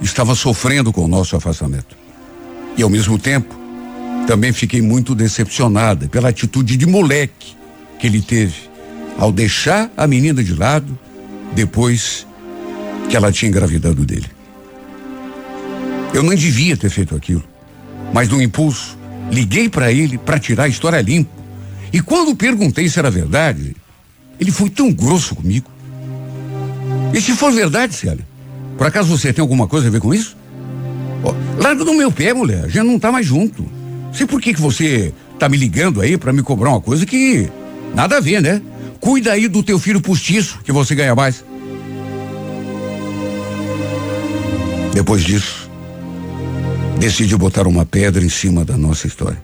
Estava 0.01 0.35
sofrendo 0.35 0.91
com 0.91 1.05
o 1.05 1.07
nosso 1.07 1.35
afastamento. 1.35 1.95
E 2.75 2.83
ao 2.83 2.89
mesmo 2.89 3.19
tempo, 3.19 3.55
também 4.25 4.51
fiquei 4.51 4.81
muito 4.81 5.13
decepcionada 5.13 6.07
pela 6.07 6.29
atitude 6.29 6.77
de 6.77 6.85
moleque 6.85 7.55
que 7.99 8.07
ele 8.07 8.21
teve 8.21 8.69
ao 9.17 9.31
deixar 9.31 9.91
a 9.95 10.07
menina 10.07 10.43
de 10.43 10.55
lado 10.55 10.97
depois 11.53 12.25
que 13.09 13.15
ela 13.15 13.31
tinha 13.31 13.49
engravidado 13.49 14.05
dele. 14.05 14.27
Eu 16.13 16.23
não 16.23 16.33
devia 16.33 16.75
ter 16.75 16.89
feito 16.89 17.15
aquilo, 17.15 17.43
mas 18.13 18.29
no 18.29 18.41
impulso, 18.41 18.97
liguei 19.29 19.69
para 19.69 19.91
ele 19.91 20.17
para 20.17 20.39
tirar 20.39 20.63
a 20.63 20.67
história 20.67 21.01
limpa. 21.01 21.31
E 21.93 22.01
quando 22.01 22.35
perguntei 22.35 22.87
se 22.89 22.99
era 22.99 23.11
verdade, 23.11 23.75
ele 24.39 24.51
foi 24.51 24.69
tão 24.69 24.91
grosso 24.91 25.35
comigo. 25.35 25.69
E 27.13 27.21
se 27.21 27.33
for 27.33 27.51
verdade, 27.51 27.93
Célia, 27.93 28.25
por 28.77 28.87
acaso 28.87 29.15
você 29.15 29.31
tem 29.31 29.41
alguma 29.41 29.67
coisa 29.67 29.87
a 29.87 29.91
ver 29.91 29.99
com 29.99 30.13
isso? 30.13 30.35
Oh, 31.23 31.33
larga 31.61 31.85
do 31.85 31.93
meu 31.93 32.11
pé, 32.11 32.33
mulher, 32.33 32.69
gente 32.69 32.85
não 32.85 32.99
tá 32.99 33.11
mais 33.11 33.25
junto. 33.25 33.65
Sei 34.11 34.25
por 34.25 34.41
que 34.41 34.53
que 34.53 34.61
você 34.61 35.13
tá 35.39 35.47
me 35.47 35.57
ligando 35.57 36.01
aí 36.01 36.17
para 36.17 36.33
me 36.33 36.41
cobrar 36.41 36.69
uma 36.69 36.81
coisa 36.81 37.05
que 37.05 37.49
nada 37.93 38.17
a 38.17 38.19
ver, 38.19 38.41
né? 38.41 38.61
Cuida 38.99 39.31
aí 39.31 39.47
do 39.47 39.63
teu 39.63 39.79
filho 39.79 40.01
postiço, 40.01 40.59
que 40.63 40.71
você 40.71 40.93
ganha 40.93 41.15
mais. 41.15 41.43
Depois 44.93 45.23
disso, 45.23 45.69
decidi 46.99 47.35
botar 47.35 47.65
uma 47.65 47.85
pedra 47.85 48.23
em 48.23 48.29
cima 48.29 48.65
da 48.65 48.77
nossa 48.77 49.07
história. 49.07 49.41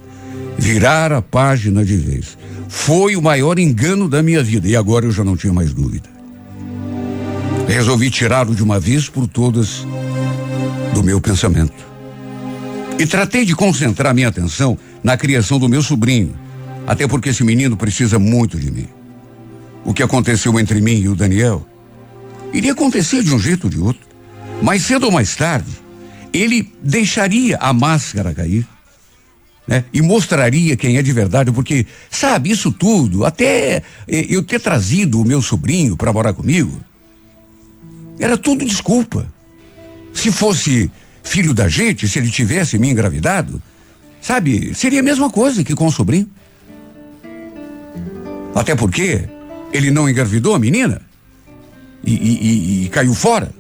Virar 0.58 1.12
a 1.12 1.22
página 1.22 1.86
de 1.86 1.96
vez. 1.96 2.38
Foi 2.68 3.16
o 3.16 3.22
maior 3.22 3.58
engano 3.58 4.10
da 4.10 4.22
minha 4.22 4.44
vida 4.44 4.68
e 4.68 4.76
agora 4.76 5.06
eu 5.06 5.12
já 5.12 5.24
não 5.24 5.38
tinha 5.38 5.54
mais 5.54 5.74
dúvida. 5.74 6.17
Resolvi 7.68 8.10
tirá-lo 8.10 8.56
de 8.56 8.64
uma 8.64 8.80
vez 8.80 9.10
por 9.10 9.28
todas 9.28 9.86
do 10.94 11.04
meu 11.04 11.20
pensamento. 11.20 11.86
E 12.98 13.06
tratei 13.06 13.46
de 13.46 13.56
concentrar 13.56 14.16
minha 14.16 14.30
atenção 14.30 14.78
na 15.04 15.16
criação 15.16 15.60
do 15.60 15.70
meu 15.70 15.84
sobrinho, 15.84 16.34
até 16.88 17.08
porque 17.08 17.30
esse 17.30 17.44
menino 17.44 17.78
precisa 17.78 18.18
muito 18.18 18.58
de 18.58 18.72
mim. 18.72 18.88
o 19.86 19.94
que 19.94 20.04
aconteceu 20.04 20.60
entre 20.60 20.82
mim 20.82 21.00
e 21.00 21.08
o 21.08 21.16
Daniel, 21.16 21.66
iria 22.54 22.74
acontecer 22.74 23.24
de 23.24 23.34
um 23.34 23.40
jeito 23.40 23.66
ou 23.66 23.70
de 23.70 23.80
outro. 23.80 24.06
Mais 24.62 24.82
cedo 24.82 25.06
ou 25.06 25.12
mais 25.12 25.34
tarde, 25.34 25.72
ele 26.34 26.74
deixaria 26.84 27.58
a 27.58 27.72
máscara 27.72 28.34
cair. 28.34 28.68
Né? 29.66 29.86
E 29.94 30.02
mostraria 30.02 30.76
quem 30.76 30.98
é 30.98 31.02
de 31.02 31.14
verdade, 31.14 31.54
porque, 31.54 31.86
sabe, 32.10 32.52
isso 32.52 32.70
tudo, 32.70 33.26
até 33.26 33.82
eh, 34.08 34.26
eu 34.30 34.44
ter 34.44 34.60
trazido 34.60 35.22
o 35.22 35.26
meu 35.26 35.42
sobrinho 35.42 35.96
para 35.96 36.12
morar 36.12 36.34
comigo, 36.34 36.82
era 38.20 38.38
tudo 38.38 38.66
desculpa. 38.66 39.26
Se 40.14 40.32
fosse 40.32 40.92
filho 41.24 41.54
da 41.54 41.68
gente, 41.68 42.08
se 42.08 42.18
ele 42.18 42.30
tivesse 42.30 42.78
me 42.78 42.90
engravidado, 42.90 43.62
sabe, 44.22 44.74
seria 44.74 45.02
a 45.02 45.04
mesma 45.04 45.30
coisa 45.30 45.64
que 45.64 45.76
com 45.76 45.88
o 45.88 45.92
sobrinho. 45.92 46.30
Até 48.56 48.76
porque 48.76 49.24
ele 49.72 49.92
não 49.92 50.10
engravidou 50.10 50.56
a 50.56 50.60
menina 50.60 51.02
e, 52.04 52.14
e, 52.14 52.48
e, 52.82 52.86
e 52.86 52.90
caiu 52.90 53.14
fora. 53.14 53.52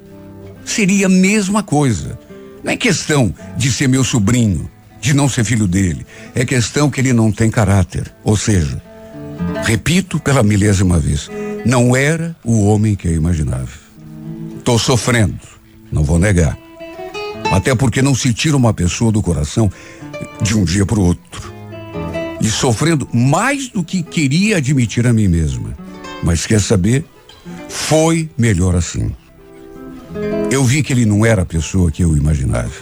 Seria 0.65 1.05
a 1.05 1.09
mesma 1.09 1.61
coisa. 1.61 2.17
Não 2.63 2.71
é 2.71 2.77
questão 2.77 3.33
de 3.55 3.71
ser 3.71 3.87
meu 3.87 4.03
sobrinho, 4.03 4.69
de 4.99 5.13
não 5.13 5.29
ser 5.29 5.43
filho 5.43 5.67
dele. 5.67 6.05
É 6.33 6.43
questão 6.45 6.89
que 6.89 6.99
ele 6.99 7.13
não 7.13 7.31
tem 7.31 7.49
caráter. 7.49 8.11
Ou 8.23 8.35
seja, 8.35 8.81
repito 9.63 10.19
pela 10.19 10.41
milésima 10.41 10.99
vez, 10.99 11.29
não 11.65 11.95
era 11.95 12.35
o 12.43 12.65
homem 12.65 12.95
que 12.95 13.07
eu 13.07 13.13
imaginava. 13.13 13.86
Estou 14.67 14.77
sofrendo, 14.77 15.39
não 15.89 16.03
vou 16.03 16.19
negar. 16.19 16.57
Até 17.53 17.73
porque 17.73 18.01
não 18.01 18.13
se 18.13 18.33
tira 18.33 18.57
uma 18.57 18.73
pessoa 18.73 19.13
do 19.13 19.21
coração 19.21 19.71
de 20.41 20.57
um 20.57 20.65
dia 20.65 20.85
para 20.85 20.99
o 20.99 21.05
outro. 21.05 21.53
E 22.41 22.49
sofrendo 22.49 23.07
mais 23.13 23.69
do 23.69 23.81
que 23.81 24.03
queria 24.03 24.57
admitir 24.57 25.07
a 25.07 25.13
mim 25.13 25.29
mesma. 25.29 25.73
Mas 26.21 26.45
quer 26.45 26.59
saber? 26.59 27.05
Foi 27.69 28.29
melhor 28.37 28.75
assim. 28.75 29.09
Eu 30.51 30.65
vi 30.65 30.83
que 30.83 30.91
ele 30.91 31.05
não 31.05 31.25
era 31.25 31.43
a 31.43 31.45
pessoa 31.45 31.89
que 31.89 32.03
eu 32.03 32.17
imaginava. 32.17 32.75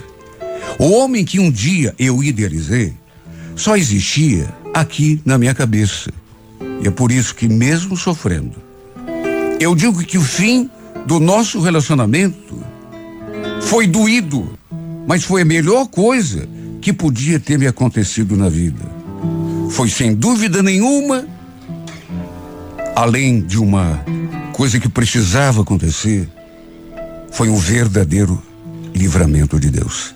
O 0.79 0.89
homem 0.89 1.23
que 1.23 1.39
um 1.39 1.51
dia 1.51 1.93
eu 1.99 2.23
idealizei 2.23 2.95
só 3.55 3.77
existia 3.77 4.51
aqui 4.73 5.21
na 5.23 5.37
minha 5.37 5.53
cabeça. 5.53 6.11
E 6.81 6.87
é 6.87 6.89
por 6.89 7.11
isso 7.11 7.35
que, 7.35 7.47
mesmo 7.47 7.95
sofrendo, 7.95 8.55
eu 9.59 9.75
digo 9.75 10.03
que 10.03 10.17
o 10.17 10.23
fim 10.23 10.67
do 11.05 11.19
nosso 11.19 11.59
relacionamento 11.59 12.63
foi 13.61 13.87
doído, 13.87 14.57
mas 15.07 15.23
foi 15.23 15.41
a 15.41 15.45
melhor 15.45 15.87
coisa 15.87 16.47
que 16.81 16.91
podia 16.91 17.39
ter 17.39 17.57
me 17.57 17.67
acontecido 17.67 18.35
na 18.35 18.49
vida. 18.49 18.83
Foi 19.71 19.89
sem 19.89 20.13
dúvida 20.13 20.61
nenhuma, 20.61 21.25
além 22.95 23.41
de 23.41 23.59
uma 23.59 24.03
coisa 24.53 24.79
que 24.79 24.87
precisava 24.87 25.61
acontecer, 25.61 26.29
foi 27.31 27.49
um 27.49 27.57
verdadeiro 27.57 28.41
livramento 28.93 29.59
de 29.59 29.69
Deus. 29.69 30.15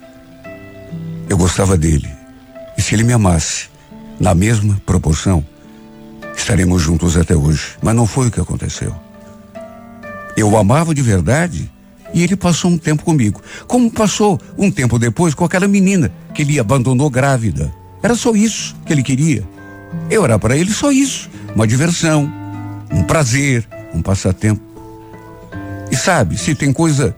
Eu 1.28 1.38
gostava 1.38 1.78
dele. 1.78 2.10
E 2.78 2.82
se 2.82 2.96
ele 2.96 3.04
me 3.04 3.14
amasse 3.14 3.68
na 4.20 4.34
mesma 4.34 4.80
proporção, 4.86 5.46
estaremos 6.36 6.82
juntos 6.82 7.18
até 7.18 7.36
hoje. 7.36 7.76
Mas 7.82 7.96
não 7.96 8.08
foi 8.08 8.28
o 8.28 8.32
que 8.32 8.40
aconteceu. 8.40 8.96
Eu 10.40 10.52
o 10.52 10.58
amava 10.58 10.96
de 10.96 11.02
verdade 11.02 11.70
e 12.14 12.24
ele 12.24 12.38
passou 12.38 12.72
um 12.72 12.78
tempo 12.78 13.04
comigo. 13.04 13.42
Como 13.68 13.92
passou 13.92 14.40
um 14.58 14.72
tempo 14.72 14.98
depois 14.98 15.34
com 15.34 15.44
aquela 15.44 15.68
menina 15.68 16.14
que 16.34 16.44
ele 16.44 16.58
abandonou 16.58 17.10
grávida. 17.10 17.74
Era 18.02 18.16
só 18.16 18.34
isso 18.34 18.74
que 18.86 18.94
ele 18.94 19.04
queria. 19.04 19.46
Eu 20.10 20.24
era 20.24 20.40
para 20.40 20.56
ele 20.56 20.72
só 20.72 20.94
isso. 20.94 21.30
Uma 21.54 21.68
diversão, 21.68 22.32
um 22.90 23.04
prazer, 23.04 23.68
um 23.94 24.02
passatempo. 24.02 24.62
E 25.92 25.98
sabe, 25.98 26.38
se 26.38 26.56
tem 26.56 26.72
coisa 26.72 27.14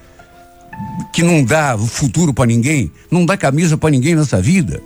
que 1.14 1.22
não 1.22 1.44
dá 1.44 1.78
futuro 1.78 2.34
para 2.34 2.48
ninguém, 2.48 2.92
não 3.12 3.24
dá 3.24 3.38
camisa 3.38 3.78
para 3.78 3.92
ninguém 3.92 4.16
nessa 4.16 4.42
vida, 4.42 4.82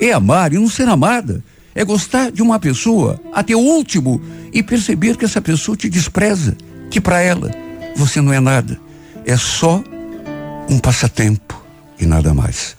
é 0.00 0.12
amar 0.12 0.50
e 0.50 0.56
não 0.56 0.70
ser 0.70 0.88
amada. 0.88 1.44
É 1.74 1.84
gostar 1.84 2.32
de 2.32 2.40
uma 2.40 2.58
pessoa 2.58 3.20
até 3.34 3.54
o 3.54 3.58
último 3.58 4.18
e 4.50 4.62
perceber 4.62 5.18
que 5.18 5.26
essa 5.26 5.42
pessoa 5.42 5.76
te 5.76 5.90
despreza, 5.90 6.56
que 6.90 7.02
para 7.02 7.20
ela 7.20 7.65
você 7.96 8.20
não 8.20 8.32
é 8.32 8.40
nada. 8.40 8.78
É 9.24 9.36
só 9.36 9.82
um 10.68 10.78
passatempo 10.78 11.60
e 11.98 12.06
nada 12.06 12.32
mais. 12.34 12.76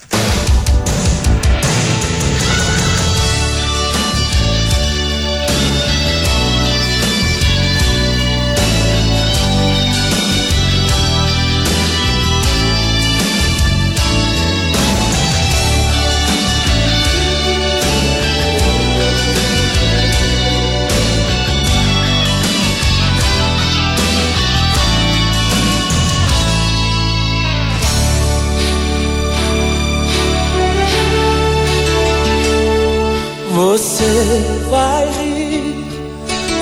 Você 33.77 34.41
vai 34.71 35.05
rir 35.05 35.85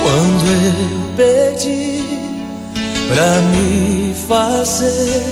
quando 0.02 0.44
eu 0.66 1.16
pedi 1.16 2.04
pra 3.08 3.40
me 3.40 4.14
fazer 4.28 5.24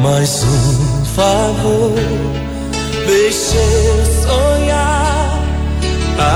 mais 0.00 0.42
um 0.42 1.04
favor. 1.04 1.92
Deixe 3.06 3.58
eu 3.58 4.06
sonhar, 4.22 5.38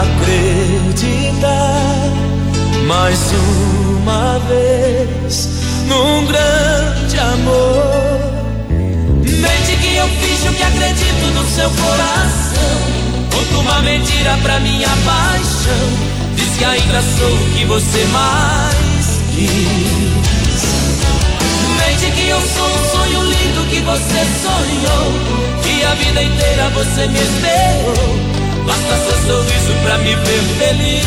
acreditar 0.04 1.40
mais 2.86 3.18
uma 3.32 4.38
vez 4.40 5.48
num 5.88 6.26
grande 6.26 7.18
amor. 7.18 8.20
Mente 9.24 9.76
que 9.80 9.96
eu 9.96 10.06
fiz 10.06 10.44
o 10.44 10.52
que 10.52 10.62
acredito 10.62 11.32
no 11.32 11.46
seu 11.46 11.70
coração. 11.70 13.09
Conto 13.40 13.60
uma 13.60 13.80
mentira 13.80 14.36
pra 14.42 14.60
minha 14.60 14.88
paixão. 14.88 15.88
Diz 16.36 16.58
que 16.58 16.64
ainda 16.64 17.00
sou 17.18 17.32
o 17.32 17.50
que 17.52 17.64
você 17.64 18.04
mais 18.12 19.20
quis. 19.34 20.62
Mente 21.78 22.10
que 22.12 22.28
eu 22.28 22.38
sou 22.38 22.68
um 22.68 22.90
sonho 22.92 23.22
lindo 23.22 23.64
que 23.70 23.80
você 23.80 24.26
sonhou. 24.42 25.12
Que 25.62 25.84
a 25.84 25.94
vida 25.94 26.22
inteira 26.22 26.68
você 26.74 27.06
me 27.06 27.18
esperou. 27.18 28.18
Basta 28.66 28.96
seu 29.06 29.16
sorriso 29.26 29.72
pra 29.84 29.96
me 29.98 30.14
ver 30.16 30.42
feliz. 30.58 31.00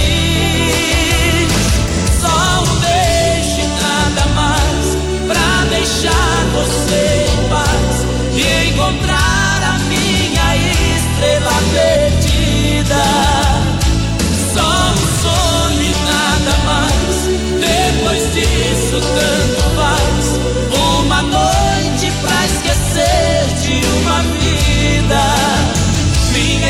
Só 2.19 2.63
um 2.63 2.75
beijo 2.79 3.59
e 3.61 3.67
nada 3.79 4.25
mais. 4.33 4.97
Pra 5.27 5.65
deixar 5.69 6.45
você 6.51 7.27
em 7.29 7.49
paz. 7.49 7.95
E 8.35 8.69
encontrar 8.69 9.32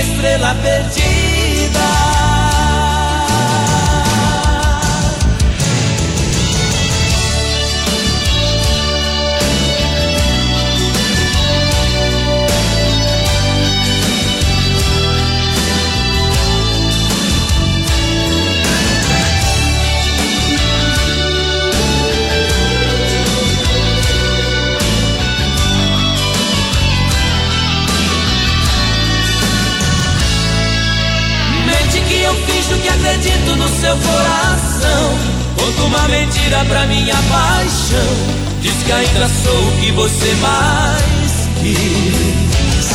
estrela 0.03 0.53
perdida. 0.61 1.22
Mentira 36.53 36.65
pra 36.65 36.85
minha 36.85 37.15
paixão. 37.15 38.13
Diz 38.61 38.83
que 38.83 38.91
ainda 38.91 39.27
sou 39.43 39.67
o 39.67 39.71
que 39.79 39.91
você 39.91 40.35
mais 40.35 41.49
quis. 41.59 42.89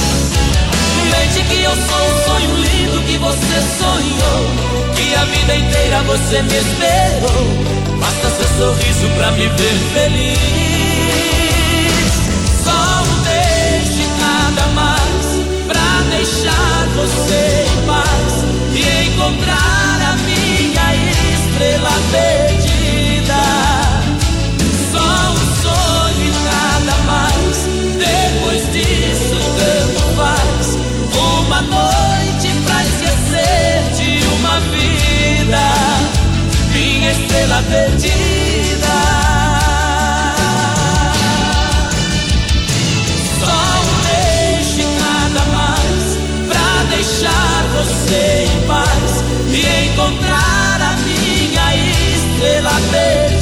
Mente 1.11 1.45
que 1.49 1.63
eu 1.63 1.73
sou 1.73 2.05
um 2.07 2.25
sonho 2.25 2.55
lindo 2.57 3.03
que 3.07 3.19
você 3.19 3.61
sonhou. 3.79 4.51
Que 4.95 5.15
a 5.15 5.25
vida 5.25 5.57
inteira 5.57 6.03
você 6.03 6.43
me 6.43 6.57
esperou. 6.57 7.47
Basta 7.99 8.31
seu 8.31 8.49
sorriso 8.59 9.09
pra 9.17 9.31
me 9.33 9.49
ver 9.49 9.79
feliz. 9.93 10.39
Só 12.65 13.03
um 13.03 13.23
beijo 13.23 14.01
e 14.01 14.07
nada 14.21 14.67
mais 14.75 15.27
pra 15.67 15.89
deixar 16.17 16.87
você 16.95 17.67
em 17.67 17.87
paz 17.87 18.33
e 18.75 18.77
encontrar 19.09 19.99
a 20.11 20.17
minha 20.25 20.89
estrela 21.35 21.93
perdida. 22.13 22.58
Estrela 37.29 37.63
perdida. 37.69 38.95
Só 43.39 43.59
um 43.85 43.93
beijo 44.07 44.81
e 44.81 44.85
nada 44.99 45.43
mais 45.53 46.05
pra 46.49 46.69
deixar 46.97 47.61
você 47.77 48.47
em 48.47 48.67
paz 48.67 49.11
e 49.51 49.61
encontrar 49.89 50.81
a 50.81 50.97
minha 51.03 51.69
estrela 51.77 52.73
perdida. 52.91 53.38